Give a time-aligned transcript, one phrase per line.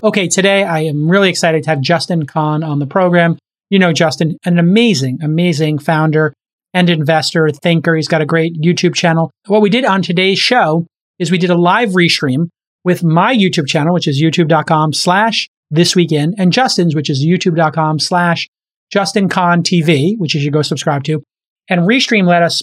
[0.00, 3.36] Okay, today I am really excited to have Justin Kan on the program.
[3.68, 6.32] You know, Justin, an amazing, amazing founder
[6.72, 7.96] and investor, thinker.
[7.96, 9.32] He's got a great YouTube channel.
[9.46, 10.86] What we did on today's show
[11.18, 12.46] is we did a live restream
[12.84, 17.98] with my YouTube channel, which is youtube.com slash this weekend, and Justin's, which is youtube.com
[17.98, 18.46] slash
[18.92, 21.24] Justin Kan TV, which you should go subscribe to.
[21.68, 22.62] And Restream let us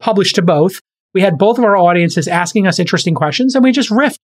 [0.00, 0.80] publish to both.
[1.12, 4.16] We had both of our audiences asking us interesting questions, and we just riffed.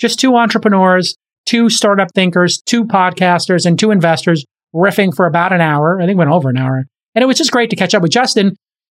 [0.00, 1.14] Just two entrepreneurs,
[1.48, 4.44] two startup thinkers, two podcasters, and two investors
[4.74, 5.98] riffing for about an hour.
[6.00, 6.84] I think went over an hour.
[7.14, 8.54] And it was just great to catch up with Justin.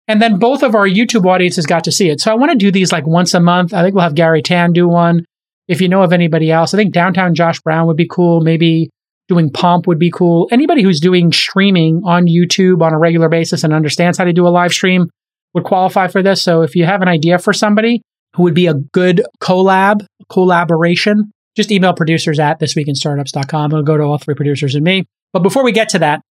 [0.08, 2.20] And then both of our YouTube audiences got to see it.
[2.20, 3.74] So I want to do these like once a month.
[3.74, 5.24] I think we'll have Garry Tan do one.
[5.68, 8.40] If you know of anybody else, I think downtown Josh Brown would be cool.
[8.40, 8.88] Maybe
[9.28, 10.48] doing Pomp would be cool.
[10.50, 14.46] Anybody who's doing streaming on YouTube on a regular basis and understands how to do
[14.46, 15.10] a live stream
[15.52, 16.40] would qualify for this.
[16.40, 18.00] So if you have an idea for somebody
[18.34, 23.72] who would be a good collab, collaboration, just email producers at thisweekinstartups.com.
[23.72, 25.06] It'll go to all three producers and me.
[25.32, 26.22] But before we get to that,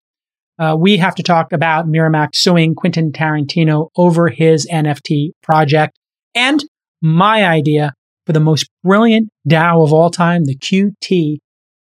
[0.58, 6.00] uh, we have to talk about Miramax suing Quentin Tarantino over his NFT project
[6.33, 6.64] and
[7.02, 7.94] my idea
[8.25, 11.38] for the most brilliant DAO of all time, the QT,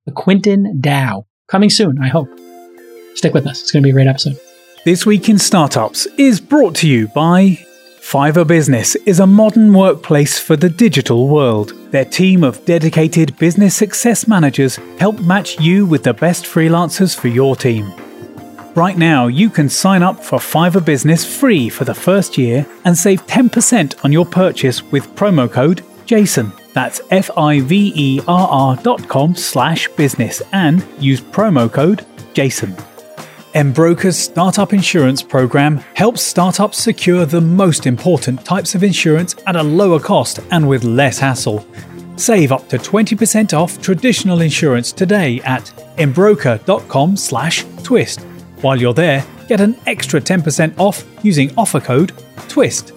[0.05, 1.23] the Quentin DAO.
[1.47, 2.29] Coming soon, I hope.
[3.15, 3.61] Stick with us.
[3.61, 4.37] It's going to be a great episode.
[4.83, 7.65] This Week in Startups is brought to you by
[8.01, 11.71] Fiverr Business is a modern workplace for the digital world.
[11.91, 17.29] Their team of dedicated business success managers help match you with the best freelancers for
[17.29, 17.93] your team.
[18.75, 22.97] Right now, you can sign up for Fiverr Business free for the first year and
[22.97, 26.51] save 10% on your purchase with promo code JASON.
[26.73, 32.90] That's F-I-V-E-R-R dot com slash business and use promo code JASON.
[33.53, 39.63] Embroker's Startup Insurance Program helps startups secure the most important types of insurance at a
[39.63, 41.65] lower cost and with less hassle.
[42.15, 45.65] Save up to 20% off traditional insurance today at
[45.97, 48.21] embroker.com slash twist.
[48.61, 52.13] While you're there, get an extra 10% off using offer code
[52.47, 52.93] TWIST.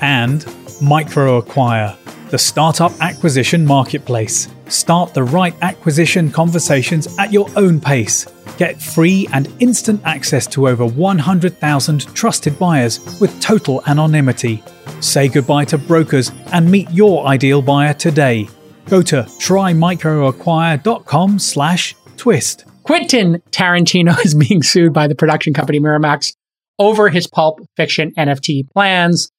[0.00, 0.40] And
[0.80, 4.48] MicroAcquire, the startup acquisition marketplace.
[4.70, 8.24] Start the right acquisition conversations at your own pace.
[8.56, 14.62] Get free and instant access to over 100,000 trusted buyers with total anonymity.
[15.00, 18.48] Say goodbye to brokers and meet your ideal buyer today.
[18.86, 22.64] Go to trymicroacquire.com slash twist.
[22.84, 26.32] Quentin Tarantino is being sued by the production company Miramax
[26.78, 29.32] over his pulp fiction NFT plans.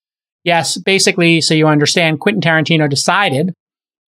[0.44, 3.54] Yes, basically, so you understand, Quentin Tarantino decided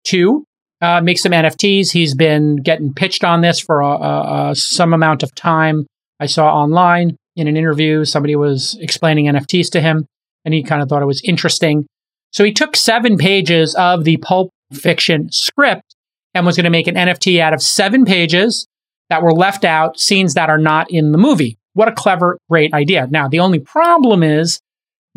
[0.09, 0.45] to
[0.85, 1.91] uh, make some NFTs.
[1.91, 5.87] He's been getting pitched on this for a, a, a, some amount of time.
[6.21, 10.07] I saw online in an interview, somebody was explaining NFTs to him,
[10.45, 11.87] and he kind of thought it was interesting.
[12.33, 15.95] So he took seven pages of the pulp fiction script
[16.35, 18.67] and was going to make an NFT out of seven pages
[19.09, 21.57] that were left out, scenes that are not in the movie.
[21.75, 23.07] What a clever, great idea.
[23.11, 24.61] Now, the only problem is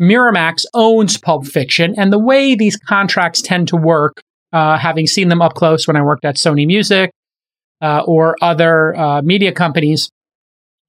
[0.00, 4.22] Miramax owns Pulp Fiction, and the way these contracts tend to work,
[4.52, 7.10] uh, having seen them up close when I worked at Sony Music
[7.80, 10.10] uh, or other uh, media companies,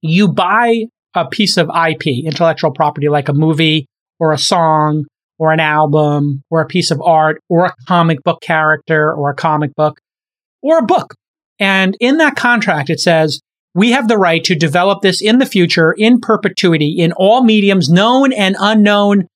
[0.01, 3.85] you buy a piece of IP, intellectual property, like a movie
[4.19, 5.05] or a song
[5.37, 9.35] or an album or a piece of art or a comic book character or a
[9.35, 9.99] comic book
[10.61, 11.15] or a book.
[11.59, 13.41] And in that contract, it says,
[13.75, 17.89] we have the right to develop this in the future in perpetuity in all mediums
[17.89, 19.27] known and unknown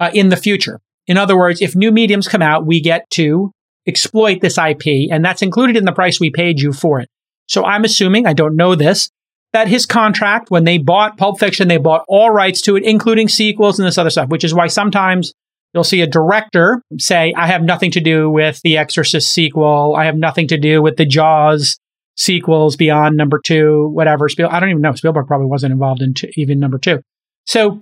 [0.00, 0.80] uh, in the future.
[1.06, 3.52] In other words, if new mediums come out, we get to
[3.86, 7.08] exploit this IP, and that's included in the price we paid you for it.
[7.48, 9.10] So I'm assuming, I don't know this,
[9.52, 13.28] that his contract, when they bought Pulp Fiction, they bought all rights to it, including
[13.28, 15.32] sequels and this other stuff, which is why sometimes
[15.74, 19.94] You'll see a director say, I have nothing to do with the Exorcist sequel.
[19.96, 21.78] I have nothing to do with the Jaws
[22.16, 24.28] sequels beyond number two, whatever.
[24.28, 24.92] Spiel- I don't even know.
[24.92, 27.00] Spielberg probably wasn't involved in even number two.
[27.46, 27.80] So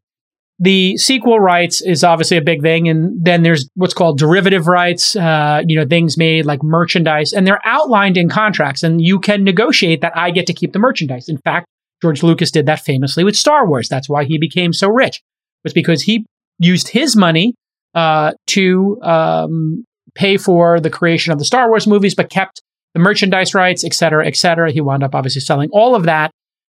[0.62, 2.87] the sequel rights is obviously a big thing.
[2.87, 7.47] And then there's what's called derivative rights, uh, you know, things made like merchandise, and
[7.47, 8.82] they're outlined in contracts.
[8.82, 11.30] And you can negotiate that I get to keep the merchandise.
[11.30, 11.66] In fact,
[12.03, 13.89] George Lucas did that famously with Star Wars.
[13.89, 15.21] That's why he became so rich,
[15.65, 16.27] was because he
[16.59, 17.54] used his money
[17.95, 19.84] uh, to um,
[20.15, 22.60] pay for the creation of the Star Wars movies, but kept
[22.92, 24.71] the merchandise rights, et cetera, et cetera.
[24.71, 26.30] He wound up obviously selling all of that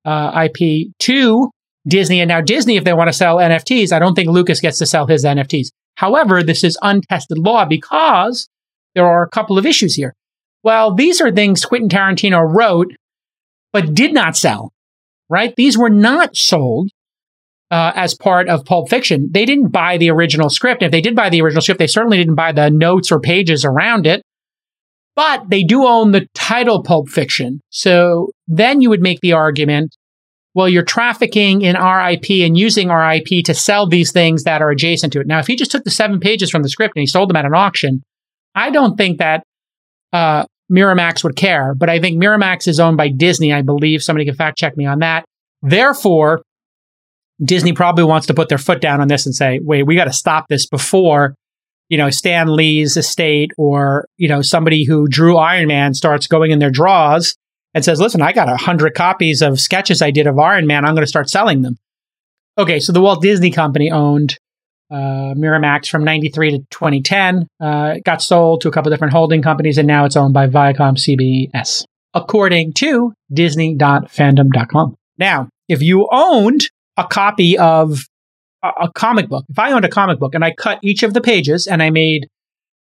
[0.06, 1.50] uh, IP to
[1.88, 2.22] Disney.
[2.22, 4.86] And now Disney, if they want to sell NFTs, I don't think Lucas gets to
[4.86, 5.68] sell his NFTs.
[5.96, 8.50] However, this is untested law because
[8.96, 10.16] there are a couple of issues here.
[10.64, 12.94] Well, these are things Quentin Tarantino wrote,
[13.74, 14.72] but did not sell,
[15.30, 15.54] right?
[15.56, 16.90] These were not sold
[17.70, 19.30] uh, as part of Pulp Fiction.
[19.32, 20.84] They didn't buy the original script.
[20.84, 23.66] If they did buy the original script, they certainly didn't buy the notes or pages
[23.66, 24.22] around it.
[25.16, 27.62] But they do own the title Pulp Fiction.
[27.70, 29.96] So then you would make the argument
[30.56, 34.62] well, you're trafficking in our IP and using our IP to sell these things that
[34.62, 35.28] are adjacent to it.
[35.28, 37.36] Now, if he just took the seven pages from the script and he sold them
[37.36, 38.04] at an auction,
[38.54, 39.44] I don't think that
[40.12, 41.74] uh, Miramax would care.
[41.74, 43.52] But I think Miramax is owned by Disney.
[43.52, 45.26] I believe somebody can fact check me on that.
[45.64, 46.44] Therefore,
[47.44, 50.06] Disney probably wants to put their foot down on this and say, wait, we got
[50.06, 51.36] to stop this before,
[51.90, 56.52] you know, Stan Lee's estate or, you know, somebody who drew Iron Man starts going
[56.52, 57.36] in their draws
[57.74, 60.86] and says, listen, I got a hundred copies of sketches I did of Iron Man.
[60.86, 61.78] I'm going to start selling them.
[62.58, 62.80] Okay.
[62.80, 64.38] So the Walt Disney Company owned
[64.92, 67.48] uh, Miramax from 93 to 2010.
[67.60, 70.98] Uh, got sold to a couple different holding companies and now it's owned by Viacom
[70.98, 71.84] CBS,
[72.14, 74.96] according to Disney.fandom.com.
[75.18, 78.04] Now, if you owned a copy of
[78.62, 81.16] a, a comic book, if I owned a comic book and I cut each of
[81.16, 82.28] the pages and I made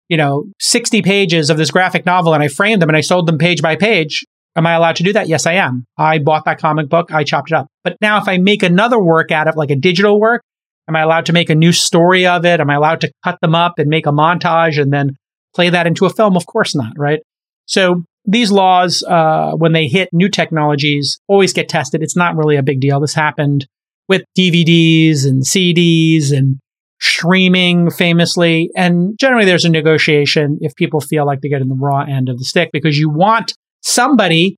[0.08, 3.26] you know, 60 pages of this graphic novel and I framed them and I sold
[3.26, 4.24] them page by page,
[4.56, 5.28] Am I allowed to do that?
[5.28, 5.84] Yes, I am.
[5.98, 7.12] I bought that comic book.
[7.12, 7.68] I chopped it up.
[7.84, 10.42] But now if I make another work out of like a digital work,
[10.88, 12.58] am I allowed to make a new story of it?
[12.58, 15.16] Am I allowed to cut them up and make a montage and then
[15.54, 16.36] play that into a film?
[16.36, 17.20] Of course not, right?
[17.66, 22.02] So these laws, uh, when they hit new technologies, always get tested.
[22.02, 22.98] It's not really a big deal.
[22.98, 23.66] This happened
[24.08, 26.58] with DVDs and CDs and
[27.00, 28.70] streaming famously.
[28.74, 32.38] And generally there's a negotiation if people feel like they're getting the raw end of
[32.38, 33.52] the stick because you want
[33.86, 34.56] somebody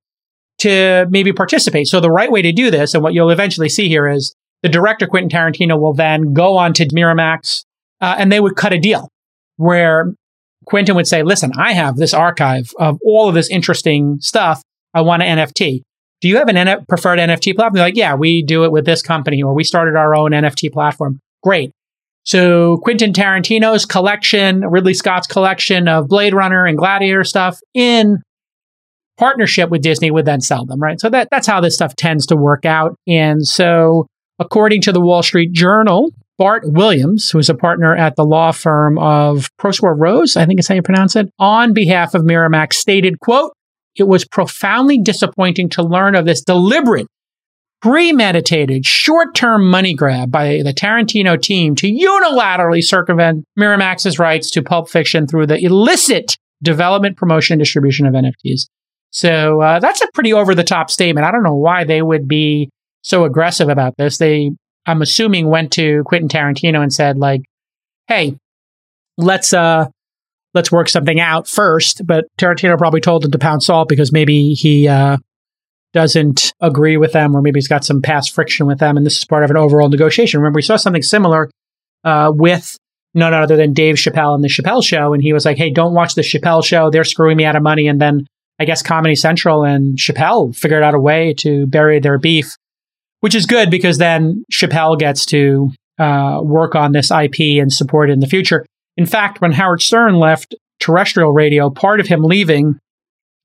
[0.59, 1.87] to maybe participate.
[1.87, 4.69] So the right way to do this, and what you'll eventually see here is the
[4.69, 7.65] director Quentin Tarantino will then go on to Miramax,
[8.01, 9.09] uh, and they would cut a deal
[9.57, 10.13] where
[10.67, 14.63] Quentin would say, "Listen, I have this archive of all of this interesting stuff.
[14.95, 15.83] I want an NFT.
[16.21, 18.85] Do you have an N- preferred NFT platform?" They're like, "Yeah, we do it with
[18.85, 21.71] this company, or we started our own NFT platform." Great.
[22.25, 28.19] So Quentin Tarantino's collection, Ridley Scott's collection of Blade Runner and Gladiator stuff in
[29.19, 31.01] partnership with Disney would then sell them, right?
[31.01, 32.95] So that, that's how this stuff tends to work out.
[33.07, 34.07] And so,
[34.39, 38.53] according to the Wall Street Journal, Bart Williams, who is a partner at the law
[38.53, 42.75] firm of Proskauer Rose, I think is how you pronounce it, on behalf of Miramax
[42.75, 43.53] stated, quote,
[43.97, 47.09] it was profoundly disappointing to learn of this deliberate,
[47.83, 54.89] premeditated, short-term money grab by the Tarantino team to unilaterally circumvent Miramax's rights to Pulp
[54.89, 58.69] Fiction through the illicit development, promotion, and distribution of NFTs.
[59.11, 61.27] So uh, that's a pretty over the top statement.
[61.27, 62.71] I don't know why they would be
[63.03, 64.19] so aggressive about this.
[64.19, 64.51] They,
[64.87, 67.43] I'm assuming, went to Quentin Tarantino and said like,
[68.07, 68.37] "Hey,
[69.17, 69.87] let's uh,
[70.55, 72.07] let's work something out first.
[72.07, 75.19] But Tarantino probably told them to pound salt because maybe he uh,
[75.93, 79.19] doesn't agree with them, or maybe he's got some past friction with them, and this
[79.19, 80.41] is part of an overall negotiation.
[80.41, 81.51] Remember, we saw something similar
[82.05, 82.77] uh, with
[83.15, 85.95] none other than Dave Chappelle and the Chappelle Show, and he was like, "Hey, don't
[85.95, 88.27] watch the Chappelle Show; they're screwing me out of money." And then
[88.59, 92.57] I guess Comedy Central and Chappelle figured out a way to bury their beef,
[93.21, 98.11] which is good because then Chappelle gets to uh, work on this IP and support
[98.11, 98.67] it in the future.
[98.97, 102.79] In fact, when Howard Stern left terrestrial radio, part of him leaving,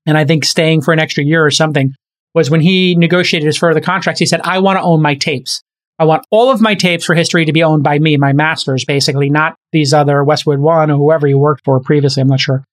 [0.06, 1.94] and I think staying for an extra year or something,
[2.34, 4.18] was when he negotiated his further contracts.
[4.18, 5.62] He said, I want to own my tapes.
[6.00, 8.84] I want all of my tapes for history to be owned by me, my masters,
[8.84, 12.20] basically, not these other Westwood One or whoever he worked for previously.
[12.20, 12.64] I'm not sure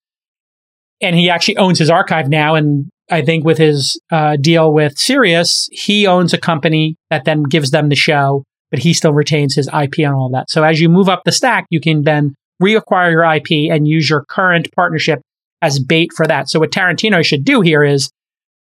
[1.02, 2.54] and he actually owns his archive now.
[2.54, 7.42] And I think with his uh, deal with Sirius, he owns a company that then
[7.42, 10.50] gives them the show, but he still retains his IP on all of that.
[10.50, 14.08] So as you move up the stack, you can then reacquire your IP and use
[14.08, 15.20] your current partnership
[15.60, 16.48] as bait for that.
[16.48, 18.10] So what Tarantino should do here is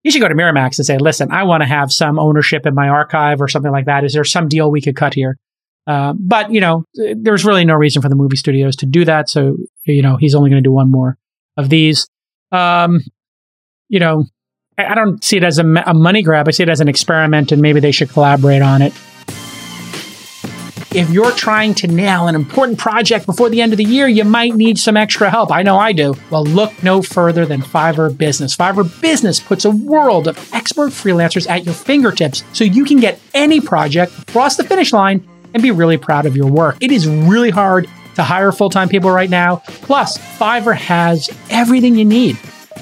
[0.04, 2.76] he should go to Miramax and say, listen, I want to have some ownership in
[2.76, 4.04] my archive or something like that.
[4.04, 5.38] Is there some deal we could cut here?
[5.86, 6.84] Uh, but, you know,
[7.16, 9.30] there's really no reason for the movie studios to do that.
[9.30, 11.18] So, you know, he's only going to do one more
[11.56, 12.08] of these
[12.52, 13.02] um,
[13.90, 14.26] you know,
[14.78, 16.48] I, don't see it as a, a money grab.
[16.48, 18.94] I see it as an experiment, and maybe they should collaborate on it.
[20.96, 24.24] If you're trying to nail an important project before the end of the year, you
[24.24, 25.52] might need some extra help.
[25.52, 26.16] I know I do.
[26.32, 28.56] Well, look no further than Fiverr Business.
[28.56, 33.20] Fiverr Business puts a world of expert freelancers at your fingertips so you can get
[33.34, 36.78] any project across the finish line and be really proud of your work.
[36.80, 39.58] It is really hard to hire full time people right now.
[39.66, 42.38] Plus, Fiverr has everything you need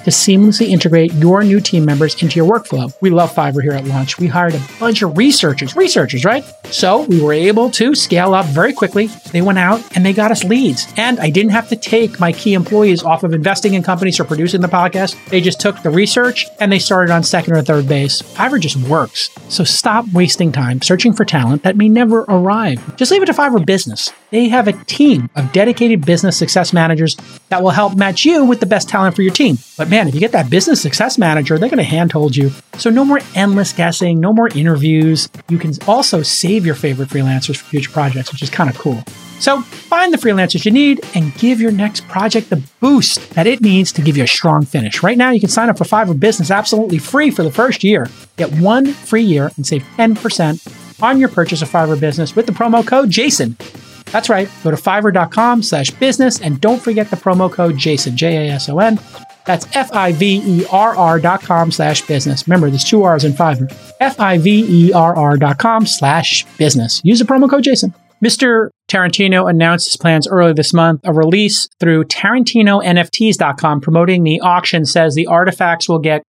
[0.06, 2.94] to seamlessly integrate your new team members into your workflow.
[3.02, 4.20] We love Fiverr here at Launch.
[4.20, 6.46] We hired a bunch of researchers, researchers, right?
[6.66, 9.08] So we were able to scale up very quickly.
[9.32, 10.86] They went out and they got us leads.
[10.96, 14.26] And I didn't have to take my key employees off of investing in companies or
[14.26, 15.18] producing the podcast.
[15.30, 18.22] They just took the research and they started on second or third base.
[18.22, 19.32] Fiverr just works.
[19.50, 22.96] So stop wasting time searching for talent that may never arrive.
[22.96, 24.12] Just leave it to Fiverr Business.
[24.36, 27.16] They have a team of dedicated business success managers
[27.48, 29.58] that will help match you with the best talent for your team.
[29.78, 32.52] But man, if you get that business success manager, they're going to handhold you.
[32.78, 35.30] So no more endless guessing, no more interviews.
[35.48, 39.02] You can also save your favorite freelancers for future projects, which is kind of cool.
[39.40, 43.62] So find the freelancers you need and give your next project the boost that it
[43.62, 45.02] needs to give you a strong finish.
[45.02, 48.10] Right now, you can sign up for Fiverr Business absolutely free for the first year.
[48.36, 52.52] Get one free year and save 10% on your purchase of Fiverr Business with the
[52.52, 53.85] promo code JASON.
[54.06, 54.50] That's right.
[54.64, 58.70] Go to fiverr.com slash business and don't forget the promo code JASON, J A S
[58.70, 59.00] O N.
[59.46, 62.48] That's F I V E R R dot com slash business.
[62.48, 63.72] Remember, there's two R's in Fiverr.
[64.00, 67.02] F I V E R R dot com slash business.
[67.04, 67.94] Use the promo code JASON.
[68.24, 68.70] Mr.
[68.90, 71.02] Tarantino announced his plans earlier this month.
[71.04, 76.24] A release through TarantinoNFTs.com promoting the auction says the artifacts will get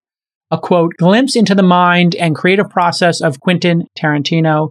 [0.51, 4.71] a quote glimpse into the mind and creative process of Quentin Tarantino.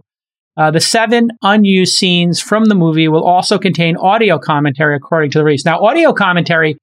[0.56, 5.38] Uh, the seven unused scenes from the movie will also contain audio commentary, according to
[5.38, 5.64] the release.
[5.64, 6.76] Now, audio commentary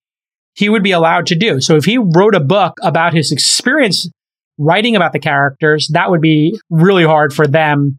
[0.53, 1.61] he would be allowed to do.
[1.61, 4.09] So if he wrote a book about his experience
[4.57, 7.97] writing about the characters, that would be really hard for them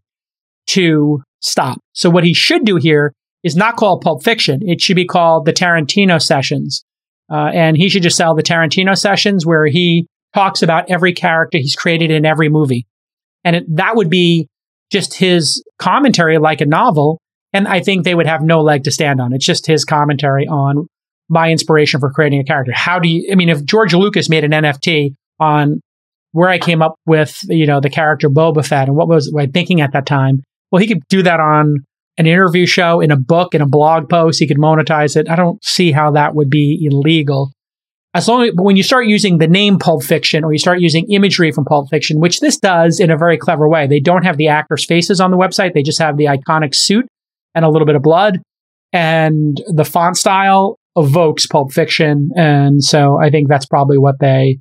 [0.67, 1.79] to stop.
[1.93, 3.13] So what he should do here
[3.43, 4.61] is not call Pulp Fiction.
[4.67, 6.83] It should be called the Tarantino Sessions.
[7.31, 11.57] Uh, and he should just sell the Tarantino Sessions where he talks about every character
[11.57, 12.85] he's created in every movie.
[13.43, 14.47] And it, that would be
[14.93, 17.19] just his commentary like a novel.
[17.51, 19.33] And I think they would have no leg to stand on.
[19.33, 20.87] It's just his commentary on
[21.29, 22.71] my inspiration for creating a character.
[22.73, 25.81] How do you, I mean, if George Lucas made an NFT on
[26.31, 29.47] where I came up with, you know, the character Boba Fett and what was I
[29.47, 31.77] thinking at that time, well, he could do that on
[32.17, 34.39] an interview show, in a book, in a blog post.
[34.39, 35.29] He could monetize it.
[35.29, 37.51] I don't see how that would be illegal.
[38.15, 41.11] As long as, when you start using the name Pulp Fiction or you start using
[41.11, 44.37] imagery from Pulp Fiction, which this does in a very clever way, they don't have
[44.37, 45.73] the actors' faces on the website.
[45.73, 47.07] They just have the iconic suit
[47.55, 48.39] and a little bit of blood.
[48.91, 52.29] And the font style evokes Pulp Fiction.
[52.35, 54.59] And so I think that's probably what they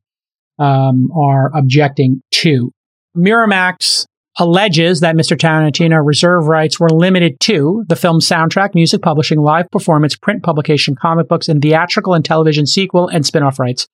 [0.58, 2.70] um, are objecting to.
[3.14, 4.06] Miramax
[4.38, 5.36] alleges that Mr.
[5.36, 10.94] Tarantino reserve rights were limited to the film's soundtrack, music publishing, live performance, print publication,
[10.94, 13.86] comic books, and theatrical and television sequel and spin-off rights.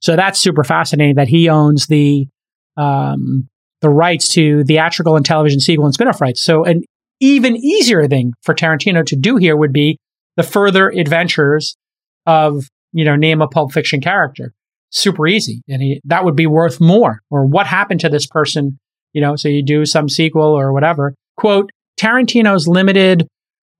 [0.00, 2.28] So that's super fascinating that he owns the
[2.76, 3.48] um,
[3.80, 6.42] the rights to theatrical and television sequel and spin-off rights.
[6.42, 6.82] So an
[7.20, 9.98] even easier thing for Tarantino to do here would be
[10.36, 11.76] the further adventures
[12.26, 14.52] of, you know, name a Pulp Fiction character.
[14.90, 15.62] Super easy.
[15.68, 17.22] And he, that would be worth more.
[17.30, 18.78] Or what happened to this person
[19.12, 21.14] you know, so you do some sequel or whatever.
[21.36, 23.26] Quote, Tarantino's limited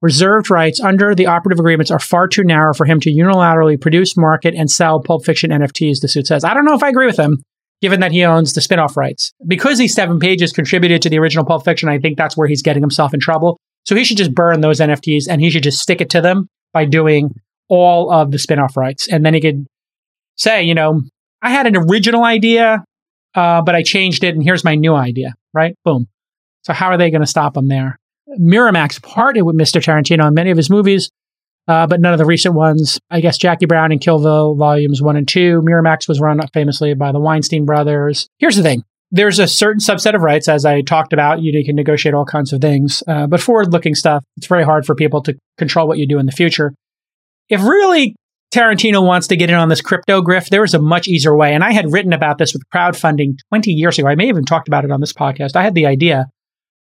[0.01, 4.17] reserved rights under the operative agreements are far too narrow for him to unilaterally produce,
[4.17, 6.45] market, and sell Pulp Fiction NFTs, the suit says.
[6.45, 7.43] I don't know if I agree with him,
[7.81, 9.33] given that he owns the spin off rights.
[9.47, 12.63] Because these seven pages contributed to the original Pulp Fiction, I think that's where he's
[12.63, 13.59] getting himself in trouble.
[13.85, 16.49] So he should just burn those NFTs and he should just stick it to them
[16.73, 17.35] by doing
[17.69, 19.09] all of the spin off rights.
[19.09, 19.67] And then he could
[20.37, 21.03] say, you know,
[21.43, 22.85] I had an original idea
[23.35, 25.75] uh, but I changed it, and here's my new idea, right?
[25.85, 26.09] Boom.
[26.63, 27.99] So how are they going to stop him there?
[28.39, 29.81] Miramax partnered with Mr.
[29.81, 31.11] Tarantino on many of his movies,
[31.67, 32.99] uh, but none of the recent ones.
[33.11, 35.63] I guess Jackie Brown and Kill Bill Volumes 1 and 2.
[35.63, 38.29] Miramax was run famously by the Weinstein brothers.
[38.39, 38.83] Here's the thing.
[39.11, 41.41] There's a certain subset of rights, as I talked about.
[41.41, 43.03] You can negotiate all kinds of things.
[43.07, 46.19] Uh, but forward looking stuff, it's very hard for people to control what you do
[46.19, 46.75] in the future.
[47.49, 48.15] If really
[48.53, 51.55] Tarantino wants to get in on this crypto grift, there is a much easier way.
[51.55, 54.09] And I had written about this with crowdfunding 20 years ago.
[54.09, 55.55] I may have even talked about it on this podcast.
[55.55, 56.27] I had the idea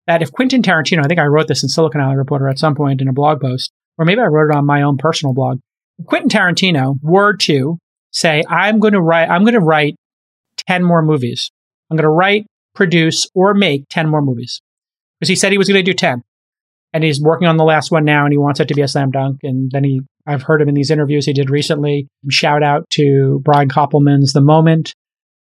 [0.08, 2.76] that if Quentin Tarantino, I think I wrote this in Silicon Valley Reporter at some
[2.76, 5.60] point in a blog post, or maybe I wrote it on my own personal blog.
[6.06, 7.78] Quentin Tarantino were to
[8.12, 9.96] say, I'm going to write, I'm going to write
[10.68, 11.52] 10 more movies.
[11.92, 12.46] I'm going to write,
[12.76, 14.62] produce, or make 10 more movies.
[15.20, 16.24] Because he said he was going to do 10
[16.94, 18.88] and he's working on the last one now and he wants it to be a
[18.88, 22.64] slam dunk and then he i've heard him in these interviews he did recently shout
[22.64, 24.94] out to brian koppelman's the moment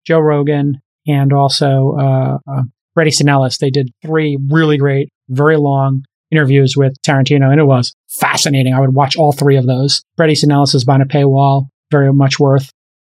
[0.07, 2.63] joe rogan and also uh, uh,
[2.95, 3.59] Bret Easton Ellis.
[3.59, 8.75] They did three really great, very long interviews with Tarantino, and it was fascinating.
[8.75, 10.03] I would watch all three of those.
[10.17, 12.71] Bret Easton Ellis is behind a paywall, very much worth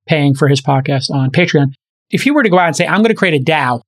[0.07, 1.73] paying for his podcast on Patreon.
[2.11, 3.81] If you were to go out and say, I'm going to create a DAO,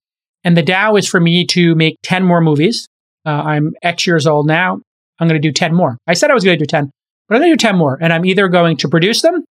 [0.43, 2.87] and the DAO is for me to make 10 more movies,
[3.27, 4.79] uh, I'm X years old now.
[5.19, 5.97] I'm going to do 10 more.
[6.07, 6.89] I said I was going to do 10,
[7.27, 7.97] but I'm going to do 10 more.
[8.01, 9.43] And I'm either going to produce them,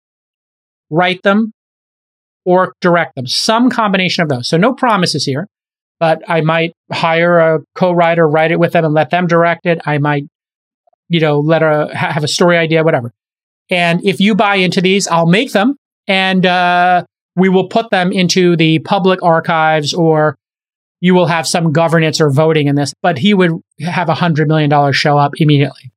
[0.89, 1.51] write them,
[2.45, 3.27] or direct them.
[3.27, 4.47] Some combination of those.
[4.47, 5.47] So no promises here,
[5.99, 9.81] but I might hire a co-writer, write it with them and let them direct it.
[9.85, 10.23] I might,
[11.09, 13.11] you know, let a, have a story idea, whatever.
[13.69, 15.75] And if you buy into these, I'll make them
[16.07, 17.03] and, uh,
[17.35, 20.37] we will put them into the public archives or
[21.01, 24.47] you will have some governance or voting in this, but he would have a hundred
[24.47, 25.91] million dollars show up immediately.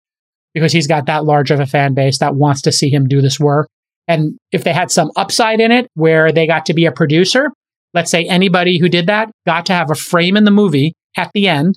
[0.54, 3.20] because he's got that large of a fan base that wants to see him do
[3.20, 3.68] this work.
[4.08, 7.50] And if they had some upside in it where they got to be a producer,
[7.94, 11.30] let's say anybody who did that got to have a frame in the movie at
[11.34, 11.76] the end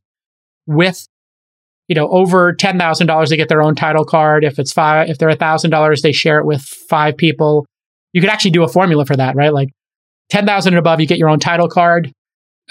[0.65, 1.05] with
[1.87, 5.29] you know over $10,000 they get their own title card if it's five if they're
[5.29, 7.65] $1,000 they share it with five people
[8.13, 9.69] you could actually do a formula for that right like
[10.29, 12.11] 10,000 and above you get your own title card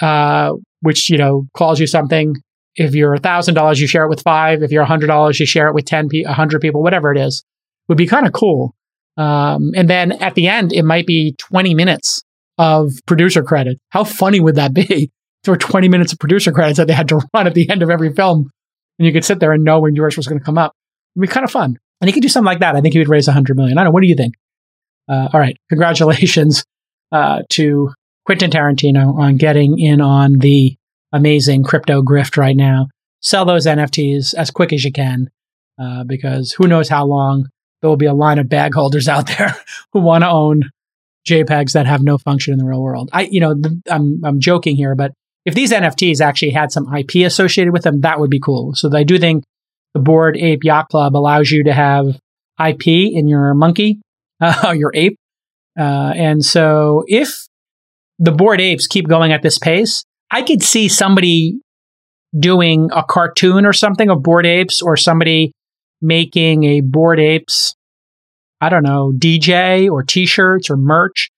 [0.01, 2.37] uh, which you know calls you something
[2.77, 5.69] if you're a $1,000 you share it with five if you're a $100 you share
[5.69, 7.45] it with 10 pe- 100 people whatever it is
[7.89, 8.75] would be kind of cool
[9.17, 12.23] um, and then at the end it might be 20 minutes
[12.59, 15.11] of producer credit how funny would that be
[15.45, 17.83] there were 20 minutes of producer credits that they had to run at the end
[17.83, 18.51] of every film.
[18.99, 20.75] And you could sit there and know when yours was going to come up.
[21.17, 21.79] It'd be kind of fun.
[22.01, 22.77] And he could do something like that.
[22.77, 23.79] I think he would raise a 100 million.
[23.79, 23.95] I don't know.
[23.95, 24.35] What do you think?
[25.09, 25.57] Uh, all right.
[25.69, 26.65] Congratulations
[27.13, 27.91] uh, to
[28.31, 30.77] Quentin Tarantino on getting in on the
[31.11, 32.87] amazing crypto grift right now.
[33.21, 35.29] Sell those NFTs as quick as you can
[35.83, 37.49] uh, because who knows how long
[37.83, 39.57] there will be a line of bag holders out there
[39.93, 40.63] who want to own
[41.27, 43.11] JPEGs that have no function in the real world.
[43.13, 43.61] I, you know,
[43.91, 45.11] I'm, I'm joking here, but
[45.45, 48.77] if these NFTs actually had some IP associated with them, that would be cool.
[48.77, 49.43] So I do think
[49.93, 52.17] the Bored Ape Yacht Club allows you to have
[52.65, 53.99] IP in your monkey,
[54.41, 55.17] uh, your ape.
[55.77, 57.50] Uh, and so if
[58.21, 61.59] the bored Apes keep going at this pace, I could see somebody
[62.39, 65.53] doing a cartoon or something of bored Apes or somebody
[66.01, 67.75] making a bored Apes,
[68.61, 71.31] I don't know, DJ or t shirts or merch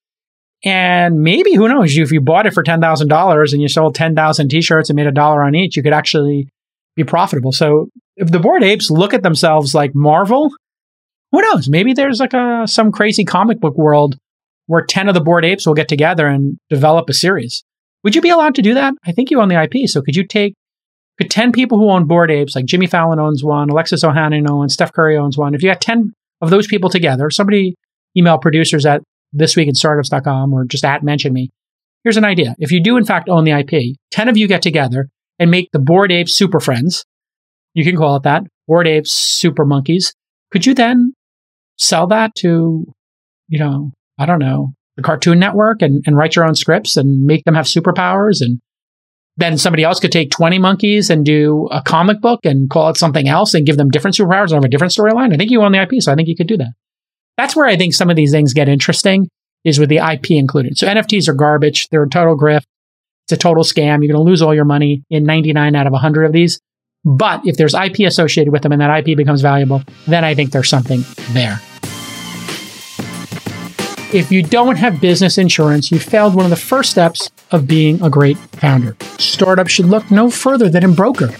[0.64, 4.62] and maybe, who knows, if you bought it for $10,000 and you sold 10,000 t
[4.62, 6.48] shirts and made a dollar on each, you could actually
[6.94, 7.52] be profitable.
[7.52, 10.50] So if the bored apes look at themselves like Marvel,
[11.32, 11.68] who knows?
[11.68, 14.16] Maybe there's like a some crazy comic book world
[14.72, 17.62] where 10 of the bored apes will get together and develop a series.
[18.04, 18.94] Would you be allowed to do that?
[19.04, 19.86] I think you own the IP.
[19.86, 20.54] So could you take
[21.18, 24.72] could 10 people who own bored apes, like Jimmy Fallon owns one, Alexis Ohanian owns,
[24.72, 25.54] Steph Curry owns one.
[25.54, 27.74] If you had 10 of those people together, somebody
[28.16, 29.02] email producers at
[29.36, 31.50] thisweekinstartups.com or just at mention me.
[32.02, 32.54] Here's an idea.
[32.58, 35.68] If you do in fact own the IP, 10 of you get together and make
[35.72, 37.04] the bored Apes Super Friends.
[37.74, 38.44] You can call it that.
[38.66, 40.14] Bored Apes Super Monkeys.
[40.50, 41.12] Could you then
[41.76, 42.86] sell that to,
[43.48, 43.92] you know,
[44.22, 47.54] I don't know, the Cartoon Network and, and write your own scripts and make them
[47.54, 48.60] have superpowers and
[49.36, 52.96] then somebody else could take 20 monkeys and do a comic book and call it
[52.96, 55.32] something else and give them different superpowers and have a different storyline.
[55.32, 56.72] I think you own the IP, so I think you could do that.
[57.38, 59.28] That's where I think some of these things get interesting
[59.64, 60.76] is with the IP included.
[60.76, 61.88] So NFTs are garbage.
[61.88, 62.64] They're a total grift.
[63.24, 64.02] It's a total scam.
[64.02, 66.60] You're going to lose all your money in 99 out of 100 of these.
[67.04, 70.52] But if there's IP associated with them and that IP becomes valuable, then I think
[70.52, 71.60] there's something there.
[74.12, 78.02] If you don't have business insurance, you failed one of the first steps of being
[78.02, 78.94] a great founder.
[79.18, 81.34] Startups should look no further than Embroker.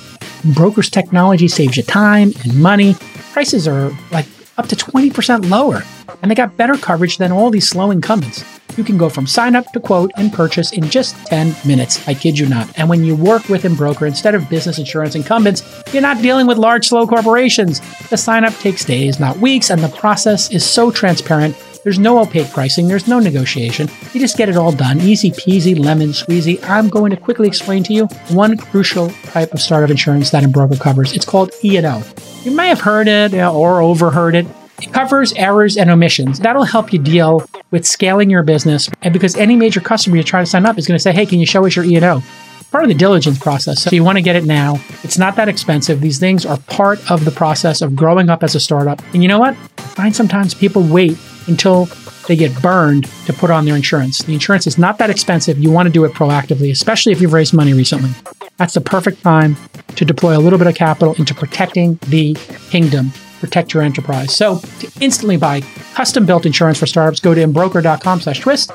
[0.55, 2.95] Broker's technology saves you time and money.
[3.33, 4.25] Prices are like
[4.57, 5.83] up to 20% lower.
[6.23, 8.43] And they got better coverage than all these slow incumbents.
[8.79, 12.09] You can go from sign up to quote and purchase in just 10 minutes.
[12.09, 12.71] I kid you not.
[12.79, 16.57] And when you work with Embroker instead of business insurance incumbents, you're not dealing with
[16.57, 17.81] large, slow corporations.
[18.09, 21.55] The sign up takes days, not weeks, and the process is so transparent.
[21.85, 23.89] There's no opaque pricing, there's no negotiation.
[24.13, 25.01] You just get it all done.
[25.01, 26.63] Easy peasy, lemon squeezy.
[26.69, 30.79] I'm going to quickly explain to you one crucial type of startup insurance that Embroker
[30.79, 31.13] covers.
[31.13, 32.03] It's called E&O.
[32.45, 34.47] You may have heard it uh, or overheard it.
[34.81, 36.39] It covers errors and omissions.
[36.39, 38.89] That'll help you deal with scaling your business.
[39.03, 41.27] And because any major customer you try to sign up is going to say, hey,
[41.27, 42.23] can you show us your E&O?
[42.71, 43.83] Part of the diligence process.
[43.83, 44.77] So you want to get it now.
[45.03, 46.01] It's not that expensive.
[46.01, 49.03] These things are part of the process of growing up as a startup.
[49.13, 49.55] And you know what?
[49.79, 51.87] I find sometimes people wait until
[52.29, 54.23] they get burned to put on their insurance.
[54.23, 55.59] The insurance is not that expensive.
[55.59, 58.11] You want to do it proactively, especially if you've raised money recently.
[58.57, 59.57] That's the perfect time
[59.97, 62.35] to deploy a little bit of capital into protecting the
[62.71, 64.37] kingdom, protect your enterprise.
[64.37, 65.63] So to instantly buy
[65.95, 68.71] custom built insurance for startups, go to embroker.com slash twist.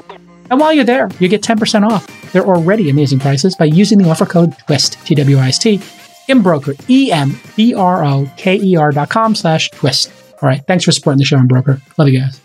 [0.49, 4.09] And while you're there, you get 10% off their already amazing prices by using the
[4.09, 5.81] offer code TWIST, T-W-I-S-T,
[6.29, 10.11] Embroker, E-M-B-R-O-K-E-R dot com slash twist.
[10.41, 10.61] All right.
[10.67, 11.81] Thanks for supporting the show, Embroker.
[11.97, 12.39] Love you guys.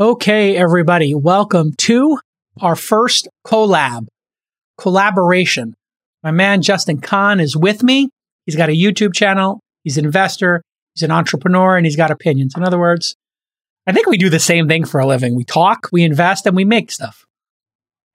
[0.00, 1.14] Okay, everybody.
[1.14, 2.18] Welcome to
[2.58, 4.06] our first collab,
[4.78, 5.74] collaboration
[6.22, 8.08] my man Justin Kan is with me.
[8.46, 9.60] He's got a YouTube channel.
[9.84, 10.62] He's an investor.
[10.94, 12.54] He's an entrepreneur and he's got opinions.
[12.56, 13.14] In other words,
[13.86, 15.34] I think we do the same thing for a living.
[15.34, 17.26] We talk, we invest, and we make stuff.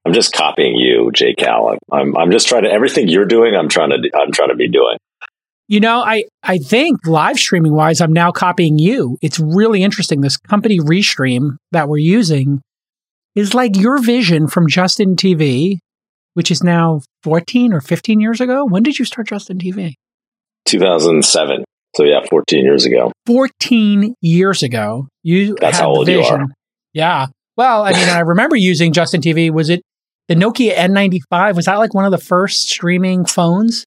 [0.06, 1.78] I'm just copying you, Jay Cal.
[1.91, 3.56] I'm, I'm just trying to everything you're doing.
[3.56, 4.98] I'm trying to I'm trying to be doing.
[5.67, 9.17] You know, I I think live streaming wise, I'm now copying you.
[9.21, 10.21] It's really interesting.
[10.21, 12.62] This company Restream that we're using
[13.34, 15.80] is like your vision from Justin TV
[16.36, 18.65] which is now 14 or 15 years ago.
[18.65, 19.93] When did you start Justin TV?
[20.65, 21.63] 2007.
[21.95, 23.12] So yeah, 14 years ago.
[23.25, 26.47] 14 years ago, you That's had how old you are.
[26.93, 27.28] Yeah.
[27.56, 29.49] Well, I mean, I remember using Justin TV.
[29.49, 29.82] Was it
[30.28, 31.56] the Nokia N95?
[31.56, 33.86] Was that like one of the first streaming phones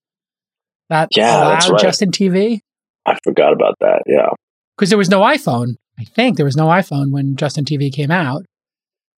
[0.89, 1.81] that Yeah, allowed that's right.
[1.81, 2.61] Justin TV?
[3.07, 4.03] I forgot about that.
[4.07, 4.31] Yeah.
[4.77, 5.75] Because there was no iPhone.
[5.99, 8.43] I think there was no iPhone when Justin TV came out.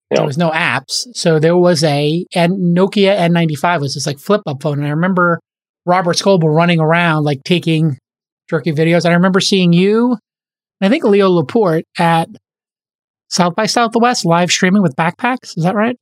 [0.09, 0.17] Yeah.
[0.17, 1.07] There was no apps.
[1.13, 4.79] So there was a and Nokia N95 was this like flip up phone.
[4.79, 5.39] And I remember
[5.85, 7.97] Robert Scoble running around like taking
[8.49, 9.05] jerky videos.
[9.05, 10.17] And I remember seeing you,
[10.79, 12.27] and I think Leo Laporte at
[13.29, 15.57] South by Southwest live streaming with backpacks.
[15.57, 15.95] Is that right?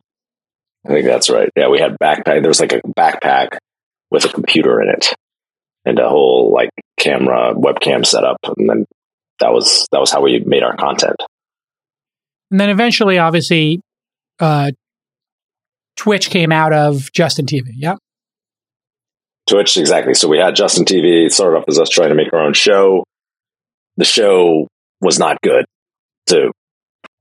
[0.86, 1.50] I think that's right.
[1.56, 2.42] Yeah, we had backpack.
[2.42, 3.58] There was like a backpack
[4.10, 5.14] with a computer in it
[5.86, 8.86] and a whole like camera webcam setup, and then
[9.40, 11.16] that was that was how we made our content.
[12.52, 13.82] And then eventually, obviously,
[14.40, 14.72] uh,
[15.96, 17.72] Twitch came out of Justin TV.
[17.76, 17.98] Yep.
[19.50, 20.14] Twitch, exactly.
[20.14, 21.26] So we had Justin TV.
[21.26, 23.04] It started off as us trying to make our own show.
[23.98, 24.68] The show
[25.02, 25.66] was not good,
[26.28, 26.52] to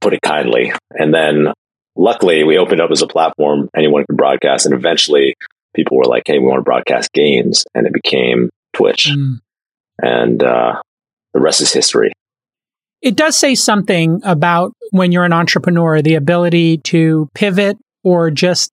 [0.00, 0.72] put it kindly.
[0.90, 1.52] And then
[1.96, 4.66] luckily we opened up as a platform anyone could broadcast.
[4.66, 5.34] And eventually
[5.74, 7.64] people were like, hey, we want to broadcast games.
[7.74, 9.08] And it became Twitch.
[9.10, 9.40] Mm.
[10.00, 10.80] And uh,
[11.34, 12.12] the rest is history.
[13.02, 18.70] it does say something about when you're an entrepreneur, the ability to pivot or just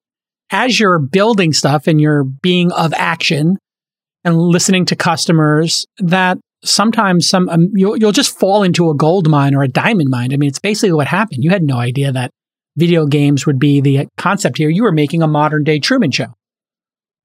[0.51, 3.57] as you're building stuff and you're being of action
[4.23, 9.29] and listening to customers that sometimes some um, you'll, you'll just fall into a gold
[9.29, 10.33] mine or a diamond mine.
[10.33, 11.43] I mean, it's basically what happened.
[11.43, 12.31] You had no idea that
[12.77, 14.69] video games would be the concept here.
[14.69, 16.34] You were making a modern day Truman show.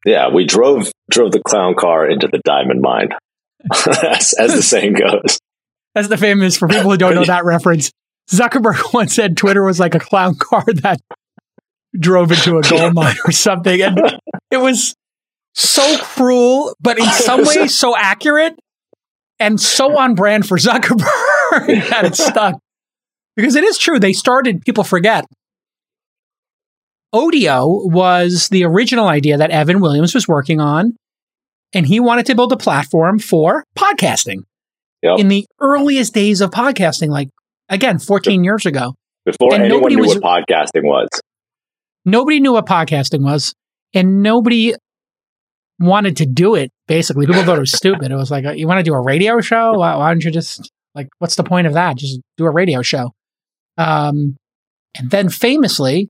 [0.05, 3.11] Yeah, we drove drove the clown car into the diamond mine,
[3.73, 5.39] as, as the saying goes.
[5.95, 7.91] That's the famous for people who don't know that reference.
[8.31, 11.01] Zuckerberg once said Twitter was like a clown car that
[11.99, 13.83] drove into a gold mine or something.
[13.83, 13.99] And
[14.51, 14.95] it was
[15.55, 18.59] so cruel, but in some ways so accurate
[19.41, 22.59] and so on brand for Zuckerberg that it stuck.
[23.37, 23.99] Because it is true.
[23.99, 25.25] They started, people forget.
[27.14, 30.94] Odeo was the original idea that Evan Williams was working on.
[31.73, 34.42] And he wanted to build a platform for podcasting
[35.03, 35.18] Yep.
[35.20, 37.29] in the earliest days of podcasting, like
[37.68, 38.94] again, 14 years ago.
[39.25, 41.09] Before and anyone nobody knew was- what podcasting was.
[42.05, 43.55] Nobody knew what podcasting was,
[43.94, 44.75] and nobody
[45.79, 46.70] wanted to do it.
[46.88, 48.11] Basically, people thought it was stupid.
[48.11, 49.75] It was like, you want to do a radio show?
[49.75, 51.96] Why, why don't you just like, what's the point of that?
[51.96, 53.12] Just do a radio show.
[53.79, 54.37] Um,
[54.99, 56.09] and then famously,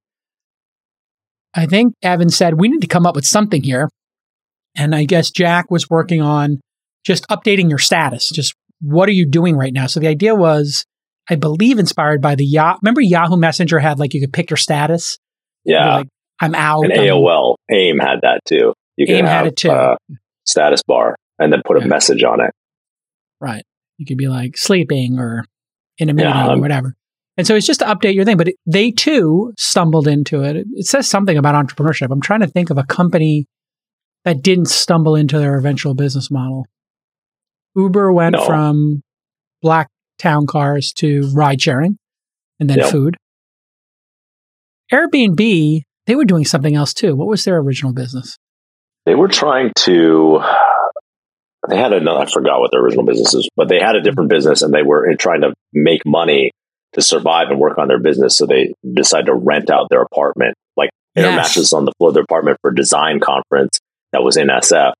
[1.54, 3.88] I think Evan said we need to come up with something here,
[4.76, 6.60] and I guess Jack was working on
[7.04, 8.30] just updating your status.
[8.30, 9.86] Just what are you doing right now?
[9.86, 10.84] So the idea was,
[11.28, 12.78] I believe, inspired by the Yahoo.
[12.82, 15.18] Remember Yahoo Messenger had like you could pick your status.
[15.64, 15.96] Yeah.
[15.96, 16.08] like,
[16.40, 16.84] I'm out.
[16.84, 18.72] and I'm- AOL, AIM had that too.
[18.96, 19.70] You could AIM had have it too.
[19.70, 19.96] Uh,
[20.46, 21.86] status bar and then put a Yeah.
[21.86, 22.50] message on it.
[23.40, 23.64] Right.
[23.98, 25.44] You could be like sleeping or
[25.98, 26.94] in a meeting Yeah, or um, whatever.
[27.40, 30.57] And so it's just to update your thing, but it, they too stumbled into it.
[30.57, 30.87] it.
[30.87, 32.09] Says something about entrepreneurship.
[32.11, 33.46] I'm trying to think of a company
[34.26, 36.66] that didn't stumble into their eventual business model.
[37.74, 38.44] Uber went No.
[38.44, 39.00] from
[39.62, 41.96] black town cars to ride sharing
[42.59, 42.90] and then Yep.
[42.90, 43.16] food.
[44.92, 47.16] Airbnb, they were doing something else too.
[47.16, 48.37] What was their original business?
[49.07, 50.42] They were trying to.
[51.70, 52.20] They had another.
[52.20, 54.83] I forgot what their original business is, but they had a different business, and they
[54.83, 56.50] were trying to make money
[56.94, 58.37] to survive and work on their business.
[58.37, 61.37] So they decide to rent out their apartment, like Yes.
[61.37, 63.79] mattresses on the floor of their apartment for a design conference
[64.12, 64.92] that was in SF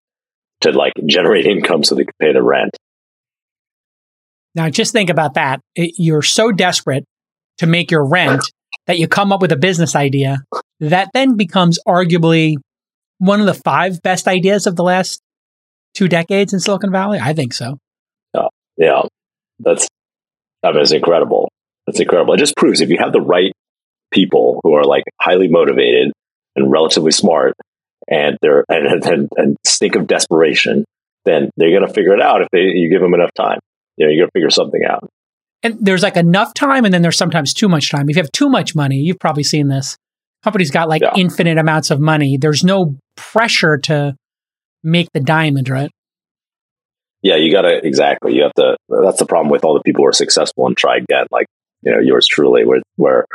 [0.63, 2.77] to like generate income so they could pay the rent.
[4.55, 5.61] Now, just think about that.
[5.77, 7.05] It, you're so desperate
[7.59, 8.43] to make your rent
[8.87, 10.39] that you come up with a business idea
[10.81, 12.57] that then becomes arguably
[13.19, 15.21] one of the five best ideas of the last
[15.95, 17.19] two decades in Silicon Valley.
[17.21, 17.79] I think so.
[18.77, 19.03] Yeah,
[19.59, 19.89] that's
[20.63, 21.50] I mean, it's incredible.
[21.91, 22.35] It's incredible.
[22.35, 23.53] It just proves if you have the right
[24.11, 26.13] people who are like highly motivated
[26.57, 27.55] and relatively smart,
[28.09, 30.85] and they're and and, and stink of desperation,
[31.25, 33.59] then they're going to figure it out if they you give them enough time.
[33.97, 35.09] You know, you're going to figure something out.
[35.63, 38.09] And there's like enough time, and then there's sometimes too much time.
[38.09, 39.97] If you have too much money, you've probably seen this.
[40.43, 41.13] Companies got like Yeah.
[41.17, 42.39] infinite amounts of money.
[42.41, 44.17] There's no pressure to
[44.83, 45.91] make the diamond, right?
[47.23, 48.35] Yeah, you got to exactly.
[48.35, 48.77] You have to.
[48.89, 51.47] That's the problem with all the people who are successful and try again, like
[51.83, 53.27] you know yours truly, where where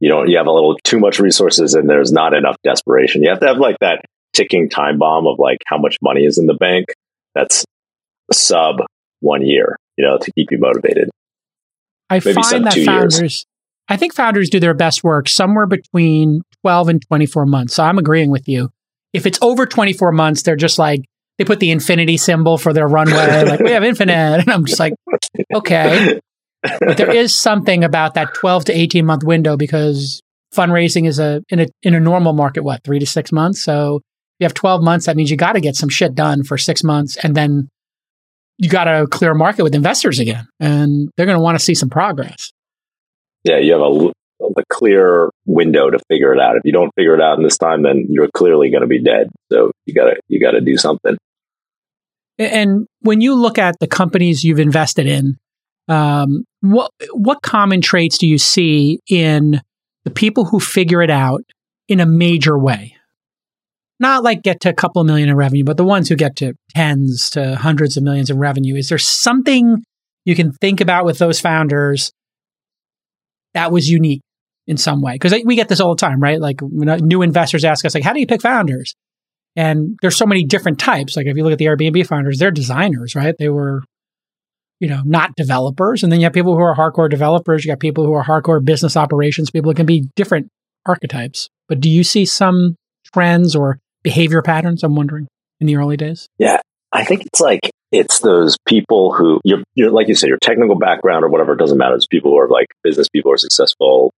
[0.00, 3.22] you don't you have a little too much resources and there's not enough desperation.
[3.22, 6.38] You have to have like that ticking time bomb of like how much money is
[6.38, 6.86] in the bank.
[7.34, 7.64] That's
[8.32, 8.76] sub
[9.20, 11.10] one year, you know, to keep you motivated.
[12.10, 12.86] I Maybe find that two years.
[12.86, 13.46] founders,
[13.88, 17.74] I think founders do their best work somewhere between 12 and 24 months.
[17.74, 18.70] So I'm agreeing with you.
[19.12, 21.04] If it's over 24 months, they're just like,
[21.38, 23.44] they put the infinity symbol for their runway.
[23.44, 24.12] like we have infinite.
[24.40, 24.94] And I'm just like,
[25.54, 26.20] okay.
[26.62, 30.22] But there is something about that 12 to 18 month window because
[30.54, 33.62] fundraising is a in a in a normal market, what, three to six months?
[33.62, 34.00] So
[34.38, 36.82] you have 12 months, that means you got to get some shit done for six
[36.82, 37.68] months and then
[38.58, 40.46] you got to clear a market with investors again.
[40.60, 42.52] And they're going to want to see some progress.
[43.44, 44.12] Yeah, you have a
[44.56, 46.56] a clear window to figure it out.
[46.56, 49.02] If you don't figure it out in this time, then you're clearly going to be
[49.02, 49.28] dead.
[49.50, 51.16] So you gotta you gotta do something.
[52.38, 55.38] And when you look at the companies you've invested in,
[55.88, 59.60] um, what what common traits do you see in
[60.04, 61.42] the people who figure it out
[61.88, 62.96] in a major way?
[64.00, 66.34] Not like get to a couple of million in revenue, but the ones who get
[66.36, 68.74] to tens to hundreds of millions in revenue.
[68.76, 69.84] Is there something
[70.24, 72.10] you can think about with those founders
[73.54, 74.22] that was unique
[74.66, 75.12] in some way?
[75.14, 76.40] Because we get this all the time, right?
[76.40, 78.94] Like new investors ask us, like, how do you pick founders?
[79.54, 81.16] And there's so many different types.
[81.16, 83.34] Like if you look at the Airbnb founders, they're designers, right?
[83.38, 83.82] They were,
[84.82, 86.02] you know, not developers.
[86.02, 87.64] And then you have people who are hardcore developers.
[87.64, 89.70] You got people who are hardcore business operations people.
[89.70, 90.48] It can be different
[90.84, 91.48] archetypes.
[91.68, 92.74] But do you see some
[93.14, 94.82] trends or behavior patterns?
[94.82, 95.28] I'm wondering
[95.60, 96.28] in the early days.
[96.36, 100.38] Yeah, I think it's like it's those people who you're, you're like you said, your
[100.42, 101.94] technical background or whatever doesn't matter.
[101.94, 104.10] It's people who are like business people are successful,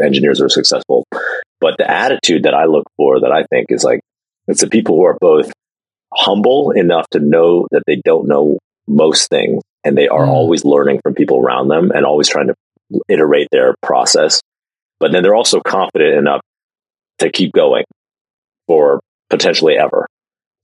[0.00, 1.06] engineers are successful.
[1.60, 3.98] But the attitude that I look for that I think is like,
[4.46, 5.50] it's the people who are both
[6.14, 10.28] humble enough to know that they don't know most things and they are mm.
[10.28, 12.54] always learning from people around them and always trying to
[13.08, 14.40] iterate their process.
[15.00, 16.40] But then they're also confident enough
[17.20, 17.84] to keep going
[18.66, 20.06] for potentially ever.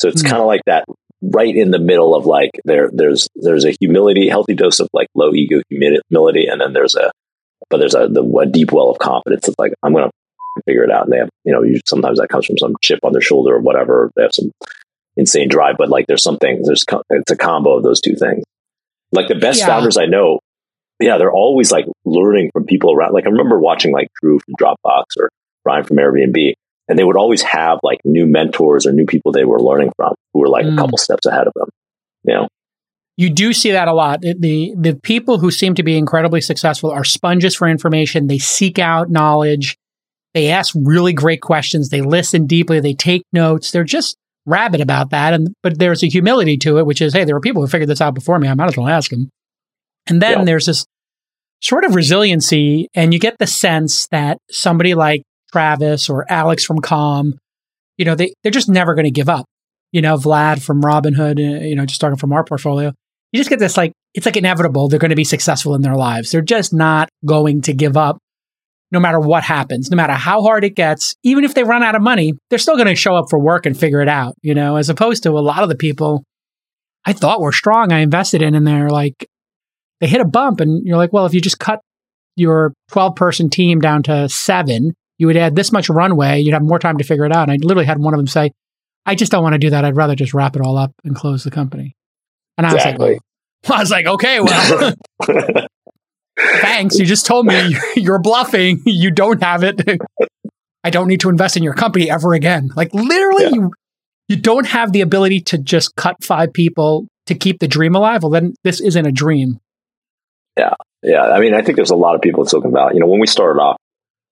[0.00, 0.29] So it's mm.
[0.29, 0.85] kind of like that
[1.22, 5.09] right in the middle of like there there's there's a humility, healthy dose of like
[5.14, 7.11] low ego humility, and then there's a
[7.70, 9.48] but there's a, the, a deep well of confidence.
[9.48, 11.05] It's like, I'm going to figure it out.
[11.05, 13.55] And they have, you know, you, sometimes that comes from some chip on their shoulder
[13.57, 14.11] or whatever.
[14.16, 14.53] They have some
[15.16, 18.44] insane drive, but like there's something, there's, it's a combo of those two things.
[19.14, 19.66] Like the best yeah.
[19.66, 20.40] founders I know,
[21.00, 23.12] yeah, they're always like learning from people around.
[23.12, 25.31] Like I remember watching like Drew from Dropbox or
[25.64, 26.53] Ryan from Airbnb,
[26.88, 30.14] and they would always have like new mentors or new people they were learning from
[30.33, 30.74] who were like mm.
[30.74, 31.68] a couple steps ahead of them.
[32.24, 32.48] You know,
[33.16, 34.20] you do see that a lot.
[34.22, 38.27] The the people who seem to be incredibly successful are sponges for information.
[38.27, 39.77] They seek out knowledge.
[40.33, 41.90] They ask really great questions.
[41.90, 42.81] They listen deeply.
[42.81, 43.70] They take notes.
[43.70, 45.35] They're just rabid about that.
[45.35, 47.88] And but there's a humility to it, which is, hey, there were people who figured
[47.88, 48.48] this out before me.
[48.48, 49.30] I might as well ask them.
[50.07, 50.44] And then yeah.
[50.44, 50.85] there's this
[51.61, 56.80] sort of resiliency, and you get the sense that somebody like Travis or Alex from
[56.80, 57.35] Calm,
[57.96, 59.46] you know, they they're just never going to give up.
[59.92, 62.92] You know, Vlad from Robinhood, uh, you know, just talking from our portfolio
[63.35, 64.88] you just get this like, it's like inevitable.
[64.88, 66.30] They're going to be successful in their lives.
[66.30, 68.18] They're just not going to give up
[68.94, 71.14] no matter what happens, no matter how hard it gets.
[71.22, 73.66] Even if they run out of money, they're still going to show up for work
[73.66, 76.24] and figure it out, you know, as opposed to a lot of the people
[77.04, 79.28] I thought were strong, I invested in, and they're like,
[80.00, 80.61] they hit a bump.
[80.61, 81.80] And you're like, well, if you just cut
[82.37, 86.40] your 12 person team down to seven, you would add this much runway.
[86.40, 87.48] You'd have more time to figure it out.
[87.48, 88.52] And I literally had one of them say,
[89.07, 89.85] I just don't want to do that.
[89.85, 91.94] I'd rather just wrap it all up and close the company.
[92.57, 93.20] And I exactly.
[93.64, 94.94] was like, I was like, okay, well,
[96.38, 96.99] thanks.
[96.99, 98.83] You just told me you're bluffing.
[98.87, 99.81] You don't have it.
[100.85, 102.70] I don't need to invest in your company ever again.
[102.77, 103.51] Like literally, yeah.
[103.55, 103.73] you
[104.29, 108.23] you don't have the ability to just cut five people to keep the dream alive.
[108.23, 109.61] Well, then this isn't a dream.
[110.59, 111.23] Yeah, yeah.
[111.23, 112.94] I mean, I think there's a lot of people in Silicon Valley.
[112.94, 113.77] You know, when we started off,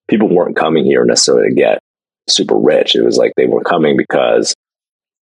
[0.09, 1.79] people weren't coming here necessarily to get
[2.29, 2.95] super rich.
[2.95, 4.55] It was like they were coming because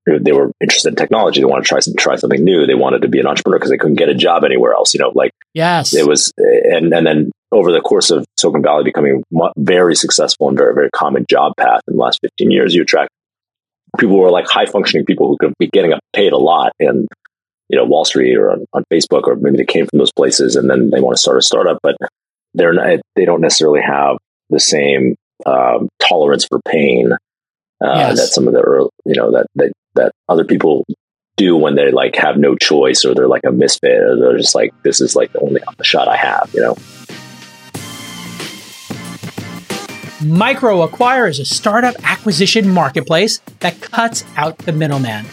[0.06, 1.40] they were interested in technology.
[1.40, 2.66] They wanted to try try something new.
[2.66, 4.94] They wanted to be an entrepreneur because they couldn't get a job anywhere else.
[4.94, 6.32] You know, like yes, it was.
[6.38, 9.22] And and then over the course of Silicon Valley becoming
[9.56, 13.10] very successful and very very common job path in the last fifteen years, you attract
[13.98, 17.08] people who are like high functioning people who could be getting paid a lot and
[17.68, 20.56] you know Wall Street or on, on Facebook or maybe they came from those places
[20.56, 21.96] and then they want to start a startup, but
[22.54, 23.00] they're not.
[23.16, 24.16] They don't necessarily have
[24.48, 25.14] the same
[25.46, 28.18] um, tolerance for pain uh, yes.
[28.18, 30.84] that some of the early, you know that, that that other people
[31.36, 34.54] do when they like have no choice or they're like a misfit or they're just
[34.54, 36.74] like this is like the only shot I have, you know.
[40.20, 45.24] MicroAcquire is a startup acquisition marketplace that cuts out the middleman.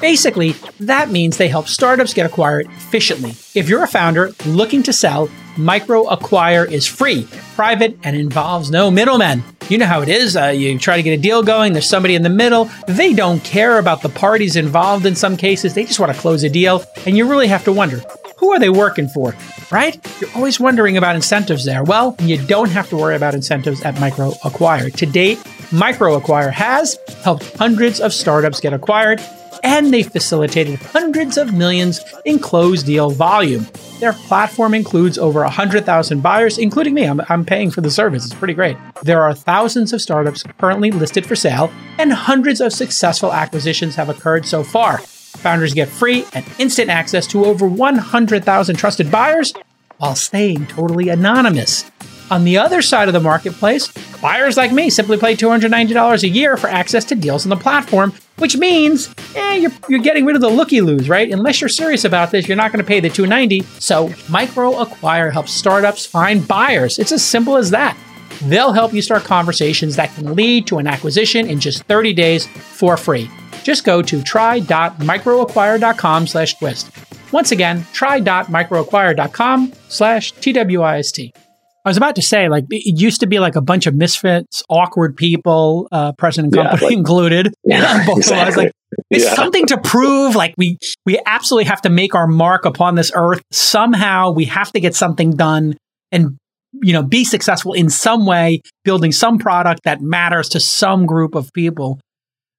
[0.00, 3.30] Basically, that means they help startups get acquired efficiently.
[3.54, 8.90] If you're a founder looking to sell, Micro Acquire is free, private, and involves no
[8.90, 9.42] middlemen.
[9.70, 10.36] You know how it is.
[10.36, 12.70] Uh, you try to get a deal going, there's somebody in the middle.
[12.86, 15.74] They don't care about the parties involved in some cases.
[15.74, 16.84] They just want to close a deal.
[17.06, 18.02] And you really have to wonder
[18.36, 19.34] who are they working for,
[19.72, 19.98] right?
[20.20, 21.82] You're always wondering about incentives there.
[21.82, 24.90] Well, you don't have to worry about incentives at Micro Acquire.
[24.90, 25.38] To date,
[25.72, 29.20] Micro Acquire has helped hundreds of startups get acquired
[29.66, 33.66] and they facilitated hundreds of millions in closed deal volume.
[33.98, 37.02] Their platform includes over 100,000 buyers, including me.
[37.02, 38.24] I'm, I'm paying for the service.
[38.24, 38.76] It's pretty great.
[39.02, 44.08] There are thousands of startups currently listed for sale, and hundreds of successful acquisitions have
[44.08, 44.98] occurred so far.
[44.98, 49.52] Founders get free and instant access to over 100,000 trusted buyers
[49.98, 51.90] while staying totally anonymous.
[52.30, 53.88] On the other side of the marketplace,
[54.20, 58.12] buyers like me simply pay $290 a year for access to deals on the platform,
[58.38, 61.30] which means eh, you're, you're getting rid of the looky loos, right?
[61.30, 63.62] Unless you're serious about this, you're not going to pay the 290.
[63.80, 66.98] So MicroAcquire helps startups find buyers.
[66.98, 67.96] It's as simple as that.
[68.42, 72.46] They'll help you start conversations that can lead to an acquisition in just 30 days
[72.46, 73.30] for free.
[73.62, 76.90] Just go to try.microacquire.com slash twist.
[77.32, 81.45] Once again, try.microacquire.com slash TWIST.
[81.86, 84.64] I was about to say, like, it used to be like a bunch of misfits,
[84.68, 87.54] awkward people, uh, president and company yeah, like, included.
[87.62, 88.40] Yeah, exactly.
[88.40, 88.72] I was like,
[89.08, 89.34] it's yeah.
[89.34, 90.34] something to prove.
[90.34, 93.40] Like, we we absolutely have to make our mark upon this earth.
[93.52, 95.76] Somehow, we have to get something done
[96.10, 96.36] and
[96.82, 101.36] you know be successful in some way, building some product that matters to some group
[101.36, 102.00] of people.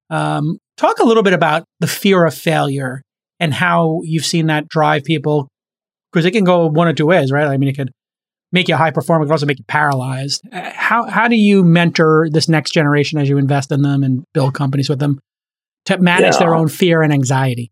[0.09, 3.01] Um, talk a little bit about the fear of failure
[3.41, 5.49] and how you've seen that drive people
[6.13, 7.45] because it can go one or two ways, right?
[7.45, 7.91] I mean, it could
[8.51, 10.41] make you a high performer, it can also make you paralyzed.
[10.51, 14.23] Uh, how how do you mentor this next generation as you invest in them and
[14.33, 15.19] build companies with them
[15.85, 16.39] to manage yeah.
[16.39, 17.71] their own fear and anxiety?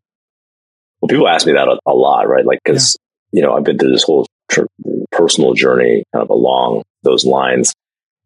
[1.01, 2.45] Well, people ask me that a, a lot, right?
[2.45, 2.97] Like, because
[3.31, 3.39] yeah.
[3.39, 4.65] you know, I've been through this whole tr-
[5.11, 7.73] personal journey kind of along those lines,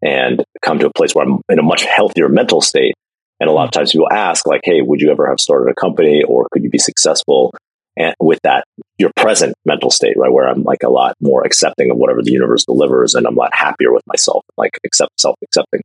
[0.02, 2.94] and come to a place where I'm in a much healthier mental state.
[3.42, 3.74] And a lot of mm.
[3.74, 6.70] times people ask, like, "Hey, would you ever have started a company, or could you
[6.70, 7.54] be successful?"
[8.00, 8.64] And with that
[8.98, 10.32] your present mental state, right?
[10.32, 13.40] Where I'm like a lot more accepting of whatever the universe delivers and I'm a
[13.40, 15.82] lot happier with myself, like accept self accepting.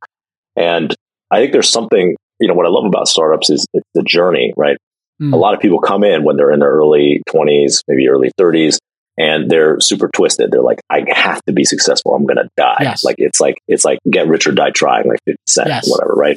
[0.57, 0.95] And
[1.31, 4.53] I think there's something, you know, what I love about startups is it's the journey,
[4.57, 4.77] right?
[5.21, 5.33] Mm.
[5.33, 8.79] A lot of people come in when they're in their early 20s, maybe early 30s,
[9.19, 10.51] and they're super twisted.
[10.51, 12.15] They're like, I have to be successful.
[12.15, 12.79] I'm to die.
[12.81, 13.05] Yes.
[13.05, 15.89] Like, it's like, it's like get rich or die trying, like 50 Cent, yes.
[15.89, 16.37] whatever, right?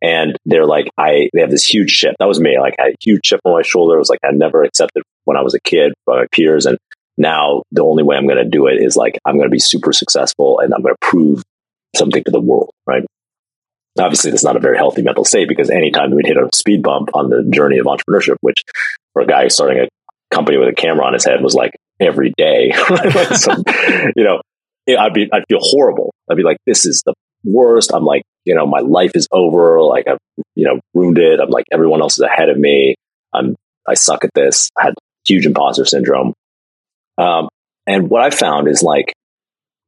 [0.00, 2.14] And they're like, I, they have this huge chip.
[2.18, 2.58] That was me.
[2.58, 3.96] Like, I had a huge chip on my shoulder.
[3.96, 6.66] It was like, I never accepted when I was a kid by my peers.
[6.66, 6.78] And
[7.16, 9.58] now the only way I'm going to do it is like, I'm going to be
[9.58, 11.42] super successful and I'm going to prove
[11.96, 12.70] something to the world.
[12.86, 13.04] Right.
[13.98, 17.10] Obviously, that's not a very healthy mental state because anytime we'd hit a speed bump
[17.14, 18.62] on the journey of entrepreneurship, which
[19.12, 19.88] for a guy starting a
[20.32, 22.72] company with a camera on his head was like every day,
[23.34, 23.52] so,
[24.16, 24.40] you know,
[24.96, 26.14] I'd be, I'd feel horrible.
[26.30, 27.92] I'd be like, this is the worst.
[27.92, 29.80] I'm like, you know, my life is over.
[29.82, 30.18] Like I've,
[30.54, 31.38] you know, ruined it.
[31.38, 32.94] I'm like, everyone else is ahead of me.
[33.32, 33.54] I'm,
[33.86, 34.70] I suck at this.
[34.76, 34.94] I had
[35.26, 36.32] huge imposter syndrome.
[37.18, 37.48] Um,
[37.86, 39.12] and what I found is like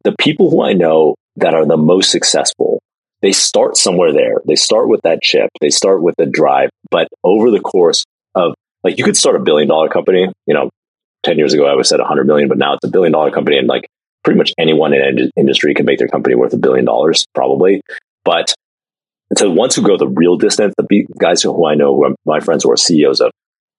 [0.05, 2.81] the people who I know that are the most successful,
[3.23, 4.42] they start somewhere there.
[4.46, 5.49] They start with that chip.
[5.62, 6.68] They start with the drive.
[6.90, 10.68] But over the course of like, you could start a billion dollar company, you know,
[11.23, 13.57] 10 years ago, I was at 100 million, but now it's a billion dollar company.
[13.57, 13.87] And like
[14.23, 17.81] pretty much anyone in industry can make their company worth a billion dollars, probably.
[18.24, 18.54] But
[19.37, 22.14] so the ones who go the real distance, the guys who I know, who are
[22.24, 23.30] my friends who are CEOs of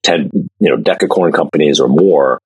[0.03, 2.39] 10, you know, decacorn companies or more,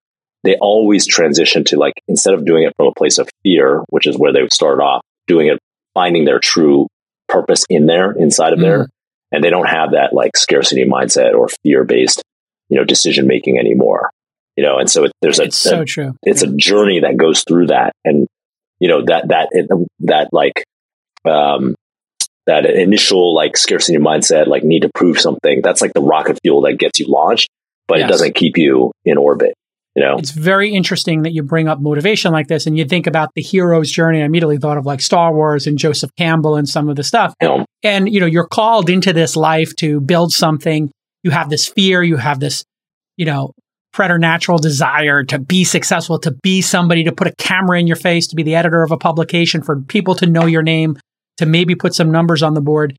[0.43, 4.08] they always transition to like, instead of doing it from a place of fear, which
[4.08, 5.60] is where they would start off, doing it,
[5.93, 6.88] finding their true
[7.27, 8.63] purpose in there, inside of mm.
[8.63, 8.89] there.
[9.31, 12.21] And they don't have that like scarcity mindset or fear based,
[12.69, 14.10] you know, decision making anymore
[14.55, 16.15] you know, and so it, there's a, it's so a, true.
[16.23, 17.93] It's a journey that goes through that.
[18.05, 18.27] And,
[18.79, 19.49] you know, that, that,
[19.99, 20.63] that like,
[21.25, 21.75] um,
[22.47, 25.62] that initial like scarcity mindset, like need to prove something.
[25.63, 27.49] That's like the rocket fuel that gets you launched,
[27.88, 28.08] but yes.
[28.08, 29.53] it doesn't keep you in orbit.
[29.95, 30.17] You know?
[30.17, 33.41] It's very interesting that you bring up motivation like this and you think about the
[33.41, 34.21] hero's journey.
[34.21, 37.34] I immediately thought of like Star Wars and Joseph Campbell and some of the stuff.
[37.41, 37.63] Yeah.
[37.81, 40.91] And, you know, you're called into this life to build something.
[41.23, 42.65] You have this fear, you have this,
[43.15, 43.53] you know,
[43.93, 48.27] preternatural desire to be successful, to be somebody, to put a camera in your face,
[48.27, 50.97] to be the editor of a publication, for people to know your name,
[51.38, 52.98] to maybe put some numbers on the board.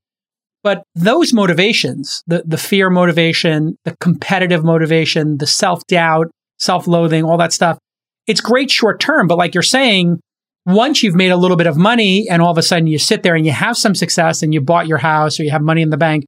[0.63, 6.27] But those motivations, the, the fear motivation, the competitive motivation, the self doubt,
[6.59, 7.79] self loathing, all that stuff,
[8.27, 9.29] it's great short term.
[9.29, 10.21] But like you're saying,
[10.65, 13.23] once you've made a little bit of money and all of a sudden you sit
[13.23, 15.83] there and you have some success and you bought your house or you have money
[15.83, 16.25] in the bank,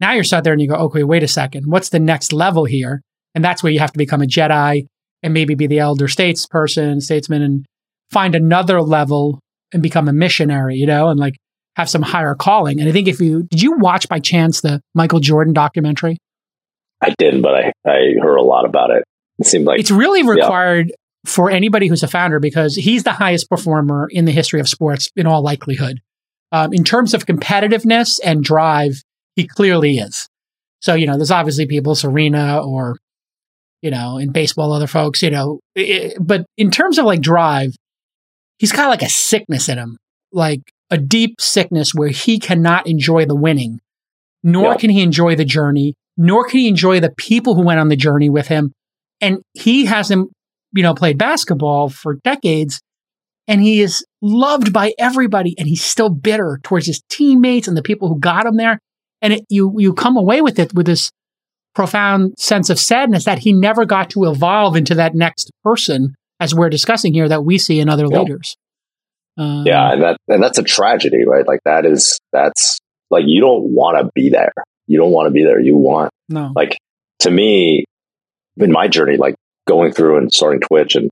[0.00, 1.64] now you're sat there and you go, okay, wait a second.
[1.66, 3.00] What's the next level here?
[3.34, 4.86] And that's where you have to become a Jedi
[5.22, 7.66] and maybe be the elder statesperson, statesman, and
[8.10, 9.40] find another level
[9.72, 11.34] and become a missionary, you know, and like
[11.78, 12.80] have some higher calling.
[12.80, 16.18] And I think if you did you watch by chance the Michael Jordan documentary?
[17.00, 19.04] I didn't, but I, I heard a lot about it.
[19.38, 20.94] It seemed like it's really required yeah.
[21.30, 25.08] for anybody who's a founder because he's the highest performer in the history of sports
[25.14, 26.00] in all likelihood.
[26.50, 29.02] Um, in terms of competitiveness and drive,
[29.36, 30.26] he clearly is.
[30.80, 32.96] So, you know, there's obviously people, Serena or,
[33.82, 37.76] you know, in baseball, other folks, you know, it, but in terms of like drive,
[38.58, 39.98] he's got like a sickness in him,
[40.32, 43.80] like a deep sickness where he cannot enjoy the winning,
[44.42, 47.88] nor can he enjoy the journey, nor can he enjoy the people who went on
[47.88, 48.72] the journey with him.
[49.20, 50.30] And he hasn't,
[50.72, 52.80] you know, played basketball for decades
[53.48, 57.82] and he is loved by everybody and he's still bitter towards his teammates and the
[57.82, 58.78] people who got him there.
[59.22, 61.10] And it, you, you come away with it with this
[61.74, 66.54] profound sense of sadness that he never got to evolve into that next person as
[66.54, 68.20] we're discussing here that we see in other yep.
[68.20, 68.56] leaders.
[69.38, 71.46] Um, yeah, and that and that's a tragedy, right?
[71.46, 72.78] Like that is that's
[73.10, 74.52] like you don't want to be there.
[74.86, 75.60] You don't want to be there.
[75.60, 76.52] You want no.
[76.54, 76.76] Like
[77.20, 77.84] to me,
[78.56, 79.36] in my journey, like
[79.66, 81.08] going through and starting Twitch and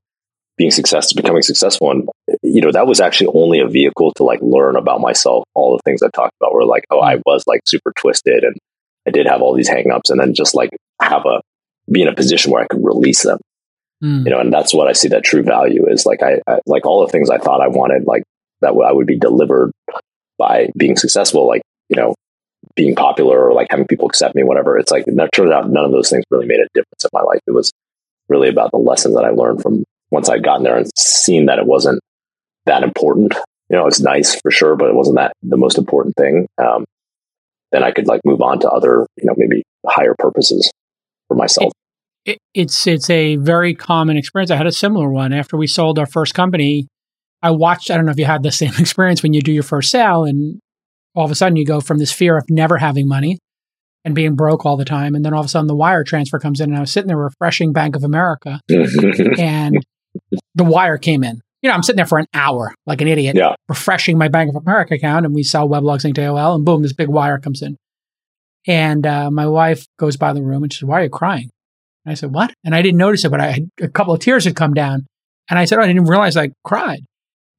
[0.57, 2.09] being successful, becoming successful, and
[2.41, 5.45] you know that was actually only a vehicle to like learn about myself.
[5.53, 8.57] All the things I talked about were like, oh, I was like super twisted, and
[9.07, 10.71] I did have all these hangups, and then just like
[11.01, 11.41] have a
[11.89, 13.39] be in a position where I could release them.
[14.03, 14.25] Mm.
[14.25, 16.85] You know, and that's what I see that true value is like I, I like
[16.85, 18.23] all the things I thought I wanted, like
[18.61, 19.71] that I would be delivered
[20.37, 22.13] by being successful, like you know,
[22.75, 24.77] being popular or like having people accept me, whatever.
[24.77, 27.21] It's like it turned out none of those things really made a difference in my
[27.21, 27.39] life.
[27.47, 27.71] It was
[28.29, 31.59] really about the lessons that I learned from once I'd gotten there and seen that
[31.59, 31.99] it wasn't
[32.65, 33.33] that important.
[33.69, 36.47] You know, it's nice for sure, but it wasn't that the most important thing.
[36.57, 36.85] Um,
[37.71, 40.71] then I could like move on to other, you know, maybe higher purposes
[41.27, 41.73] for myself
[42.27, 44.51] it, it's it's a very common experience.
[44.51, 46.87] I had a similar one after we sold our first company.
[47.41, 47.89] I watched.
[47.89, 50.25] I don't know if you had the same experience when you do your first sale,
[50.25, 50.59] and
[51.15, 53.39] all of a sudden you go from this fear of never having money
[54.05, 56.37] and being broke all the time, and then all of a sudden the wire transfer
[56.37, 59.83] comes in, and I was sitting there refreshing Bank of America, and
[60.53, 61.41] the wire came in.
[61.61, 63.55] You know, I'm sitting there for an hour like an idiot, yeah.
[63.69, 66.81] refreshing my Bank of America account, and we sell Weblogs Inc to AOL, and boom,
[66.81, 67.77] this big wire comes in.
[68.67, 71.49] And uh, my wife goes by the room and she says, "Why are you crying?"
[72.07, 72.53] And I said, What?
[72.63, 75.05] And I didn't notice it, but I had a couple of tears had come down.
[75.49, 77.01] And I said, Oh, I didn't realize I cried.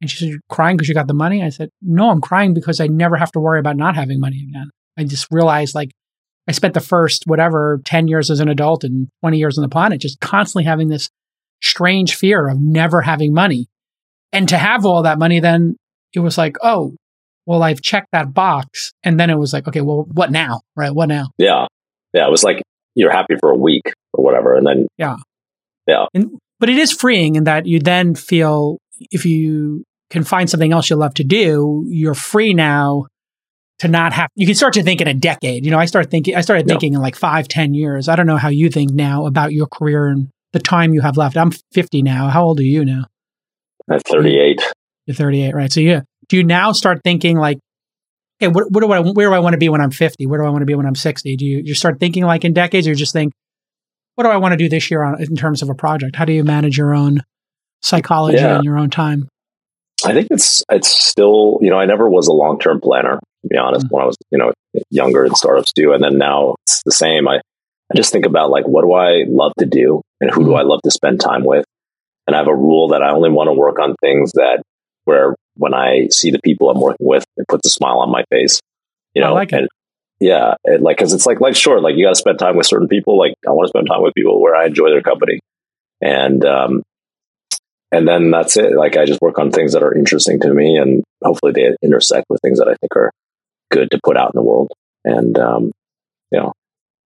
[0.01, 1.43] And she said, You're crying because you got the money?
[1.45, 4.47] I said, No, I'm crying because I never have to worry about not having money
[4.49, 4.71] again.
[4.97, 5.91] I just realized like
[6.49, 9.69] I spent the first whatever 10 years as an adult and 20 years on the
[9.69, 11.11] planet just constantly having this
[11.61, 13.67] strange fear of never having money.
[14.33, 15.77] And to have all that money, then
[16.15, 16.95] it was like, oh,
[17.45, 18.93] well, I've checked that box.
[19.03, 20.61] And then it was like, okay, well, what now?
[20.75, 20.95] Right?
[20.95, 21.33] What now?
[21.37, 21.67] Yeah.
[22.15, 22.27] Yeah.
[22.27, 22.63] It was like
[22.99, 24.57] you're happy for a week or whatever.
[24.57, 25.17] And then, yeah.
[25.87, 26.07] Yeah.
[26.13, 28.79] And, but it is freeing in that you then feel
[29.11, 33.05] if you can find something else you love to do, you're free now
[33.79, 35.65] to not have, you can start to think in a decade.
[35.65, 38.09] You know, I started thinking, I started thinking in like five, ten years.
[38.09, 41.17] I don't know how you think now about your career and the time you have
[41.17, 41.37] left.
[41.37, 42.29] I'm 50 now.
[42.29, 43.05] How old are you now?
[43.89, 44.61] I'm 38.
[45.07, 45.73] You're 38, right?
[45.73, 47.59] So yeah, do you now start thinking like,
[48.41, 50.27] okay, what, what do I, where do I want to be when I'm 50?
[50.27, 51.37] Where do I want to be when I'm 60?
[51.37, 53.33] Do you, you start thinking like in decades or just think,
[54.15, 56.17] what do I want to do this year on, in terms of a project?
[56.17, 57.23] How do you manage your own
[57.83, 58.57] psychology yeah.
[58.57, 59.29] and your own time?
[60.05, 63.57] I think it's, it's still, you know, I never was a long-term planner, to be
[63.57, 63.95] honest, mm-hmm.
[63.95, 64.53] when I was, you know,
[64.91, 65.93] younger in startups too.
[65.93, 67.27] And then now it's the same.
[67.29, 70.55] I, I just think about like, what do I love to do and who do
[70.55, 71.65] I love to spend time with?
[72.27, 74.63] And I have a rule that I only want to work on things that
[75.05, 78.25] where when I see the people I'm working with, it puts a smile on my
[78.31, 78.61] face.
[79.15, 79.59] You know, I like it.
[79.59, 79.69] And,
[80.21, 81.83] yeah, it, like because it's like life's short.
[81.83, 83.19] Like you got to spend time with certain people.
[83.19, 85.41] Like I want to spend time with people where I enjoy their company,
[86.01, 86.83] and um,
[87.93, 88.75] and then that's it.
[88.77, 92.27] Like I just work on things that are interesting to me, and hopefully they intersect
[92.29, 93.13] with things that I think are
[93.71, 94.73] good to put out in the world.
[95.05, 95.71] And um,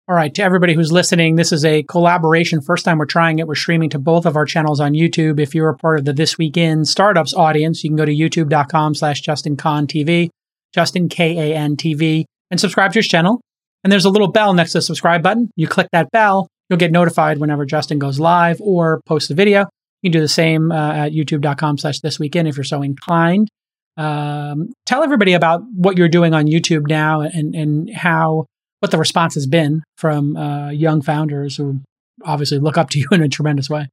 [0.10, 2.62] all right, to everybody who's listening, this is a collaboration.
[2.62, 3.48] First time we're trying it.
[3.48, 5.38] We're streaming to both of our channels on YouTube.
[5.38, 8.16] If you're a part of the This Week in Startups audience, you can go to
[8.16, 10.30] youtube.com slash Justin Kan TV,
[10.74, 13.42] Justin TV, and subscribe to his channel.
[13.84, 15.52] And there's a little bell next to the subscribe button.
[15.58, 19.66] You click that bell, you'll get notified whenever Justin goes live or posts a video.
[20.02, 22.82] You can do the same uh, at youtube.com slash This Week In if you're so
[22.82, 23.50] inclined.
[23.98, 28.46] Um, tell everybody about what you're doing on YouTube now and, and how
[28.80, 31.82] what the response has been from uh, young founders who
[32.24, 33.88] obviously look up to you in a tremendous way.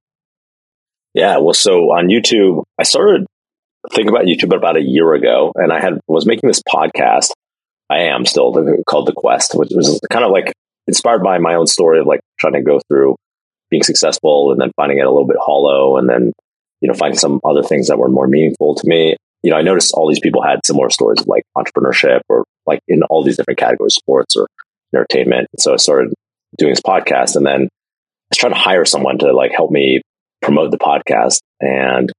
[1.14, 3.26] Yeah, well, so on YouTube, I started
[3.92, 7.30] thinking about YouTube about a year ago, and I had was making this podcast.
[7.88, 8.52] I am still
[8.88, 10.52] called The Quest, which was kind of like
[10.88, 13.14] inspired by my own story of like trying to go through
[13.70, 16.32] being successful and then finding it a little bit hollow, and then
[16.80, 19.16] you know finding some other things that were more meaningful to me.
[19.42, 22.80] You know, I noticed all these people had similar stories of like entrepreneurship or like
[22.88, 24.48] in all these different categories, sports or
[24.94, 25.48] entertainment.
[25.58, 26.12] So I started
[26.56, 30.00] doing this podcast and then I was trying to hire someone to like help me
[30.40, 31.38] promote the podcast.
[31.60, 32.12] And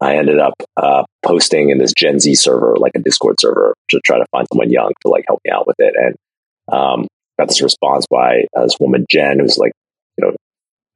[0.00, 4.00] I ended up uh, posting in this Gen Z server, like a Discord server, to
[4.04, 5.94] try to find someone young to like help me out with it.
[5.96, 6.14] And
[6.72, 7.06] um,
[7.38, 9.72] got this response by uh, this woman, Jen, who's like,
[10.18, 10.36] you know,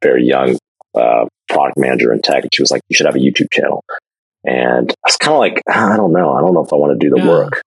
[0.03, 0.59] very young
[0.95, 2.43] uh, product manager in tech.
[2.43, 3.83] And she was like, you should have a YouTube channel.
[4.45, 6.33] And I was kind of like, I don't know.
[6.33, 7.29] I don't know if I want to do the yeah.
[7.29, 7.63] work.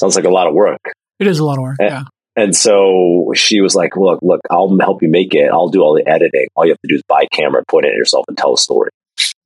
[0.00, 0.80] Sounds like a lot of work.
[1.20, 1.76] It is a lot of work.
[1.78, 2.02] And, yeah.
[2.36, 5.50] And so she was like, look, look, I'll help you make it.
[5.52, 6.48] I'll do all the editing.
[6.56, 8.54] All you have to do is buy a camera, point it at yourself and tell
[8.54, 8.90] a story.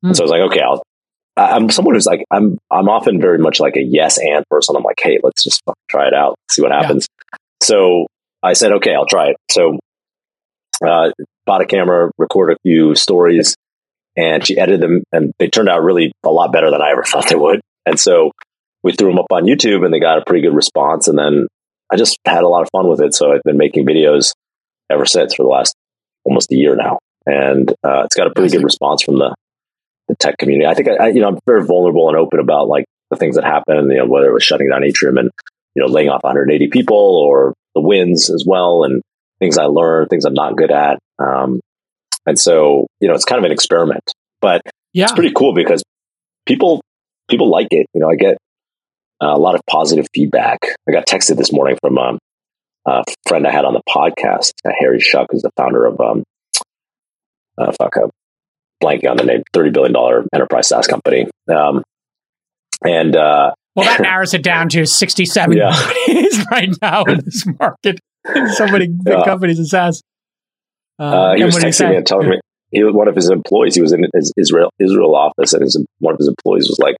[0.04, 0.08] Mm.
[0.08, 0.82] And so I was like, okay, I'll,
[1.36, 4.74] I'm someone who's like, I'm, I'm often very much like a yes and person.
[4.74, 7.06] I'm like, hey, let's just try it out, see what happens.
[7.32, 7.36] Yeah.
[7.62, 8.06] So
[8.42, 9.36] I said, okay, I'll try it.
[9.50, 9.78] So,
[10.86, 11.10] uh,
[11.44, 13.56] bought a camera, recorded a few stories,
[14.16, 17.02] and she edited them, and they turned out really a lot better than I ever
[17.06, 17.60] thought they would.
[17.84, 18.32] And so
[18.82, 21.08] we threw them up on YouTube, and they got a pretty good response.
[21.08, 21.48] And then
[21.90, 23.14] I just had a lot of fun with it.
[23.14, 24.32] So I've been making videos
[24.90, 25.74] ever since for the last
[26.24, 29.34] almost a year now, and uh, it's got a pretty good response from the
[30.08, 30.66] the tech community.
[30.66, 33.44] I think I, you know I'm very vulnerable and open about like the things that
[33.44, 33.90] happen.
[33.90, 35.30] You know, whether it was shutting down Atrium and
[35.74, 39.02] you know laying off 180 people, or the wins as well, and
[39.38, 40.98] things I learned, things I'm not good at.
[41.18, 41.60] Um,
[42.26, 44.62] and so you know it's kind of an experiment, but
[44.92, 45.04] yeah.
[45.04, 45.82] it's pretty cool because
[46.46, 46.82] people
[47.28, 47.86] people like it.
[47.94, 48.38] You know, I get
[49.22, 50.60] uh, a lot of positive feedback.
[50.88, 52.18] I got texted this morning from um,
[52.86, 56.24] a friend I had on the podcast, uh, Harry Shuck, who's the founder of um,
[57.58, 58.10] uh, fuck up,
[58.82, 61.28] blanking on the name, thirty billion dollar enterprise SaaS company.
[61.48, 61.82] Um,
[62.84, 65.72] and uh, well, that narrows it down to sixty-seven yeah.
[65.72, 67.98] companies right now in this market.
[68.54, 70.02] so many big uh, companies in SaaS.
[70.98, 72.40] Uh, he was texting me and telling me
[72.70, 73.74] he was one of his employees.
[73.74, 76.96] He was in his Israel Israel office, and his, one of his employees was like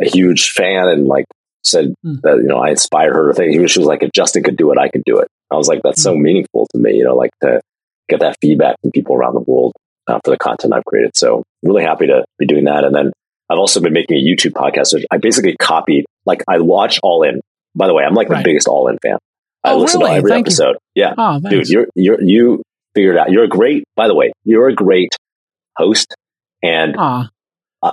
[0.00, 1.24] a huge fan and like
[1.70, 2.20] said mm.
[2.22, 4.42] that, you know, I inspired her to think he was, she was like, if Justin
[4.42, 5.28] could do it, I could do it.
[5.50, 6.04] I was like, that's mm.
[6.04, 6.22] so hmm.
[6.22, 7.60] meaningful to me, you know, like to
[8.08, 9.72] get that feedback from people around the world
[10.06, 11.12] uh, for the content I've created.
[11.14, 12.84] So really happy to be doing that.
[12.84, 13.12] And then
[13.50, 14.94] I've also been making a YouTube podcast.
[14.94, 17.40] Which I basically copied, like I watch All In.
[17.74, 18.38] By the way, I'm like right.
[18.38, 19.18] the biggest All In fan.
[19.64, 20.12] I oh, listen really?
[20.12, 20.76] to every Thank episode.
[20.94, 21.02] You.
[21.02, 21.14] Yeah.
[21.16, 22.62] Oh, Dude, you're, you're, you
[22.94, 23.30] figured out.
[23.30, 25.10] You're a great, by the way, you're a great
[25.76, 26.14] host.
[26.62, 27.26] And uh,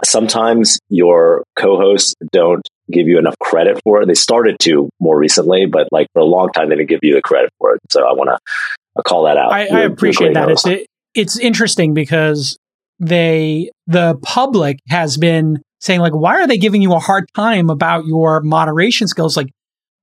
[0.04, 4.08] sometimes your co-hosts don't give you enough credit for it.
[4.08, 7.16] They started to more recently, but like for a long time, they didn't give you
[7.16, 7.82] the credit for it.
[7.90, 9.52] So I want to call that out.
[9.52, 10.50] I, I appreciate that.
[10.50, 12.58] It's, it, it's interesting because
[13.00, 17.70] they, the public has been saying like, why are they giving you a hard time
[17.70, 19.36] about your moderation skills?
[19.36, 19.50] Like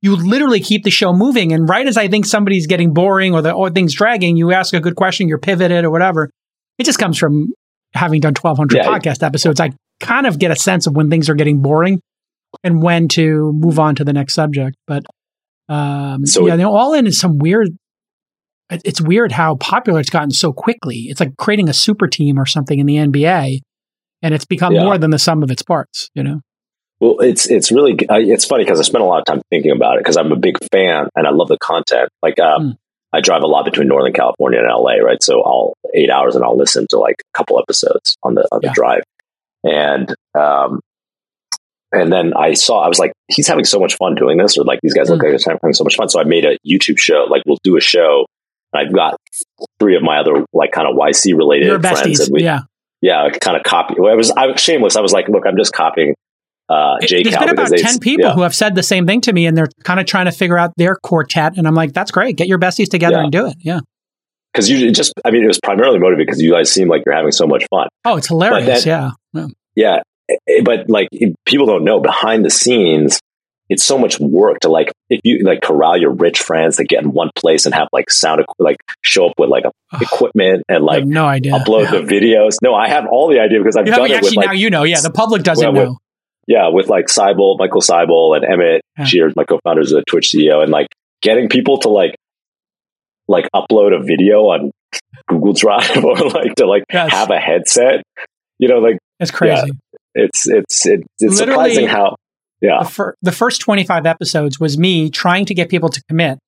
[0.01, 1.53] you literally keep the show moving.
[1.53, 4.74] And right as I think somebody's getting boring or the or things dragging, you ask
[4.74, 6.30] a good question, you're pivoted or whatever.
[6.78, 7.53] It just comes from
[7.95, 8.87] having done 1200 yeah.
[8.87, 9.61] podcast episodes.
[9.61, 9.70] I
[10.01, 12.01] kind of get a sense of when things are getting boring
[12.62, 14.76] and when to move on to the next subject.
[14.86, 15.05] But
[15.68, 17.68] um, so yeah, it, all in is some weird.
[18.70, 21.07] It's weird how popular it's gotten so quickly.
[21.09, 23.59] It's like creating a super team or something in the NBA,
[24.22, 24.84] and it's become yeah.
[24.84, 26.11] more than the sum of its parts.
[26.14, 26.40] You know.
[27.00, 29.96] Well, it's it's really it's funny because I spent a lot of time thinking about
[29.96, 32.11] it because I'm a big fan and I love the content.
[32.22, 32.76] Like um, mm.
[33.12, 35.20] I drive a lot between Northern California and LA, right?
[35.20, 38.61] So I'll eight hours and I'll listen to like a couple episodes on the on
[38.62, 38.72] the yeah.
[38.72, 39.03] drive,
[39.64, 40.80] and um,
[41.93, 44.64] and then I saw, I was like, he's having so much fun doing this, or
[44.64, 45.32] like these guys look mm.
[45.32, 46.09] like they're having so much fun.
[46.09, 48.24] So I made a YouTube show, like we'll do a show.
[48.72, 49.16] And I've got
[49.78, 52.20] three of my other like kind of YC related Your friends.
[52.20, 52.61] And we, yeah.
[53.03, 53.97] Yeah, kind of copy.
[53.99, 54.97] I was, I was shameless.
[54.97, 56.14] I was like, look, I'm just copying
[56.68, 58.34] uh, Jay There's been about 10 people yeah.
[58.34, 60.57] who have said the same thing to me and they're kind of trying to figure
[60.57, 61.59] out their quartet.
[61.59, 62.36] And I'm like, that's great.
[62.36, 63.22] Get your besties together yeah.
[63.24, 63.57] and do it.
[63.59, 63.80] Yeah.
[64.55, 67.14] Cause you just, I mean, it was primarily motivated because you guys seem like you're
[67.14, 67.88] having so much fun.
[68.05, 68.84] Oh, it's hilarious.
[68.84, 69.40] Then, yeah.
[69.40, 69.47] yeah.
[69.74, 70.03] Yeah.
[70.64, 71.09] But like
[71.47, 73.20] people don't know behind the scenes,
[73.68, 77.03] it's so much work to like if you like corral your rich friends to get
[77.03, 80.85] in one place and have like sound like show up with like a, equipment and
[80.85, 81.93] like no idea upload yeah.
[81.93, 82.57] the videos.
[82.62, 84.85] No, I have all the idea because I've done it actually with now you know.
[84.85, 85.91] Yeah, the public doesn't well, know.
[85.91, 85.99] With,
[86.47, 89.05] yeah, with like Seibel, Michael Seibel, and Emmett yeah.
[89.05, 90.89] Shears, my co-founders of the Twitch CEO, and like
[91.22, 92.16] getting people to like
[93.28, 94.70] like upload a video on
[95.28, 97.11] Google Drive or like to like yes.
[97.11, 98.03] have a headset.
[98.59, 99.66] You know, like it's crazy.
[99.66, 102.16] Yeah, it's it's it, it's surprising how
[102.60, 102.82] yeah.
[102.82, 106.38] the, fir- the first 25 episodes was me trying to get people to commit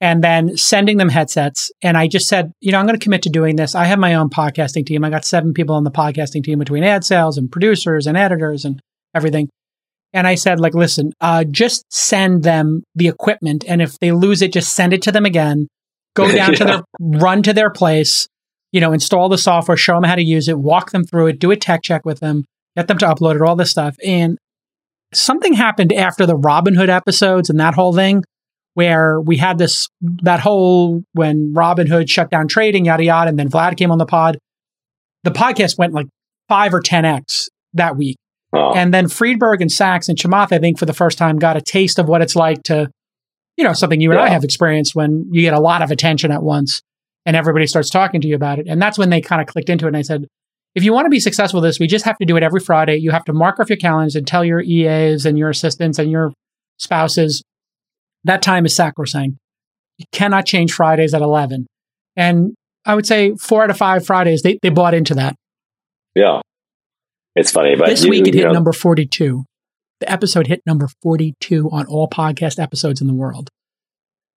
[0.00, 1.70] and then sending them headsets.
[1.82, 3.74] And i just said you know i'm going to commit to doing this.
[3.74, 5.04] I have my own podcasting team.
[5.04, 8.64] I got seven people on the podcasting team between ad sales and producers and editors
[8.64, 8.80] and
[9.14, 9.48] everything.
[10.14, 14.42] And i said like listen uh, just send them the equipment and if they lose
[14.42, 15.68] it just send it to them again.
[16.14, 16.56] Go down yeah.
[16.56, 18.28] to their run to their place
[18.72, 21.38] you know install the software show them how to use it walk them through it
[21.38, 22.44] do a tech check with them
[22.76, 23.96] get them to upload it, all this stuff.
[24.04, 24.38] And
[25.12, 28.24] something happened after the Robinhood episodes and that whole thing
[28.74, 29.88] where we had this,
[30.22, 34.06] that whole, when Robinhood shut down trading, yada, yada, and then Vlad came on the
[34.06, 34.38] pod.
[35.24, 36.06] The podcast went like
[36.48, 38.16] five or 10x that week.
[38.54, 38.72] Oh.
[38.74, 41.60] And then Friedberg and Sacks and Chamath, I think for the first time got a
[41.60, 42.90] taste of what it's like to
[43.56, 44.26] you know, something you and yeah.
[44.26, 46.82] I have experienced when you get a lot of attention at once
[47.26, 48.66] and everybody starts talking to you about it.
[48.68, 49.88] And that's when they kind of clicked into it.
[49.88, 50.26] And I said,
[50.74, 52.60] if you want to be successful with this, we just have to do it every
[52.60, 52.96] Friday.
[52.96, 56.10] You have to mark off your calendars and tell your EAs and your assistants and
[56.10, 56.32] your
[56.78, 57.42] spouses
[58.24, 59.36] that time is sacrosanct.
[59.98, 61.66] You cannot change Fridays at 11.
[62.16, 62.54] And
[62.84, 65.36] I would say four out of five Fridays, they, they bought into that.
[66.14, 66.40] Yeah.
[67.34, 69.44] It's funny, but this you, week it hit know, number 42.
[70.00, 73.48] The episode hit number 42 on all podcast episodes in the world,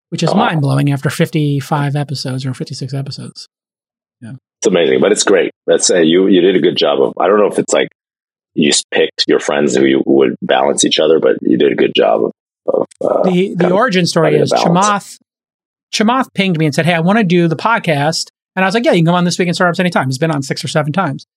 [0.10, 0.36] which is oh.
[0.36, 3.48] mind blowing after 55 episodes or 56 episodes.
[4.22, 4.34] Yeah.
[4.66, 5.52] It's amazing, but it's great.
[5.68, 7.90] Let's say you, you did a good job of, I don't know if it's like
[8.56, 11.76] you just picked your friends who you would balance each other, but you did a
[11.76, 12.32] good job of,
[12.66, 15.20] of uh, the, the origin story is Chamath,
[15.94, 18.30] Chamath pinged me and said, Hey, I want to do the podcast.
[18.56, 20.08] And I was like, Yeah, you can come on this week in startups anytime.
[20.08, 21.28] He's been on six or seven times.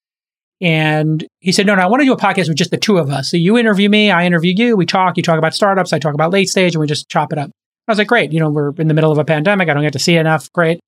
[0.63, 2.97] And he said, No, no, I want to do a podcast with just the two
[2.97, 3.31] of us.
[3.31, 6.15] So you interview me, I interview you, we talk, you talk about startups, I talk
[6.15, 7.51] about late stage, and we just chop it up.
[7.87, 8.33] I was like, Great.
[8.33, 9.69] You know, we're in the middle of a pandemic.
[9.69, 10.51] I don't get to see enough.
[10.55, 10.81] Great.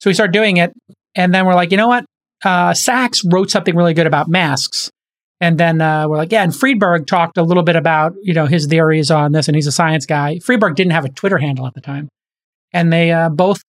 [0.00, 0.74] So we started doing it.
[1.16, 2.04] And then we're like, You know what?
[2.44, 4.90] Uh, Sacks wrote something really good about masks.
[5.40, 8.46] And then uh, we're like, yeah, and Friedberg talked a little bit about, you know,
[8.46, 10.38] his theories on this, and he's a science guy.
[10.38, 12.08] Friedberg didn't have a Twitter handle at the time.
[12.72, 13.60] And they uh, both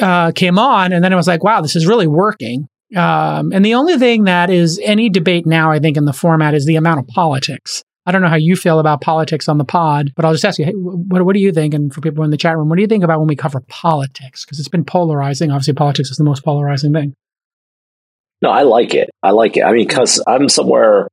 [0.00, 2.68] uh, came on, and then it was like, wow, this is really working.
[2.94, 6.54] Um, and the only thing that is any debate now, I think, in the format
[6.54, 7.82] is the amount of politics.
[8.06, 10.60] I don't know how you feel about politics on the pod, but I'll just ask
[10.60, 11.74] you, hey, what, what do you think?
[11.74, 13.60] And for people in the chat room, what do you think about when we cover
[13.68, 14.44] politics?
[14.44, 15.50] Because it's been polarizing.
[15.50, 17.14] Obviously, politics is the most polarizing thing.
[18.42, 19.10] No, I like it.
[19.22, 19.62] I like it.
[19.62, 21.08] I mean, because I'm somewhere,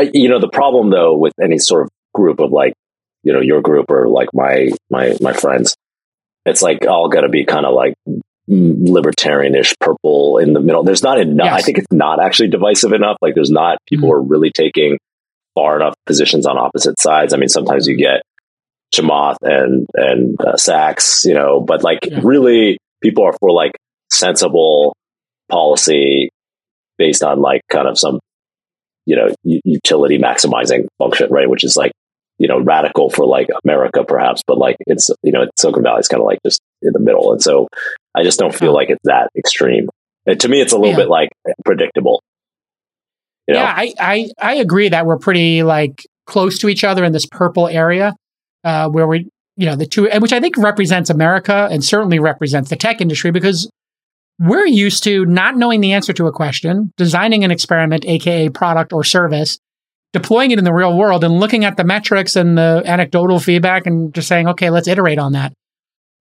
[0.00, 2.72] you know, the problem though with any sort of group of like,
[3.22, 5.76] you know, your group or like my my my friends,
[6.44, 7.94] it's like all got to be kind of like
[8.48, 10.82] libertarianish purple in the middle.
[10.82, 11.46] There's not enough.
[11.46, 11.54] Yes.
[11.54, 13.18] I think it's not actually divisive enough.
[13.20, 14.16] Like there's not people mm-hmm.
[14.16, 14.98] are really taking
[15.58, 17.34] far enough positions on opposite sides.
[17.34, 18.22] I mean, sometimes you get
[18.94, 22.20] Chamath and and uh, Sacks, you know, but like yeah.
[22.22, 23.72] really people are for like
[24.10, 24.94] sensible
[25.50, 26.30] policy
[26.96, 28.20] based on like kind of some
[29.04, 31.50] you know utility maximizing function, right?
[31.50, 31.92] Which is like
[32.38, 36.08] you know radical for like America perhaps, but like it's you know Silicon Valley is
[36.08, 37.66] kind of like just in the middle, and so
[38.14, 39.88] I just don't feel like it's that extreme.
[40.24, 41.04] And to me, it's a little yeah.
[41.04, 41.30] bit like
[41.64, 42.22] predictable.
[43.48, 43.60] You know?
[43.60, 47.26] Yeah, I, I I agree that we're pretty like close to each other in this
[47.26, 48.14] purple area,
[48.62, 52.70] uh, where we you know the two, which I think represents America and certainly represents
[52.70, 53.68] the tech industry because
[54.38, 58.92] we're used to not knowing the answer to a question, designing an experiment, aka product
[58.92, 59.58] or service,
[60.12, 63.86] deploying it in the real world, and looking at the metrics and the anecdotal feedback
[63.86, 65.52] and just saying, okay, let's iterate on that.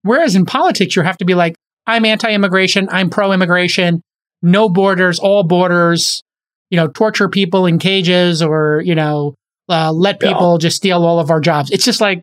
[0.01, 1.55] Whereas in politics, you have to be like,
[1.86, 2.88] I'm anti immigration.
[2.89, 4.01] I'm pro immigration.
[4.41, 6.23] No borders, all borders,
[6.70, 9.36] you know, torture people in cages or, you know,
[9.70, 10.59] uh, let people yeah.
[10.59, 11.72] just steal all of our jobs.
[11.72, 12.22] It's just like,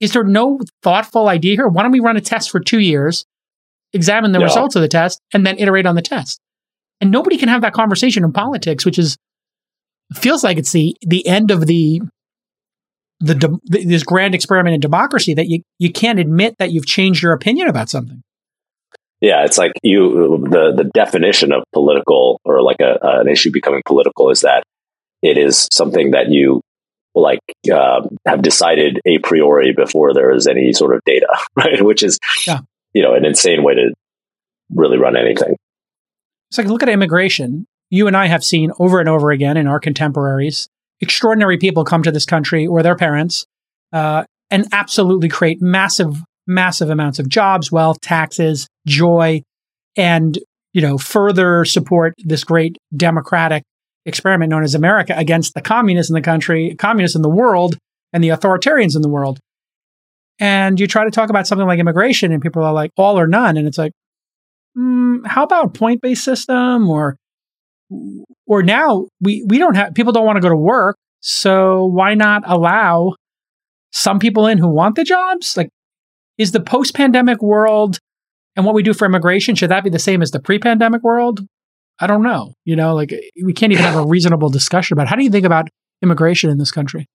[0.00, 1.68] is there no thoughtful idea here?
[1.68, 3.24] Why don't we run a test for two years,
[3.92, 4.44] examine the yeah.
[4.44, 6.40] results of the test, and then iterate on the test?
[7.00, 9.16] And nobody can have that conversation in politics, which is
[10.14, 12.00] feels like it's the the end of the
[13.20, 17.22] the, de- this grand experiment in democracy that you you can't admit that you've changed
[17.22, 18.22] your opinion about something.
[19.20, 23.82] Yeah, it's like you the the definition of political or like a, an issue becoming
[23.84, 24.62] political is that
[25.22, 26.62] it is something that you
[27.14, 27.40] like
[27.72, 31.82] uh, have decided a priori before there is any sort of data, right?
[31.82, 32.60] Which is yeah.
[32.92, 33.92] you know an insane way to
[34.72, 35.56] really run anything.
[36.50, 37.66] It's like look at immigration.
[37.90, 40.68] You and I have seen over and over again in our contemporaries
[41.00, 43.46] extraordinary people come to this country or their parents
[43.92, 49.42] uh, and absolutely create massive massive amounts of jobs, wealth, taxes, joy,
[49.96, 50.38] and
[50.72, 53.62] you know further support this great democratic
[54.06, 57.76] experiment known as America against the communists in the country, communists in the world,
[58.12, 59.38] and the authoritarians in the world.
[60.40, 63.26] And you try to talk about something like immigration, and people are like all or
[63.26, 63.92] none, and it's like,
[64.76, 67.16] mm, how about point based system or
[68.46, 72.14] or now we we don't have people don't want to go to work, so why
[72.14, 73.14] not allow
[73.92, 75.56] some people in who want the jobs?
[75.56, 75.68] Like
[76.38, 77.98] is the post pandemic world
[78.56, 81.02] and what we do for immigration, should that be the same as the pre pandemic
[81.02, 81.46] world?
[82.00, 82.54] I don't know.
[82.64, 83.12] You know, like
[83.42, 85.68] we can't even have a reasonable discussion about how do you think about
[86.02, 87.06] immigration in this country?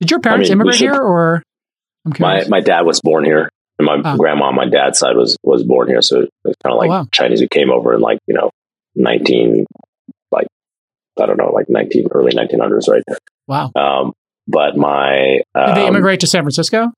[0.00, 1.42] Did your parents I mean, immigrate should, here or?
[2.20, 4.16] my, my dad was born here and my oh.
[4.16, 6.02] grandma on my dad's side was, was born here.
[6.02, 7.06] So it's kind of like oh, wow.
[7.10, 8.50] Chinese who came over in like, you know,
[8.94, 9.64] 19,
[10.30, 10.46] like,
[11.20, 13.02] I don't know, like 19, early 1900s, right?
[13.06, 13.18] There.
[13.48, 13.72] Wow.
[13.74, 14.12] Um,
[14.46, 16.92] but my, um, did they um, immigrate to San Francisco?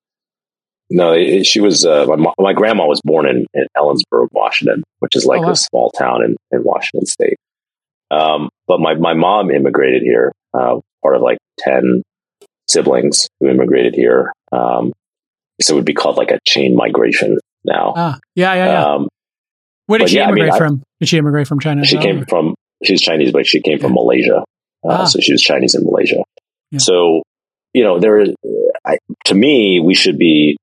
[0.90, 1.84] No, it, she was.
[1.84, 5.50] Uh, my, my grandma was born in, in Ellensburg, Washington, which is like oh, wow.
[5.50, 7.38] a small town in, in Washington State.
[8.10, 12.02] Um, but my my mom immigrated here, uh, part of like ten
[12.68, 14.32] siblings who immigrated here.
[14.52, 14.92] Um,
[15.60, 17.94] so it would be called like a chain migration now.
[17.96, 18.84] Ah, yeah, yeah, yeah.
[18.84, 19.08] Um,
[19.86, 20.82] Where did she yeah, immigrate I mean, from?
[21.00, 21.84] Did she immigrate from China?
[21.84, 22.54] She came from.
[22.84, 24.44] She's Chinese, but she came from Malaysia.
[24.84, 25.04] Uh, ah.
[25.04, 26.22] So she was Chinese in Malaysia.
[26.70, 26.78] Yeah.
[26.78, 27.22] So
[27.74, 28.24] you know, there.
[28.84, 30.56] I, to me, we should be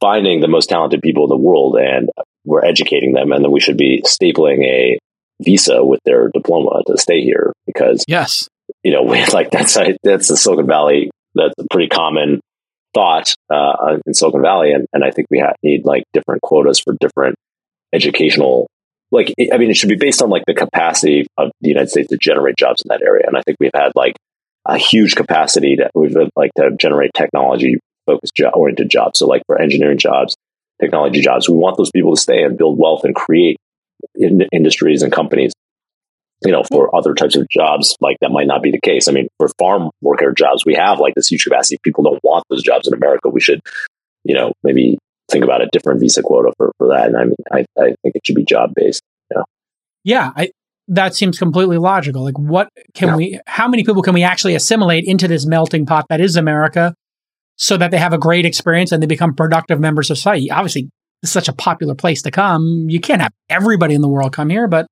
[0.00, 2.10] finding the most talented people in the world, and
[2.44, 4.98] we're educating them, and then we should be stapling a
[5.42, 8.48] visa with their diploma to stay here because yes,
[8.82, 11.10] you know, we, like that's a, that's the Silicon Valley.
[11.34, 12.40] That's a pretty common
[12.94, 16.94] thought uh, in Silicon Valley, and, and I think we need like different quotas for
[17.00, 17.36] different
[17.92, 18.68] educational.
[19.12, 22.08] Like, I mean, it should be based on like the capacity of the United States
[22.08, 24.16] to generate jobs in that area, and I think we've had like
[24.68, 29.18] a huge capacity that we've like to generate technology focused job oriented jobs.
[29.18, 30.34] So, like for engineering jobs,
[30.80, 33.56] technology jobs, we want those people to stay and build wealth and create
[34.14, 35.52] in industries and companies
[36.44, 39.08] you know, for other types of jobs, like that might not be the case.
[39.08, 41.78] I mean, for farm worker jobs, we have like this huge capacity.
[41.82, 43.28] People don't want those jobs in America.
[43.28, 43.60] We should,
[44.24, 44.98] you know, maybe
[45.30, 47.06] think about a different visa quota for, for that.
[47.06, 49.02] And I mean, I, I think it should be job based.
[49.30, 49.44] You know?
[50.04, 50.32] Yeah.
[50.36, 50.50] I,
[50.88, 52.22] that seems completely logical.
[52.22, 53.16] Like, what can yeah.
[53.16, 56.94] we, how many people can we actually assimilate into this melting pot that is America
[57.56, 60.50] so that they have a great experience and they become productive members of society?
[60.50, 60.90] Obviously,
[61.22, 62.86] it's such a popular place to come.
[62.88, 64.86] You can't have everybody in the world come here, but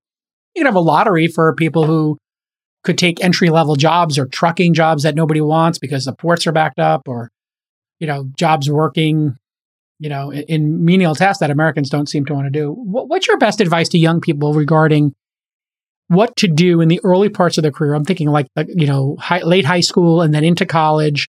[0.54, 2.18] you can have a lottery for people who
[2.82, 6.52] could take entry level jobs or trucking jobs that nobody wants because the ports are
[6.52, 7.30] backed up or,
[7.98, 9.36] you know, jobs working,
[9.98, 12.70] you know, in, in menial tasks that Americans don't seem to want to do.
[12.70, 15.14] What, what's your best advice to young people regarding
[16.08, 17.94] what to do in the early parts of their career?
[17.94, 21.26] I'm thinking like, you know, high, late high school and then into college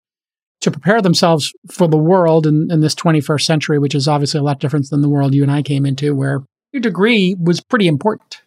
[0.62, 4.44] to prepare themselves for the world in, in this 21st century, which is obviously a
[4.44, 7.88] lot different than the world you and I came into, where your degree was pretty
[7.88, 8.42] important.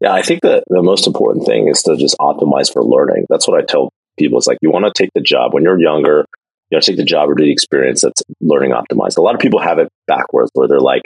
[0.00, 3.26] Yeah, I think that the most important thing is to just optimize for learning.
[3.28, 4.38] That's what I tell people.
[4.38, 6.24] It's like you want to take the job when you're younger,
[6.70, 9.18] you know, take the job or do the experience that's learning optimized.
[9.18, 11.02] A lot of people have it backwards where they're like,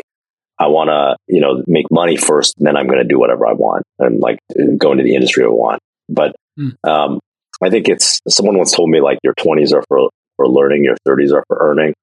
[0.58, 3.46] I want to, you know, make money first, and then I'm going to do whatever
[3.46, 4.38] I want and like
[4.78, 5.80] go into the industry I want.
[6.08, 6.72] But mm.
[6.88, 7.18] um,
[7.62, 10.96] I think it's someone once told me like your 20s are for for learning, your
[11.06, 11.94] 30s are for earning.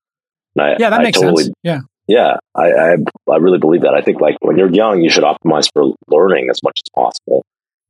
[0.58, 1.56] I, yeah, that I makes totally, sense.
[1.64, 2.96] Yeah, yeah, I, I,
[3.32, 3.94] I really believe that.
[3.94, 7.44] I think like when you're young, you should optimize for learning as much as possible,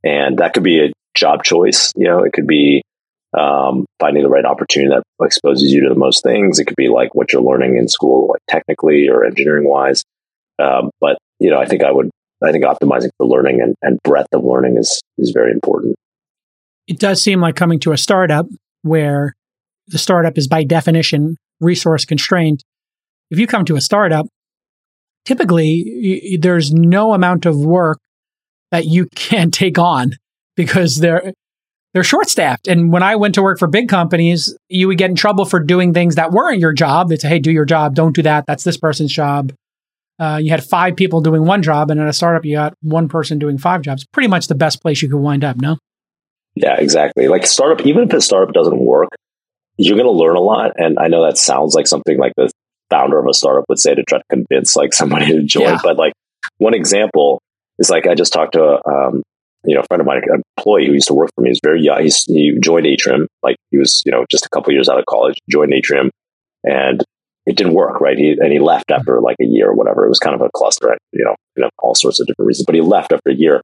[0.04, 1.92] and that could be a job choice.
[1.96, 2.84] You know, it could be
[3.38, 6.60] um, finding the right opportunity that exposes you to the most things.
[6.60, 10.04] It could be like what you're learning in school, like technically or engineering wise.
[10.62, 12.10] Um, but you know, I think I would.
[12.44, 15.96] I think optimizing for learning and, and breadth of learning is is very important.
[16.92, 18.48] It does seem like coming to a startup
[18.82, 19.34] where
[19.88, 22.64] the startup is by definition resource constrained
[23.32, 24.28] if you come to a startup,
[25.26, 27.98] typically y- there's no amount of work
[28.72, 30.12] that you can take on
[30.58, 31.32] because they're
[31.94, 32.68] they're short staffed.
[32.68, 35.62] And when I went to work for big companies, you would get in trouble for
[35.62, 37.08] doing things that weren't your job.
[37.08, 37.96] They'd say, "Hey, do your job.
[37.96, 38.46] Don't do that.
[38.48, 39.54] That's this person's job."
[40.20, 43.08] Uh, you had five people doing one job, and at a startup, you got one
[43.08, 44.06] person doing five jobs.
[44.12, 45.56] Pretty much the best place you could wind up.
[45.56, 45.78] No.
[46.56, 47.28] Yeah, exactly.
[47.28, 49.10] Like startup, even if a startup doesn't work,
[49.78, 50.74] you're going to learn a lot.
[50.78, 52.52] And I know that sounds like something like the
[52.90, 55.64] founder of a startup would say to try to convince like somebody to join.
[55.64, 55.80] Yeah.
[55.82, 56.14] But like
[56.58, 57.42] one example
[57.80, 59.24] is like I just talked to a um,
[59.64, 61.50] you know a friend of mine, an employee who used to work for me.
[61.50, 62.02] He's very young.
[62.02, 65.06] He's, he joined Atrium like he was you know just a couple years out of
[65.06, 65.38] college.
[65.50, 66.10] Joined Atrium,
[66.64, 67.04] and
[67.46, 68.18] it didn't work right.
[68.18, 70.06] He and he left after like a year or whatever.
[70.06, 72.66] It was kind of a cluster, you know, you know, all sorts of different reasons.
[72.66, 73.62] But he left after a year.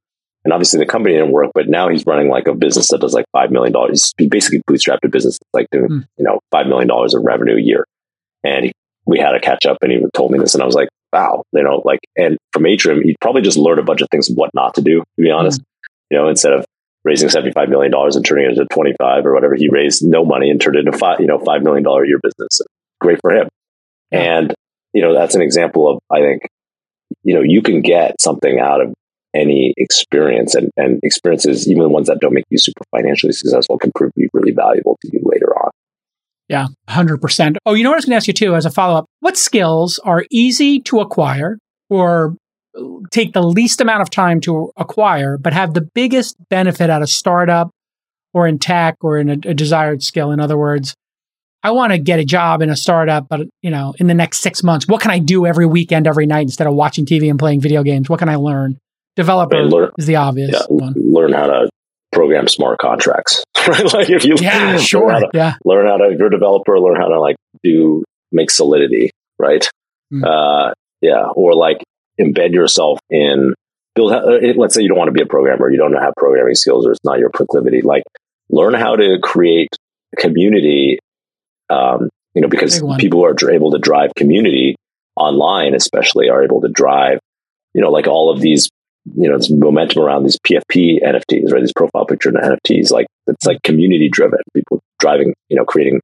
[0.47, 3.11] And obviously the company didn't work, but now he's running like a business that does
[3.11, 3.73] like $5 million.
[4.17, 6.07] He basically bootstrapped a business that's like doing, mm.
[6.17, 7.85] you know, $5 million of revenue a year.
[8.45, 8.71] And he
[9.05, 11.43] we had a catch up and he told me this and I was like, wow,
[11.51, 14.49] you know, like, and from Atrium, he'd probably just learned a bunch of things, what
[14.53, 16.15] not to do, to be honest, mm-hmm.
[16.15, 16.65] you know, instead of
[17.03, 20.61] raising $75 million and turning it into 25 or whatever, he raised no money and
[20.61, 22.61] turned it into five, you know, $5 million a year business.
[23.01, 23.49] Great for him.
[24.13, 24.53] And,
[24.93, 26.43] you know, that's an example of, I think,
[27.23, 28.93] you know, you can get something out of
[29.35, 33.77] any experience and, and experiences, even the ones that don't make you super financially successful
[33.77, 35.71] can prove to be really valuable to you later on.
[36.49, 37.57] Yeah, 100%.
[37.65, 39.05] Oh, you know what I was going to ask you too as a follow up?
[39.19, 41.57] What skills are easy to acquire
[41.89, 42.35] or
[43.11, 47.07] take the least amount of time to acquire, but have the biggest benefit at a
[47.07, 47.69] startup
[48.33, 50.31] or in tech or in a, a desired skill?
[50.31, 50.93] In other words,
[51.63, 54.39] I want to get a job in a startup, but you know, in the next
[54.39, 57.39] six months, what can I do every weekend, every night instead of watching TV and
[57.39, 58.09] playing video games?
[58.09, 58.77] What can I learn?
[59.17, 60.93] Developer learn, is the obvious yeah, one.
[60.95, 61.69] Learn how to
[62.13, 63.93] program smart contracts, right?
[63.93, 65.55] Like if you yeah, sure, learn to, yeah.
[65.65, 69.67] learn how to, if you're a developer, learn how to like do, make solidity, right?
[70.13, 70.23] Mm.
[70.23, 71.25] Uh, yeah.
[71.35, 71.83] Or like
[72.19, 73.53] embed yourself in
[73.95, 76.55] build, uh, let's say you don't want to be a programmer, you don't have programming
[76.55, 77.81] skills or it's not your proclivity.
[77.81, 78.03] Like
[78.49, 79.69] learn how to create
[80.17, 80.99] community,
[81.69, 84.75] um, you know, because people are able to drive community
[85.15, 87.19] online, especially are able to drive,
[87.73, 88.69] you know, like all of these,
[89.15, 91.61] you know, this momentum around these PFP NFTs, right?
[91.61, 96.01] These profile picture NFTs, like it's like community driven, people driving, you know, creating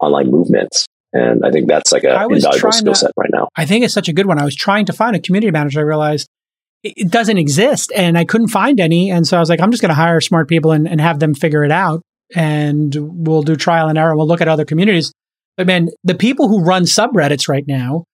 [0.00, 0.86] online movements.
[1.12, 3.48] And I think that's like a invaluable skill set right now.
[3.56, 4.38] I think it's such a good one.
[4.38, 5.80] I was trying to find a community manager.
[5.80, 6.28] I realized
[6.82, 9.10] it doesn't exist and I couldn't find any.
[9.10, 11.18] And so I was like, I'm just going to hire smart people and, and have
[11.18, 12.02] them figure it out.
[12.34, 12.94] And
[13.26, 14.16] we'll do trial and error.
[14.16, 15.12] We'll look at other communities.
[15.56, 18.04] But man, the people who run subreddits right now,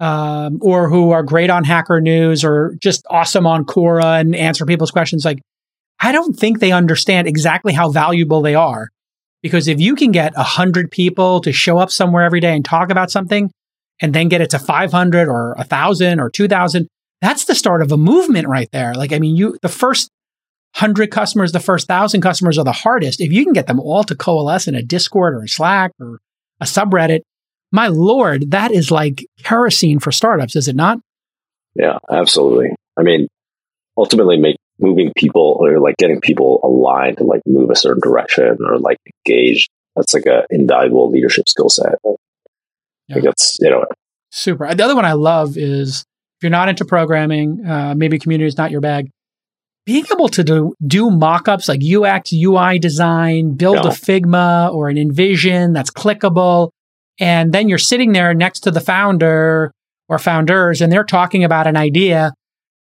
[0.00, 4.64] um, or who are great on Hacker News or just awesome on Quora and answer
[4.64, 5.40] people's questions, like,
[6.00, 8.88] I don't think they understand exactly how valuable they are.
[9.42, 12.64] Because if you can get a hundred people to show up somewhere every day and
[12.64, 13.50] talk about something
[14.00, 16.88] and then get it to 500 or a thousand or 2000,
[17.20, 18.94] that's the start of a movement right there.
[18.94, 20.10] Like, I mean, you, the first
[20.74, 23.20] hundred customers, the first thousand customers are the hardest.
[23.20, 26.20] If you can get them all to coalesce in a Discord or a Slack or
[26.60, 27.20] a subreddit,
[27.72, 30.98] my Lord, that is like kerosene for startups, is it not?
[31.74, 32.70] Yeah, absolutely.
[32.98, 33.28] I mean,
[33.96, 38.58] ultimately make moving people or like getting people aligned to like move a certain direction
[38.60, 39.70] or like engaged.
[39.94, 41.94] That's like a invaluable leadership skill set.
[42.04, 42.10] I
[43.08, 43.14] yeah.
[43.14, 43.84] think that's, you know,
[44.30, 44.72] super.
[44.74, 46.04] The other one I love is
[46.38, 49.10] if you're not into programming, uh, maybe community is not your bag.
[49.86, 54.96] Being able to do, do mock-ups like UX, UI design, build a Figma or an
[54.96, 56.70] InVision that's clickable,
[57.20, 59.70] and then you're sitting there next to the founder
[60.08, 62.32] or founders, and they're talking about an idea,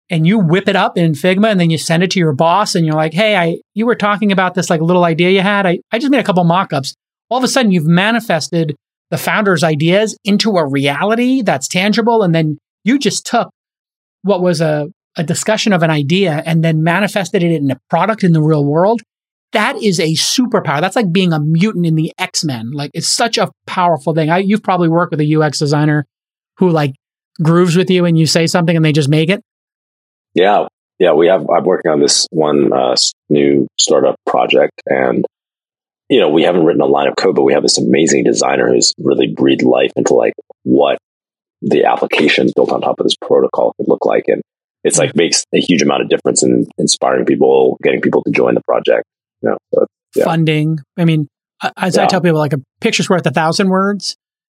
[0.09, 2.75] and you whip it up in Figma and then you send it to your boss
[2.75, 5.65] and you're like, hey, I you were talking about this like little idea you had.
[5.65, 6.93] I, I just made a couple mock-ups.
[7.29, 8.75] All of a sudden you've manifested
[9.09, 12.21] the founder's ideas into a reality that's tangible.
[12.21, 13.49] And then you just took
[14.21, 18.23] what was a, a discussion of an idea and then manifested it in a product
[18.23, 19.01] in the real world.
[19.56, 20.82] That is a superpower.
[20.82, 22.72] That's like being a mutant in the X-Men.
[22.72, 24.30] Like it's such a powerful thing.
[24.30, 26.06] I, you've probably worked with a UX designer
[26.58, 26.91] who like
[27.41, 29.41] grooves with you and you say something and they just make it.
[30.34, 30.68] Yeah,
[30.99, 31.49] yeah, we have.
[31.49, 32.97] I'm working on this one uh,
[33.30, 35.24] new startup project, and
[36.10, 38.68] you know, we haven't written a line of code, but we have this amazing designer
[38.68, 40.34] who's really breathed life into like
[40.64, 40.97] what
[41.62, 44.41] the applications built on top of this protocol could look like, and
[44.84, 48.53] it's like makes a huge amount of difference in inspiring people, getting people to join
[48.53, 49.06] the project.
[49.45, 49.85] Know, so,
[50.15, 50.25] yeah.
[50.25, 50.79] Funding.
[50.97, 51.27] I mean,
[51.77, 52.03] as yeah.
[52.03, 54.15] I tell people, like a picture's worth a thousand words,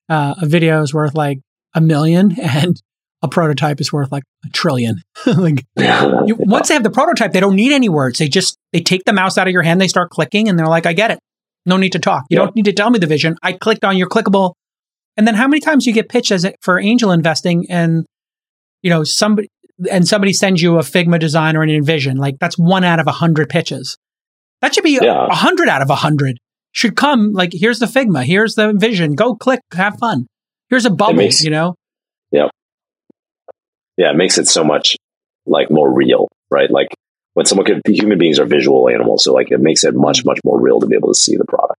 [0.08, 1.38] uh, a video is worth like
[1.74, 2.80] a million, and
[3.22, 5.02] a prototype is worth like a trillion.
[5.26, 8.18] like you, once they have the prototype, they don't need any words.
[8.18, 10.66] They just they take the mouse out of your hand, they start clicking, and they're
[10.66, 11.18] like, "I get it.
[11.66, 12.24] No need to talk.
[12.30, 13.36] You don't need to tell me the vision.
[13.42, 14.54] I clicked on your clickable."
[15.16, 18.06] And then how many times you get pitched as it for angel investing, and
[18.82, 19.48] you know somebody
[19.90, 23.06] and somebody sends you a Figma design or an InVision, like that's one out of
[23.06, 23.96] a hundred pitches.
[24.60, 25.28] That should be a yeah.
[25.30, 26.38] hundred out of a hundred.
[26.72, 29.14] Should come like here's the Figma, here's the Vision.
[29.14, 30.26] Go click, have fun.
[30.68, 31.74] Here's a bubble, makes, you know.
[32.30, 32.48] Yeah,
[33.98, 34.96] yeah, it makes it so much
[35.44, 36.70] like more real, right?
[36.70, 36.88] Like
[37.34, 39.24] when someone could, human beings are visual animals.
[39.24, 40.26] So like it makes it much, mm.
[40.26, 41.78] much more real to be able to see the product.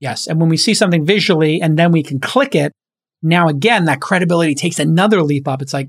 [0.00, 0.26] Yes.
[0.26, 2.72] And when we see something visually and then we can click it,
[3.22, 5.62] now again, that credibility takes another leap up.
[5.62, 5.88] It's like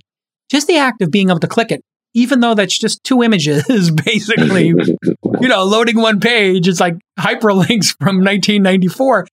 [0.49, 1.81] just the act of being able to click it,
[2.13, 7.95] even though that's just two images, basically, you know, loading one page, it's like hyperlinks
[7.99, 9.27] from 1994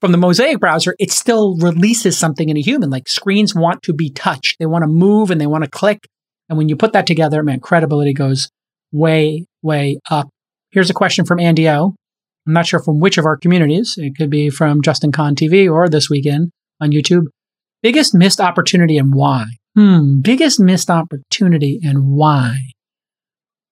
[0.00, 2.90] from the Mosaic browser, it still releases something in a human.
[2.90, 6.06] Like screens want to be touched, they want to move and they want to click.
[6.48, 8.48] And when you put that together, man, credibility goes
[8.92, 10.28] way, way up.
[10.70, 11.94] Here's a question from Andy O.
[12.46, 13.94] I'm not sure from which of our communities.
[13.98, 17.24] It could be from Justin Kan TV or This Week In on YouTube.
[17.82, 19.44] Biggest missed opportunity and why?
[19.78, 20.20] Hmm.
[20.20, 22.58] Biggest missed opportunity and why?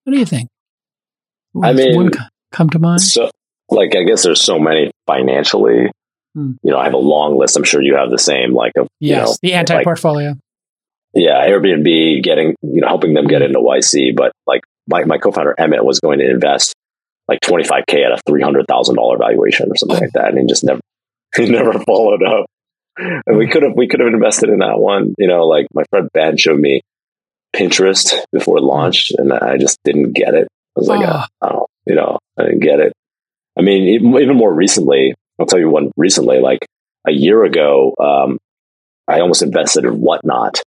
[0.05, 0.49] What do you think?
[1.57, 2.11] Ooh, I mean,
[2.53, 3.01] come to mind.
[3.01, 3.31] So,
[3.71, 5.91] like, I guess there's so many financially
[6.37, 6.53] Hmm.
[6.63, 7.57] You know, I have a long list.
[7.57, 10.29] I'm sure you have the same, like of yes, you know, the anti portfolio.
[10.29, 10.39] Like,
[11.15, 15.55] yeah, Airbnb getting you know helping them get into YC, but like my my co-founder
[15.59, 16.75] Emmett was going to invest
[17.27, 20.01] like 25k at a three hundred thousand dollar valuation or something oh.
[20.01, 20.81] like that, and he just never
[21.37, 22.45] he never followed up.
[22.99, 25.15] And we could have we could have invested in that one.
[25.19, 26.83] You know, like my friend Ben showed me
[27.55, 30.49] Pinterest before it launched, and I just didn't get it.
[30.77, 31.25] I was like, oh.
[31.43, 32.93] oh, you know, I didn't get it.
[33.59, 36.67] I mean, even more recently, I'll tell you one recently, like
[37.07, 38.39] a year ago, um,
[39.09, 40.61] I almost invested in Whatnot.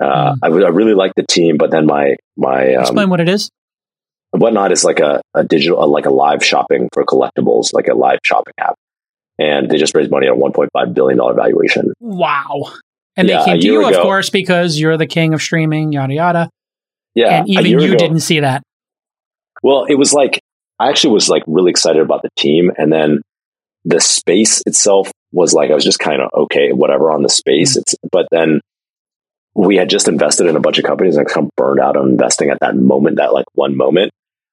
[0.00, 0.38] Uh, mm.
[0.42, 3.50] I, I really like the team, but then my my um, explain what it is.
[4.30, 8.20] Whatnot is like a, a digital, like a live shopping for collectibles, like a live
[8.24, 8.76] shopping app,
[9.42, 11.92] and they just raised money at a 1.5 billion dollar valuation.
[12.00, 12.72] Wow!
[13.16, 15.92] And yeah, they came to you, ago, of course, because you're the king of streaming,
[15.92, 16.50] yada yada.
[17.14, 18.62] Yeah, and even you ago, didn't see that.
[19.62, 20.40] Well, it was like
[20.78, 23.22] I actually was like really excited about the team, and then
[23.84, 27.72] the space itself was like, I was just kind of okay, whatever on the space.
[27.72, 27.80] Mm-hmm.
[27.80, 28.60] It's, but then
[29.54, 32.10] we had just invested in a bunch of companies and kind of burned out on
[32.10, 34.12] investing at that moment, that like one moment.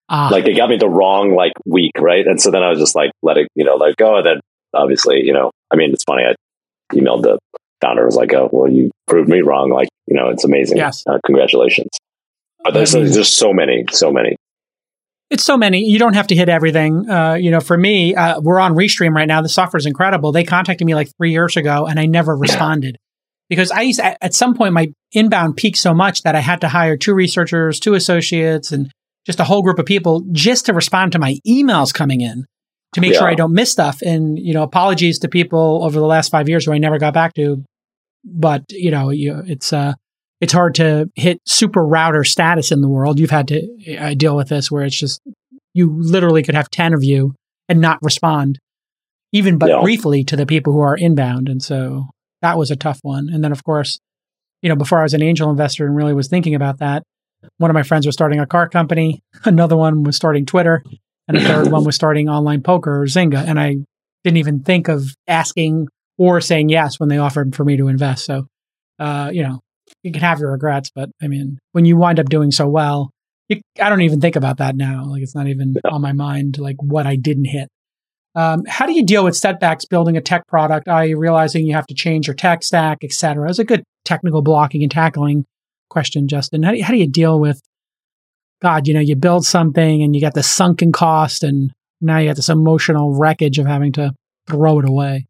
[0.09, 0.29] Ah.
[0.31, 2.25] Like it got me the wrong like week, right?
[2.25, 4.17] And so then I was just like, let it, you know, let it go.
[4.17, 4.39] And then
[4.73, 6.23] obviously, you know, I mean, it's funny.
[6.23, 6.35] I
[6.93, 7.39] emailed the
[7.81, 9.71] founder, was like, oh, well, you proved me wrong.
[9.71, 10.77] Like, you know, it's amazing.
[10.77, 11.03] Yes.
[11.07, 11.89] Uh, congratulations.
[12.63, 14.35] But there's, there's so many, so many.
[15.29, 15.85] It's so many.
[15.85, 17.09] You don't have to hit everything.
[17.09, 19.41] Uh, you know, for me, uh, we're on Restream right now.
[19.41, 20.31] The software is incredible.
[20.31, 22.97] They contacted me like three years ago, and I never responded
[23.47, 26.67] because I used at some point my inbound peaked so much that I had to
[26.67, 28.91] hire two researchers, two associates, and
[29.25, 32.45] just a whole group of people just to respond to my emails coming in
[32.93, 33.19] to make yeah.
[33.19, 34.01] sure I don't miss stuff.
[34.01, 37.13] And you know, apologies to people over the last five years who I never got
[37.13, 37.63] back to,
[38.23, 39.93] but you know, you, it's uh,
[40.41, 43.19] it's hard to hit super router status in the world.
[43.19, 45.21] You've had to uh, deal with this where it's just
[45.73, 47.35] you literally could have 10 of you
[47.67, 48.59] and not respond
[49.31, 49.81] even but yeah.
[49.81, 51.49] briefly to the people who are inbound.
[51.49, 52.07] And so
[52.41, 53.29] that was a tough one.
[53.29, 53.99] And then of course,
[54.61, 57.03] you know, before I was an angel investor and really was thinking about that,
[57.57, 60.83] one of my friends was starting a car company, another one was starting Twitter,
[61.29, 63.37] and a third one was starting online poker or Zynga.
[63.37, 63.77] And I
[64.25, 68.25] didn't even think of asking or saying yes when they offered for me to invest.
[68.25, 68.47] So,
[68.99, 69.61] uh, you know,
[70.03, 73.11] you can have your regrets, but I mean, when you wind up doing so well,
[73.47, 75.05] you, I don't even think about that now.
[75.05, 75.91] Like it's not even yeah.
[75.91, 77.69] on my mind, like what I didn't hit.
[78.35, 80.87] Um, how do you deal with setbacks building a tech product?
[80.87, 83.49] You realizing you have to change your tech stack, et cetera?
[83.49, 85.45] It's a good technical blocking and tackling
[85.89, 86.63] question, Justin.
[86.63, 87.59] How do, you, how do you deal with,
[88.61, 92.27] God, you know, you build something and you get the sunken cost and now you
[92.27, 94.13] have this emotional wreckage of having to
[94.47, 95.27] throw it away?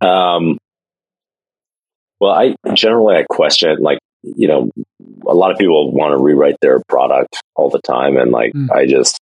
[0.00, 0.58] Um,
[2.20, 4.70] well, I generally I question like you know
[5.26, 8.70] a lot of people want to rewrite their product all the time, and like mm.
[8.70, 9.18] I just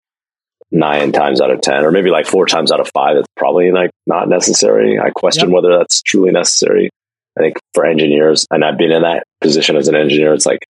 [0.70, 3.72] nine times out of ten, or maybe like four times out of five, it's probably
[3.72, 4.98] like not necessary.
[4.98, 5.54] I question yep.
[5.54, 6.90] whether that's truly necessary.
[7.36, 10.66] I think for engineers, and I've been in that position as an engineer, it's like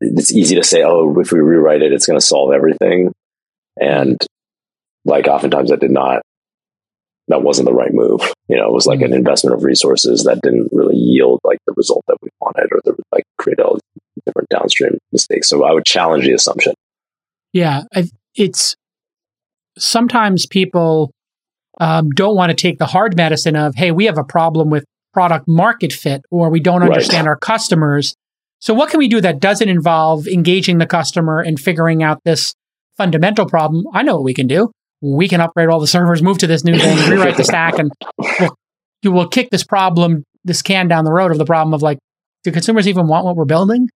[0.00, 3.12] it's easy to say, oh, if we rewrite it, it's going to solve everything,
[3.80, 4.18] and
[5.04, 6.22] like oftentimes that did not
[7.28, 8.20] that wasn't the right move.
[8.48, 9.12] You know, it was like mm-hmm.
[9.12, 12.80] an investment of resources that didn't really yield like the result that we wanted, or
[12.84, 13.78] the like create all
[14.26, 15.48] different downstream mistakes.
[15.48, 16.74] So I would challenge the assumption.
[17.52, 17.82] Yeah,
[18.34, 18.76] it's
[19.78, 21.12] sometimes people
[21.80, 24.84] um, don't want to take the hard medicine of, hey, we have a problem with
[25.12, 27.30] product market fit, or we don't understand right.
[27.30, 28.14] our customers.
[28.60, 32.54] So what can we do that doesn't involve engaging the customer and figuring out this
[32.96, 33.84] fundamental problem?
[33.92, 34.70] I know what we can do
[35.04, 37.90] we can upgrade all the servers, move to this new thing, rewrite the stack, and
[38.40, 38.56] we'll,
[39.02, 41.98] you will kick this problem, this can down the road of the problem of like,
[42.42, 43.88] do consumers even want what we're building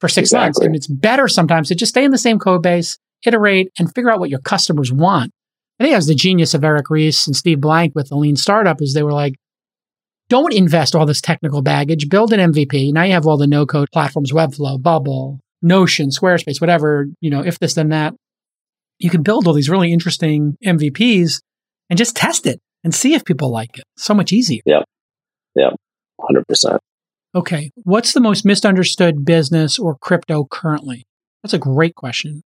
[0.00, 0.46] for six exactly.
[0.46, 0.60] months?
[0.60, 4.10] And it's better sometimes to just stay in the same code base, iterate, and figure
[4.10, 5.30] out what your customers want.
[5.78, 8.34] I think that was the genius of Eric Ries and Steve Blank with the Lean
[8.34, 9.34] Startup is they were like,
[10.28, 12.92] don't invest all this technical baggage, build an MVP.
[12.92, 17.44] Now you have all the no code platforms, Webflow, Bubble, Notion, Squarespace, whatever, you know,
[17.44, 18.14] if this, then that
[18.98, 21.40] you can build all these really interesting MVPs
[21.88, 23.84] and just test it and see if people like it.
[23.96, 24.60] So much easier.
[24.66, 24.82] Yeah.
[25.54, 25.70] Yeah.
[26.20, 26.78] 100%.
[27.34, 27.70] Okay.
[27.76, 31.06] What's the most misunderstood business or crypto currently?
[31.42, 32.42] That's a great question.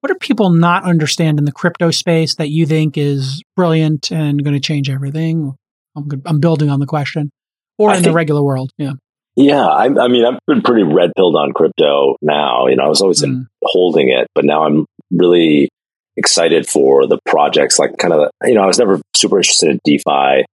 [0.00, 4.44] What do people not understand in the crypto space that you think is brilliant and
[4.44, 5.54] going to change everything?
[5.96, 7.30] I'm, good, I'm building on the question.
[7.78, 8.70] Or I in think, the regular world.
[8.78, 8.92] Yeah.
[9.36, 12.68] Yeah, I, I, mean, I've been pretty red pilled on crypto now.
[12.68, 13.46] You know, I was always mm.
[13.64, 15.68] holding it, but now I'm really
[16.16, 19.80] excited for the projects, like kind of, you know, I was never super interested in
[19.84, 20.44] DeFi.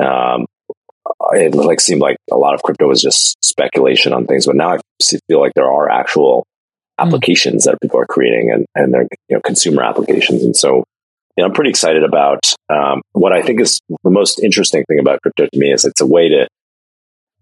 [0.00, 0.46] Um,
[1.32, 4.74] it like seemed like a lot of crypto was just speculation on things, but now
[4.74, 4.78] I
[5.28, 6.46] feel like there are actual
[6.98, 7.06] hmm.
[7.06, 7.72] applications mm.
[7.72, 10.44] that people are creating and, and they're, you know, consumer applications.
[10.44, 10.84] And so,
[11.36, 15.00] you know, I'm pretty excited about, um, what I think is the most interesting thing
[15.00, 16.48] about crypto to me is it's a way to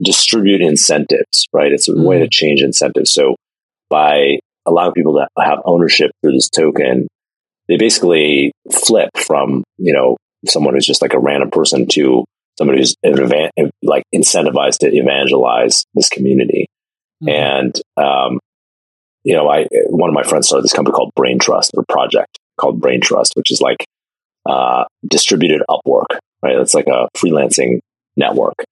[0.02, 1.72] distribute incentives, right?
[1.72, 2.04] It's a mm.
[2.04, 2.30] way to hmm.
[2.30, 3.12] change incentives.
[3.12, 3.36] So
[3.90, 7.06] by allowing people to have ownership through this token,
[7.68, 10.16] they basically flip from, you know,
[10.46, 12.24] someone who's just like a random person to
[12.58, 12.96] somebody who's
[13.82, 16.66] like incentivized to evangelize this community.
[17.22, 17.28] Mm-hmm.
[17.28, 18.40] And, um,
[19.24, 22.80] you know, I, one of my friends started this company called Braintrust or project called
[22.80, 23.86] Braintrust, which is like,
[24.48, 26.56] uh, distributed Upwork, right?
[26.56, 27.80] It's like a freelancing
[28.16, 28.64] network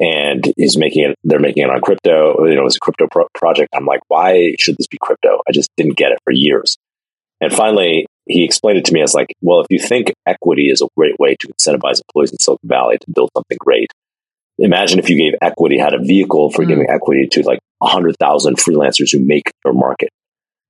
[0.00, 2.46] and he's making it, they're making it on crypto.
[2.46, 3.70] You know, it's a crypto pro- project.
[3.74, 5.40] I'm like, why should this be crypto?
[5.48, 6.76] I just didn't get it for years.
[7.40, 10.82] And finally, he explained it to me as like, well, if you think equity is
[10.82, 13.90] a great way to incentivize employees in Silicon Valley to build something great,
[14.58, 16.68] imagine if you gave equity, had a vehicle for mm.
[16.68, 20.10] giving equity to like 100,000 freelancers who make their market.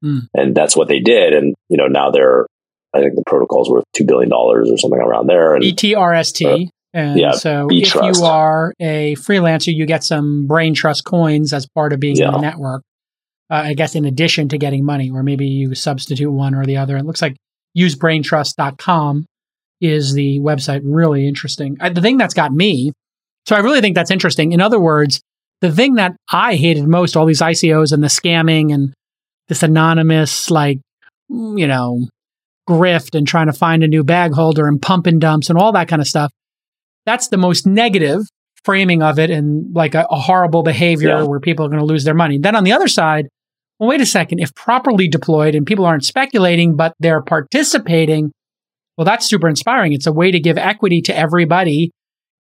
[0.05, 0.29] Mm.
[0.35, 1.33] And that's what they did.
[1.33, 2.47] And, you know, now they're,
[2.95, 5.55] I think the protocol's worth $2 billion or something around there.
[5.55, 6.67] And, BTRST.
[6.67, 8.21] Uh, And Yeah, so if Trust.
[8.21, 12.41] you are a freelancer, you get some Braintrust coins as part of being in the
[12.41, 12.83] network.
[13.51, 16.77] Uh, I guess in addition to getting money, or maybe you substitute one or the
[16.77, 16.97] other.
[16.97, 17.37] It looks like
[17.77, 19.27] usebraintrust.com
[19.81, 20.81] is the website.
[20.85, 21.77] Really interesting.
[21.81, 22.93] Uh, the thing that's got me,
[23.47, 24.53] so I really think that's interesting.
[24.53, 25.21] In other words,
[25.61, 28.93] the thing that I hated most, all these ICOs and the scamming and
[29.49, 30.79] this anonymous, like,
[31.31, 32.07] mm, you know,
[32.69, 35.73] grift and trying to find a new bag holder and pump and dumps and all
[35.73, 36.31] that kind of stuff.
[37.07, 38.21] That's the most negative
[38.65, 41.23] framing of it and like a, a horrible behavior Yeah.
[41.23, 42.39] where people are going to lose their money.
[42.39, 43.29] Then on the other side,
[43.79, 44.41] well, wait a second.
[44.41, 48.33] If properly deployed and people aren't speculating, but they're participating,
[48.99, 49.93] well, that's super inspiring.
[49.95, 51.91] It's a way to give equity to everybody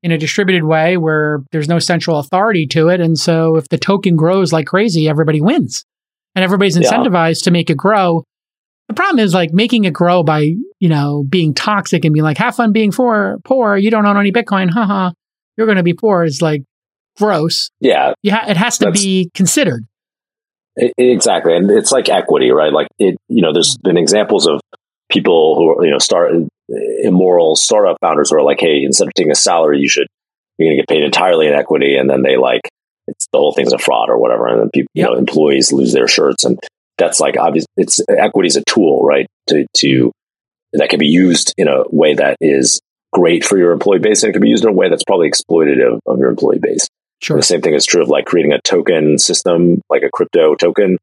[0.03, 3.01] in a distributed way where there's no central authority to it.
[3.01, 5.85] And so if the token grows like crazy, everybody wins
[6.35, 6.91] and everybody's Yeah.
[6.91, 8.24] incentivized to make it grow.
[8.89, 10.41] The problem is like making it grow by,
[10.81, 13.76] you know, being toxic and being like, have fun being poor, poor.
[13.76, 14.70] You don't own any Bitcoin.
[14.70, 15.11] Haha.
[15.57, 16.62] You're going to be poor is like
[17.18, 17.70] gross.
[17.81, 19.85] Yeah, You ha- it has to be considered.
[20.81, 21.55] I- exactly.
[21.57, 22.72] And it's like equity, right?
[22.72, 24.61] Like it, you know, there's been examples of
[25.11, 26.33] people who are, you know, start
[27.03, 30.07] immoral startup founders who are like, Hey, instead of taking a salary, you should,
[30.59, 31.97] you're going to get paid entirely in equity.
[31.97, 32.62] And then they like,
[33.33, 34.47] the whole thing's a fraud or whatever.
[34.47, 36.45] And then people, you know, employees lose their shirts.
[36.45, 36.59] And
[36.97, 37.66] that's like, obvious.
[37.76, 39.26] It's equity is a tool, right?
[39.49, 40.12] To, to,
[40.72, 42.81] that can be used in a way that is
[43.12, 44.22] great for your employee base.
[44.22, 46.89] And it can be used in a way that's probably exploitative of your employee base.
[47.20, 47.37] Sure.
[47.37, 50.99] The same thing is true of like creating a token system, like a crypto token.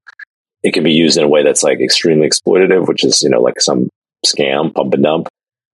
[0.64, 3.42] It can be used in a way that's like extremely exploitative, which is, you know,
[3.42, 3.90] like some
[4.26, 5.28] scam, pump and dump.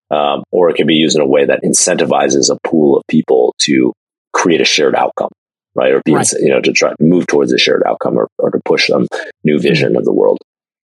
[0.09, 3.55] Um, or it can be used in a way that incentivizes a pool of people
[3.59, 3.93] to
[4.33, 5.29] create a shared outcome,
[5.75, 5.93] right?
[5.93, 6.31] Or be, Right.
[6.39, 9.07] you know, to try to move towards a shared outcome or, or to push some
[9.43, 10.37] new vision of the world.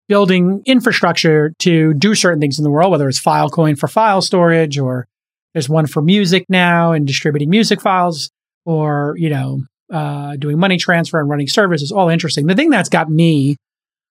[0.08, 4.78] building infrastructure to do certain things in the world, whether it's Filecoin for file storage
[4.78, 5.08] or
[5.54, 8.30] there's one for music now and distributing music files
[8.66, 9.62] or, you know,
[9.92, 12.46] uh, doing money transfer and running services, all interesting.
[12.48, 13.56] The thing that's got me,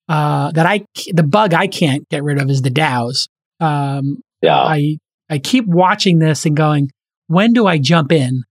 [0.09, 3.28] uh, that I, the bug I can't get rid of is the DAOs.
[3.59, 4.57] Um, Yeah.
[4.59, 4.97] I,
[5.30, 6.89] I keep watching this and going,
[7.28, 8.43] when do I jump in?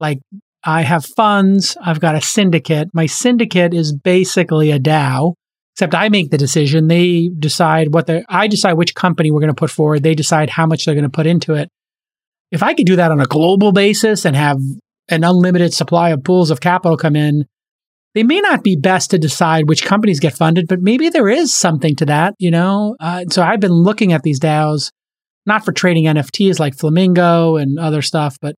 [0.00, 0.18] Like,
[0.64, 1.76] I have funds.
[1.82, 2.88] I've got a syndicate.
[2.94, 5.34] My syndicate is basically a DAO,
[5.74, 6.88] except I make the decision.
[6.88, 10.02] They decide what the, I decide which company we're going to put forward.
[10.02, 11.68] They decide how much they're going to put into it.
[12.50, 14.58] If I could do that on a global basis and have
[15.08, 17.44] an unlimited supply of pools of capital come in,
[18.14, 21.52] they may not be best to decide which companies get funded, but maybe there is
[21.52, 22.96] something to that, you know?
[23.00, 24.92] Uh, so I've been looking at these DAOs,
[25.46, 28.54] not for trading NFTs like Flamingo and other stuff, but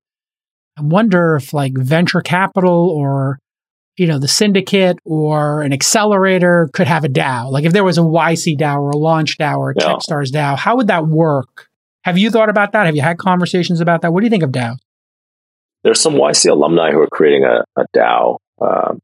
[0.76, 3.38] I wonder if like venture capital or,
[3.96, 7.50] you know, the syndicate or an accelerator could have a DAO.
[7.50, 9.94] Like if there was a YC DAO or a launch DAO or a Yeah.
[9.94, 11.68] Techstars DAO, how would that work?
[12.04, 12.86] Have you thought about that?
[12.86, 14.12] Have you had conversations about that?
[14.12, 14.76] What do you think of DAO?
[15.82, 18.98] There's some YC alumni who are creating a, a DAO um,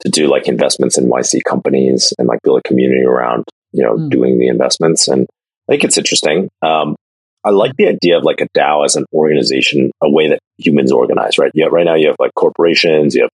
[0.00, 3.96] to do like investments in YC companies and like build a community around you know
[3.96, 4.08] Hmm.
[4.08, 5.08] doing the investments.
[5.08, 5.26] And
[5.68, 6.48] I think it's interesting.
[6.62, 6.96] Um,
[7.44, 10.92] I like the idea of like a DAO as an organization, a way that humans
[10.92, 11.38] organize.
[11.38, 11.50] Right?
[11.54, 11.66] Yeah.
[11.70, 13.30] Right now you have like corporations, you have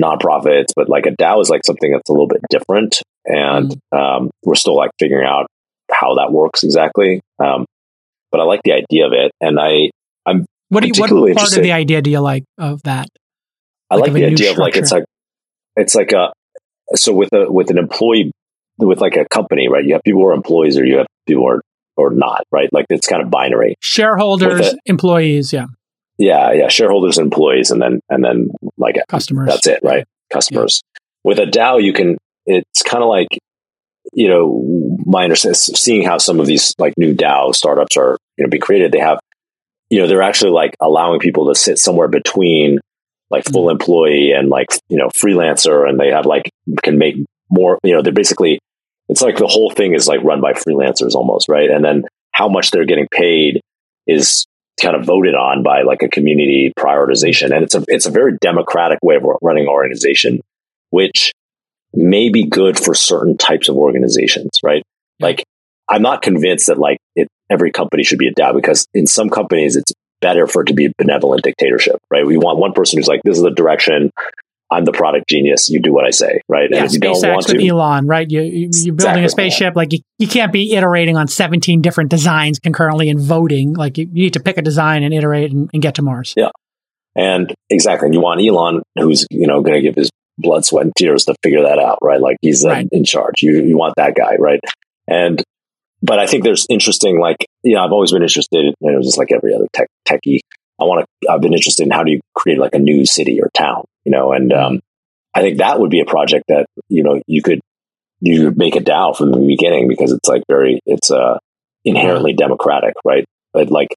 [0.00, 4.30] nonprofits, but like a DAO is like something that's a little bit different, and um,
[4.44, 5.46] we're still like figuring out
[5.90, 7.20] how that works exactly.
[7.38, 7.66] Um,
[8.30, 9.90] but I like the idea of it, and I
[10.68, 13.08] What do you, what part of the idea do you like of that?
[13.90, 15.04] I Like like the idea of like it's like
[15.76, 16.32] it's like a
[16.94, 18.32] so with a with an employee
[18.78, 19.84] with like a company, right?
[19.84, 21.62] You have people who are employees or you have people who are
[21.96, 22.72] or not, right?
[22.72, 23.76] Like it's kind of binary.
[23.80, 25.66] Shareholders, employees, yeah,
[26.18, 26.68] Yeah, yeah.
[26.68, 29.48] Shareholders, employees, and then and then like customers.
[29.48, 30.04] that's it, right?
[30.32, 30.82] Customers.
[31.24, 32.18] With a DAO, you can.
[32.46, 33.28] It's kind of like
[34.12, 38.44] you know my understanding, seeing how some of these like new DAO startups are you
[38.44, 38.92] know being created.
[38.92, 39.20] They have
[39.90, 42.78] you know they're actually like allowing people to sit somewhere between
[43.30, 43.72] like full mm.
[43.72, 46.50] employee and like you know freelancer, and they have like
[46.82, 47.16] can make
[47.50, 47.78] more.
[47.82, 48.58] You know, they're basically
[49.12, 51.70] it's like the whole thing is like run by freelancers almost, right?
[51.70, 53.60] And then how much they're getting paid
[54.06, 54.46] is
[54.80, 57.54] kind of voted on by like a community prioritization.
[57.54, 60.40] And it's a it's a very democratic way of running an organization
[60.88, 61.32] which
[61.92, 64.82] may be good for certain types of organizations right?
[65.20, 65.44] Like
[65.88, 69.28] i'm not convinced that like it, every company should be a DAO because in some
[69.28, 72.26] companies it's better for it to be a benevolent dictatorship right?
[72.26, 74.10] We want one person who's like this is the direction
[74.72, 77.22] i'm the product genius you do what i say right Yeah, and if you don't
[77.22, 78.28] want with to Elon, right?
[78.30, 79.24] You, you, you're building Exactly.
[79.24, 79.76] a spaceship.
[79.76, 83.74] Like you, you can't be iterating on 17 different designs concurrently and voting.
[83.74, 86.34] Like you, you need to pick a design and iterate and, and get to Mars.
[86.36, 86.50] Yeah.
[87.14, 90.84] And exactly, and you want Elon, who's you know going to give his blood, sweat,
[90.86, 92.20] and tears to figure that out, right?
[92.20, 92.88] Like he's uh, Right.
[92.90, 93.42] in charge.
[93.42, 94.60] You you want that guy, right?
[95.06, 95.42] And
[96.00, 99.02] but I think there's interesting, like you know, I've always been interested, in, you know,
[99.02, 100.38] just like every other tech techie.
[100.80, 103.40] I want to, I've been interested in how do you create like a new city
[103.42, 104.80] or town, you know, and, um,
[105.34, 107.60] I think that would be a project that, you know, you could,
[108.20, 111.38] you could make a DAO from the beginning because it's like very, it's, uh,
[111.84, 113.24] inherently democratic, right?
[113.52, 113.88] But like,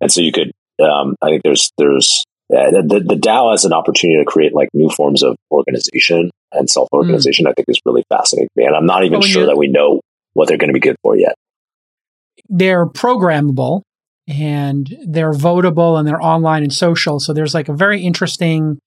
[0.00, 0.52] and so you could,
[0.82, 4.68] um, I think there's, there's, uh, the, the DAO has an opportunity to create like
[4.74, 7.46] new forms of organization and self organization.
[7.46, 7.50] Mm.
[7.50, 8.66] I think is really fascinating to me.
[8.66, 10.00] And I'm not even sure that we know
[10.34, 11.34] what they're going to be good for yet.
[12.48, 13.82] They're programmable
[14.28, 17.20] and they're votable and they're online and social.
[17.20, 18.78] So there's like a very interesting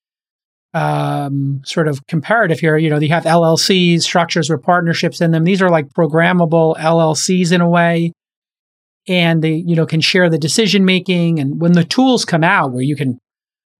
[0.75, 2.77] um, sort of comparative here.
[2.77, 5.45] You know, you have LLCs, structures with partnerships in them.
[5.45, 8.11] These are like programmable LLCs in a way.
[9.07, 11.39] And they, you know, can share the decision making.
[11.39, 13.19] And when the tools come out where you can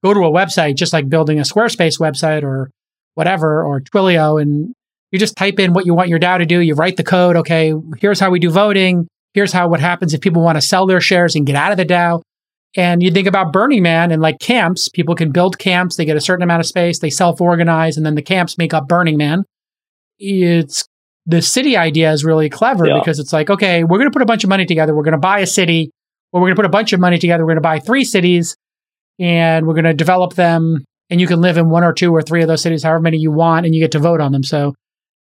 [0.04, 2.70] go to a website, just like building a Squarespace website or
[3.16, 4.74] whatever, or Twilio, and
[5.12, 6.60] you just type in what you want your DAO to do.
[6.60, 7.36] You write the code.
[7.38, 9.08] Okay, here's how we do voting.
[9.34, 11.78] Here's how what happens if people want to sell their shares and get out of
[11.78, 12.22] the DAO.
[12.78, 16.18] And you think about Burning Man and like camps, people can build camps, they get
[16.18, 19.18] a certain amount of space, they self organize, and then the camps make up Burning
[19.18, 19.44] Man.
[20.20, 20.86] It's
[21.26, 23.00] the city idea is really clever yeah.
[23.00, 24.96] because it's like, okay, we're going to put a bunch of money together.
[24.96, 25.92] We're going to buy a city,
[26.32, 27.44] or we're going to put a bunch of money together.
[27.44, 28.56] We're going to buy three cities
[29.20, 30.84] and we're going to develop them.
[31.10, 33.18] And you can live in one or two or three of those cities, however many
[33.18, 34.44] you want, and you get to vote on them.
[34.44, 34.74] So,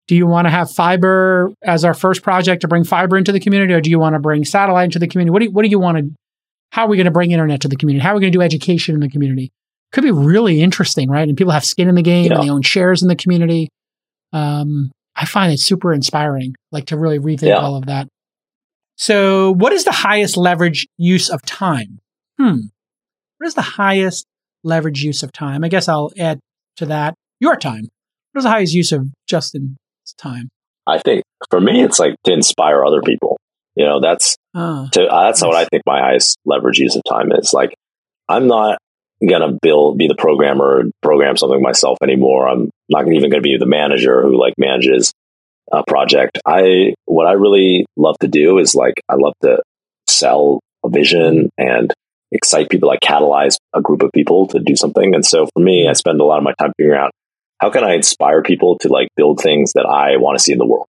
[0.07, 3.39] do you want to have fiber as our first project to bring fiber into the
[3.39, 5.31] community, or do you want to bring satellite into the community?
[5.31, 6.11] What do you, what do you want to
[6.75, 8.03] how are we going to bring internet to the community?
[8.03, 9.53] How are we going to do education in the community?
[9.93, 11.25] Could be really interesting, right?
[11.25, 12.33] And people have skin in the game yeah.
[12.33, 13.69] and they own shares in the community.
[14.33, 17.59] Um, I find it super inspiring, like to really rethink yeah.
[17.59, 18.09] all of that.
[18.97, 21.99] So, what is the highest leverage use of time?
[22.37, 22.63] Hmm.
[23.37, 24.25] What is the highest
[24.65, 25.63] leverage use of time?
[25.63, 26.41] I guess I'll add
[26.75, 27.87] to that your time.
[28.33, 29.77] What is the highest use of Justin's
[30.17, 30.49] time?
[30.85, 33.37] I think for me, it's like to inspire other people.
[33.75, 35.47] You know, that's oh, to, uh, that's nice.
[35.47, 37.53] what I think my highest leverage use of time is.
[37.53, 37.73] Like,
[38.29, 38.77] I'm not
[39.27, 42.47] gonna build, be the programmer, program something myself anymore.
[42.47, 45.13] I'm not even gonna be the manager who like manages
[45.71, 46.39] a project.
[46.45, 49.61] I what I really love to do is like I love to
[50.07, 51.93] sell a vision and
[52.31, 55.15] excite people, like catalyze a group of people to do something.
[55.15, 57.11] And so for me, I spend a lot of my time figuring out
[57.59, 60.57] how can I inspire people to like build things that I want to see in
[60.57, 60.87] the world.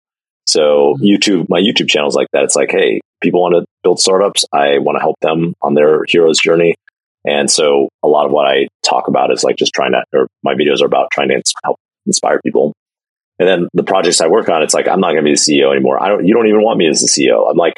[0.52, 0.96] So.
[1.00, 2.44] YouTube, my YouTube channel is like that.
[2.44, 4.44] It's like, hey, people want to build startups.
[4.52, 6.74] I want to help them on their hero's journey.
[7.24, 10.26] And so a lot of what I talk about is like just trying to, or
[10.42, 11.76] my videos are about trying to help
[12.06, 12.72] inspire people.
[13.38, 15.36] And then the projects I work on, it's like, I'm not going to be the
[15.36, 16.02] CEO anymore.
[16.02, 17.48] I don't, you don't even want me as the CEO.
[17.48, 17.74] I'm like,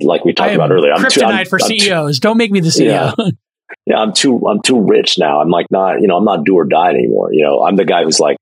[0.00, 2.16] like we talked about earlier, I'm kryptonite too, I'm, for I'm CEOs.
[2.16, 3.14] Too, don't make me the CEO.
[3.18, 3.30] Yeah.
[3.86, 5.40] yeah, I'm too, I'm too rich now.
[5.40, 7.32] I'm like not, you know, I'm not do or die anymore.
[7.32, 8.36] You know, I'm the guy who's like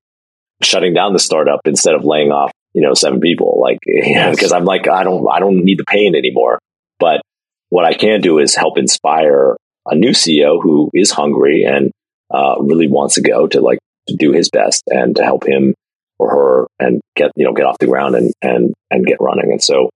[0.63, 4.51] shutting down the startup instead of laying off you know, seven people, like, because yes.
[4.51, 6.59] I'm like, I don't, I don't need the pain anymore.
[6.99, 7.21] But
[7.69, 11.91] what I can do is help inspire a new CEO who is hungry and
[12.33, 13.79] uh, really wants to go to like
[14.09, 15.73] to do his best and to help him
[16.19, 19.51] or her and get you know get off the ground and and and get running.
[19.51, 19.89] And so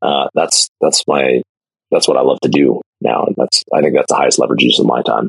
[0.00, 1.42] uh, that's that's my
[1.90, 4.62] that's what I love to do now, and that's I think that's the highest leverage
[4.62, 5.28] use of my time.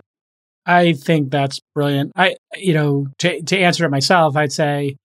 [0.65, 2.13] I think that's brilliant.
[2.15, 4.95] I you know to to answer it myself, I'd say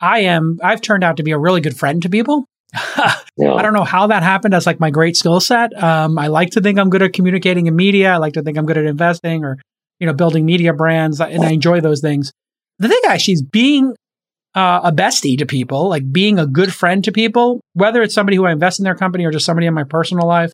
[0.00, 2.46] I am, I've turned out to be a really good friend to people.
[3.36, 3.54] yeah.
[3.54, 4.52] I don't know how that happened.
[4.52, 5.80] That's like my great skill set.
[5.80, 8.12] Um, I like to think I'm good at communicating in media.
[8.12, 9.58] I like to think I'm good at investing or,
[10.00, 12.32] you know, building media brands, and I enjoy those things.
[12.80, 13.94] The thing actually is being
[14.54, 18.36] uh, a bestie to people, like being a good friend to people, whether it's somebody
[18.36, 20.52] who I invest in their company or just somebody in my personal life.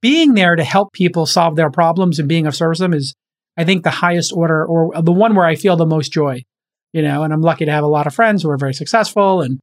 [0.00, 3.14] Being there to help people solve their problems and being of service to them is,
[3.56, 6.44] I think, the highest order or the one where I feel the most joy
[6.92, 9.42] you know, and I'm lucky to have a lot of friends who are very successful.
[9.42, 9.60] And,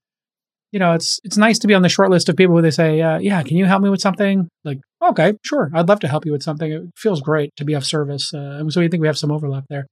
[0.71, 2.71] you know, it's, it's nice to be on the short list of people who they
[2.71, 4.47] say, uh, yeah, can you help me with something?
[4.63, 5.71] Like, okay, sure.
[5.73, 6.71] I'd love to help you with something.
[6.71, 8.33] It feels great to be of service.
[8.33, 9.87] Uh, so we think we have some overlap there.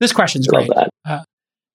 [0.00, 0.70] This question's great.
[1.04, 1.22] Uh,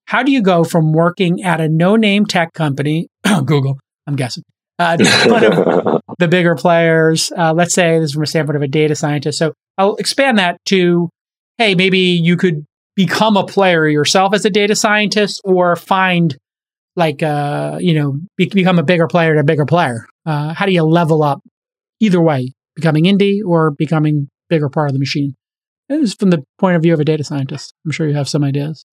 [0.06, 3.08] how do you go from working at a no name tech company,
[3.46, 4.44] Google, I'm guessing,
[4.80, 8.96] uh, the bigger players, uh, let's say this is from a standpoint of a data
[8.96, 9.38] scientist.
[9.38, 11.10] So I'll expand that to,
[11.58, 12.66] hey, maybe you could
[12.96, 16.38] become a player yourself as a data scientist or find
[16.96, 20.08] like uh you know be- become a bigger player to a bigger player?
[20.26, 21.42] Uh, how do you level up
[22.00, 25.36] either way becoming indie or becoming bigger part of the machine?
[25.90, 27.74] Is from the point of view of a data scientist.
[27.86, 28.86] I'm sure you have some ideas.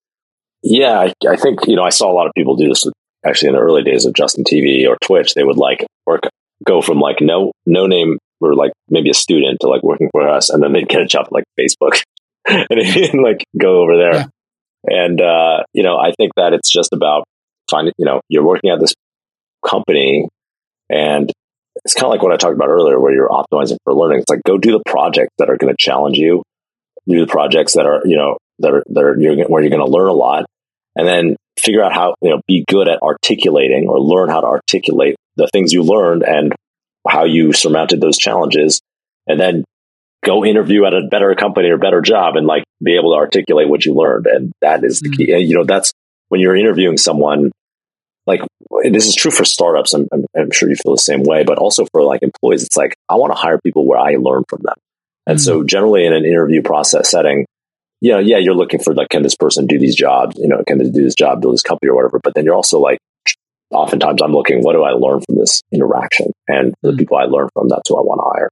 [0.63, 2.87] Yeah I, I think you know i saw a lot of people do this
[3.25, 5.35] actually in the early days of Justin.tv or Twitch.
[5.35, 6.23] They would like work
[6.67, 10.29] go from like no no name or like maybe a student to like working for
[10.29, 12.03] us and then they'd get a job like facebook
[12.49, 14.15] and like go over there.
[14.15, 14.27] Yeah.
[14.85, 17.25] And, uh, you know, I think that it's just about
[17.71, 18.95] finding, you know, you're working at this
[19.67, 20.29] company
[20.89, 21.31] and
[21.85, 24.21] it's kind of like what I talked about earlier, where you're optimizing for learning.
[24.21, 26.43] It's like go do the projects that are going to challenge you
[27.09, 29.85] do the projects that are, you know, that are, that are you're, where you're going
[29.85, 30.47] to learn a lot
[30.97, 34.47] and then figure out how, you know, be good at articulating or learn how to
[34.47, 36.55] articulate the things you learned and
[37.09, 38.81] how you surmounted those challenges.
[39.27, 39.65] And then
[40.25, 43.69] go interview at a better company or better job and like be able to articulate
[43.69, 44.27] what you learned.
[44.27, 45.17] And that is the mm-hmm.
[45.17, 45.33] key.
[45.33, 45.93] And, you know, that's
[46.29, 47.51] when you're interviewing someone,
[48.27, 48.43] like
[48.85, 49.95] this is true for startups.
[49.95, 52.77] I'm, I'm, I'm, sure you feel the same way, but also for like employees, it's
[52.77, 54.77] like, I want to hire people where I learn from them.
[55.27, 55.45] And mm-hmm.
[55.45, 57.47] so generally in an interview process setting,
[58.01, 60.37] you know, yeah, you're looking for like, can this person do these jobs?
[60.39, 62.21] You know, can they do this job, build this company or whatever?
[62.23, 62.99] But then you're also like,
[63.71, 66.33] oftentimes I'm looking, what do I learn from this interaction?
[66.49, 66.99] And the mm-hmm.
[66.99, 68.51] people I learn from, that's who I want to hire.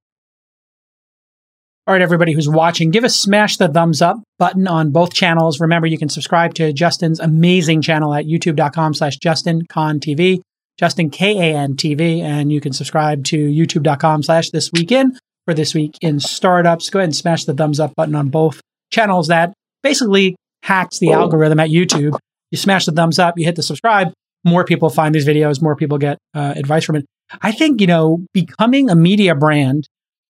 [1.88, 5.58] All right, everybody who's watching, give us smash the thumbs up button on both channels.
[5.58, 10.42] Remember, you can subscribe to Justin's amazing channel at youtube.com slash Justin TV,
[10.78, 15.16] Justin K-A-N TV, and you can subscribe to youtube.com slash thisweekin
[15.46, 16.90] for this week in startups.
[16.90, 18.60] Go ahead and smash the thumbs up button on both
[18.90, 19.28] channels.
[19.28, 22.18] That basically hacks the algorithm at YouTube.
[22.50, 24.12] You smash the thumbs up, you hit the subscribe,
[24.44, 27.06] more people find these videos, more people get uh, advice from it.
[27.40, 29.88] I think, you know, becoming a media brand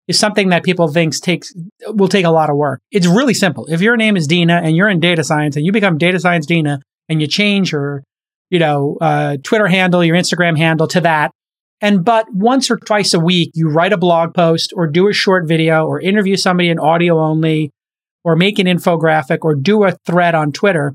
[0.08, 1.52] is something that people thinks takes
[1.86, 2.80] will take a lot of work.
[2.90, 3.66] It's really simple.
[3.66, 6.46] If your name is Dina and you're in data science and you become data science
[6.46, 8.02] Dina and you change your,
[8.50, 11.30] you know, uh, Twitter handle, your Instagram handle to that,
[11.80, 15.12] and but once or twice a week you write a blog post or do a
[15.12, 17.70] short video or interview somebody in audio only
[18.24, 20.94] or make an infographic or do a thread on Twitter,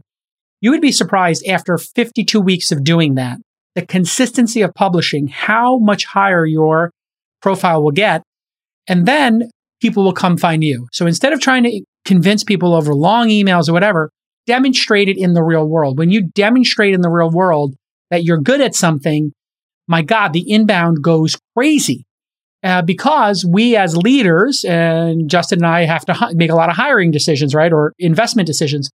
[0.61, 3.39] you would be surprised after 52 weeks of doing that,
[3.73, 6.91] the consistency of publishing, how much higher your
[7.41, 8.21] profile will get
[8.87, 9.49] and then
[9.81, 10.87] people will come find you.
[10.91, 14.11] So instead of trying to convince people over long emails or whatever,
[14.45, 15.97] demonstrate it in the real world.
[15.97, 17.75] When you demonstrate in the real world
[18.11, 19.31] that you're good at something,
[19.87, 22.05] my God, the inbound goes crazy.
[22.63, 26.69] Uh, because we as leaders, and Justin and I have to hi- make a lot
[26.69, 27.71] of hiring decisions, right?
[27.71, 28.89] Or investment decisions.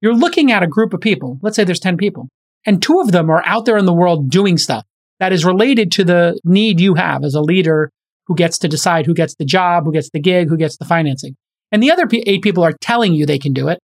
[0.00, 1.38] You're looking at a group of people.
[1.42, 2.28] Let's say there's 10 people,
[2.64, 4.84] and two of them are out there in the world doing stuff
[5.18, 7.90] that is related to the need you have as a leader
[8.28, 10.84] who gets to decide who gets the job, who gets the gig, who gets the
[10.84, 11.34] financing.
[11.72, 13.80] And the other p- eight people are telling you they can do it.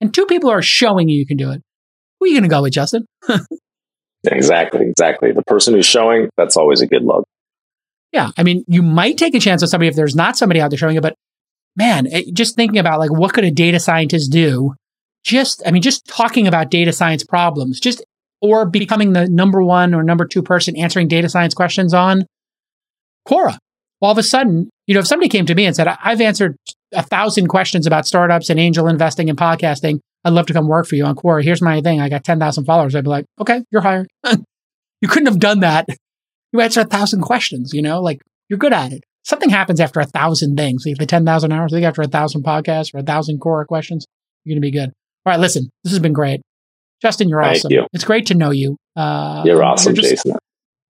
[0.00, 1.60] And two people are showing you you can do it.
[2.18, 3.04] Who are you going to go with, Justin?
[4.24, 5.32] exactly, exactly.
[5.32, 7.24] The person who's showing, that's always a good look.
[8.12, 8.30] Yeah.
[8.36, 10.78] I mean, you might take a chance on somebody if there's not somebody out there
[10.78, 11.14] showing it, but
[11.76, 14.74] man, it, just thinking about like what could a data scientist do?
[15.24, 18.04] Just, I mean, just talking about data science problems, just
[18.40, 22.24] or becoming the number one or number two person answering data science questions on
[23.26, 23.56] Quora.
[24.04, 26.56] All of a sudden, you know, if somebody came to me and said, I've answered
[26.92, 30.86] a thousand questions about startups and angel investing and podcasting, I'd love to come work
[30.86, 31.42] for you on Quora.
[31.42, 32.00] Here's my thing.
[32.00, 32.94] I got 10,000 followers.
[32.94, 34.08] I'd be like, okay, you're hired.
[35.00, 35.86] you couldn't have done that.
[36.52, 39.02] You answer a thousand questions, you know, like you're good at it.
[39.22, 40.84] Something happens after a thousand things.
[40.86, 44.04] Like the 10,000 hours, I think after a thousand podcasts or a thousand Quora questions,
[44.44, 44.90] you're going to be good.
[45.24, 46.42] All right, listen, this has been great.
[47.00, 47.72] Justin, you're Thank awesome.
[47.72, 47.86] You.
[47.94, 48.76] It's great to know you.
[48.96, 50.36] Uh, you're awesome, just, Jason.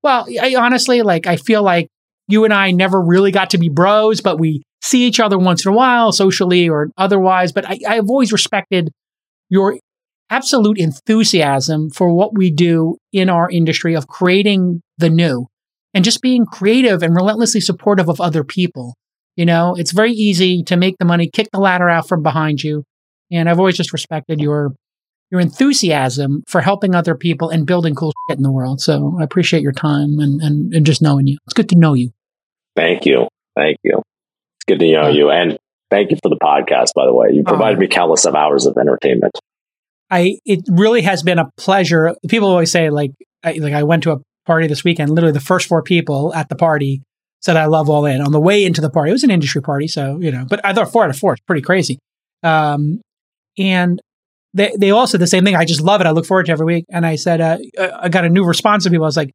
[0.02, 1.88] Well, I, honestly, like, I feel like
[2.28, 5.64] you and I never really got to be bros, but we see each other once
[5.64, 7.52] in a while, socially or otherwise.
[7.52, 8.90] But I, I've always respected
[9.48, 9.78] your
[10.30, 15.46] absolute enthusiasm for what we do in our industry of creating the new
[15.92, 18.94] and just being creative and relentlessly supportive of other people.
[19.36, 22.62] You know, it's very easy to make the money, kick the ladder out from behind
[22.62, 22.84] you.
[23.30, 24.72] And I've always just respected your
[25.30, 28.80] your enthusiasm for helping other people and building cool shit in the world.
[28.80, 31.38] So I appreciate your time and, and, and just knowing you.
[31.46, 32.12] It's good to know you.
[32.76, 33.28] Thank you.
[33.56, 34.02] Thank you.
[34.56, 35.30] It's good to know uh, you.
[35.30, 35.58] And
[35.90, 37.28] thank you for the podcast, by the way.
[37.32, 39.32] You provided uh, me countless of hours of entertainment.
[40.10, 42.14] I it really has been a pleasure.
[42.28, 45.10] People always say like I, like I went to a party this weekend.
[45.10, 47.02] Literally, the first four people at the party
[47.40, 48.20] said I love all in.
[48.20, 50.46] On the way into the party, it was an industry party, so you know.
[50.48, 51.98] But I thought four out of four is pretty crazy.
[52.42, 53.00] Um,
[53.58, 54.00] and
[54.54, 55.56] they, they all said the same thing.
[55.56, 56.06] I just love it.
[56.06, 56.86] I look forward to every week.
[56.88, 57.58] And I said, uh,
[58.00, 59.04] I got a new response from people.
[59.04, 59.32] I was like,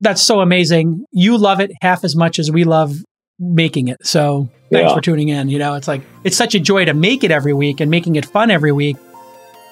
[0.00, 1.04] that's so amazing.
[1.10, 2.94] You love it half as much as we love
[3.38, 3.96] making it.
[4.06, 4.94] So thanks yeah.
[4.94, 5.48] for tuning in.
[5.48, 8.16] You know, it's like, it's such a joy to make it every week and making
[8.16, 8.96] it fun every week.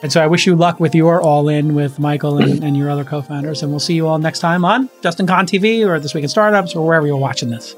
[0.03, 2.91] And so I wish you luck with your all in with Michael and, and your
[2.91, 3.63] other co founders.
[3.63, 6.29] And we'll see you all next time on Justin Kan TV or This Week in
[6.29, 7.77] Startups or wherever you're watching this.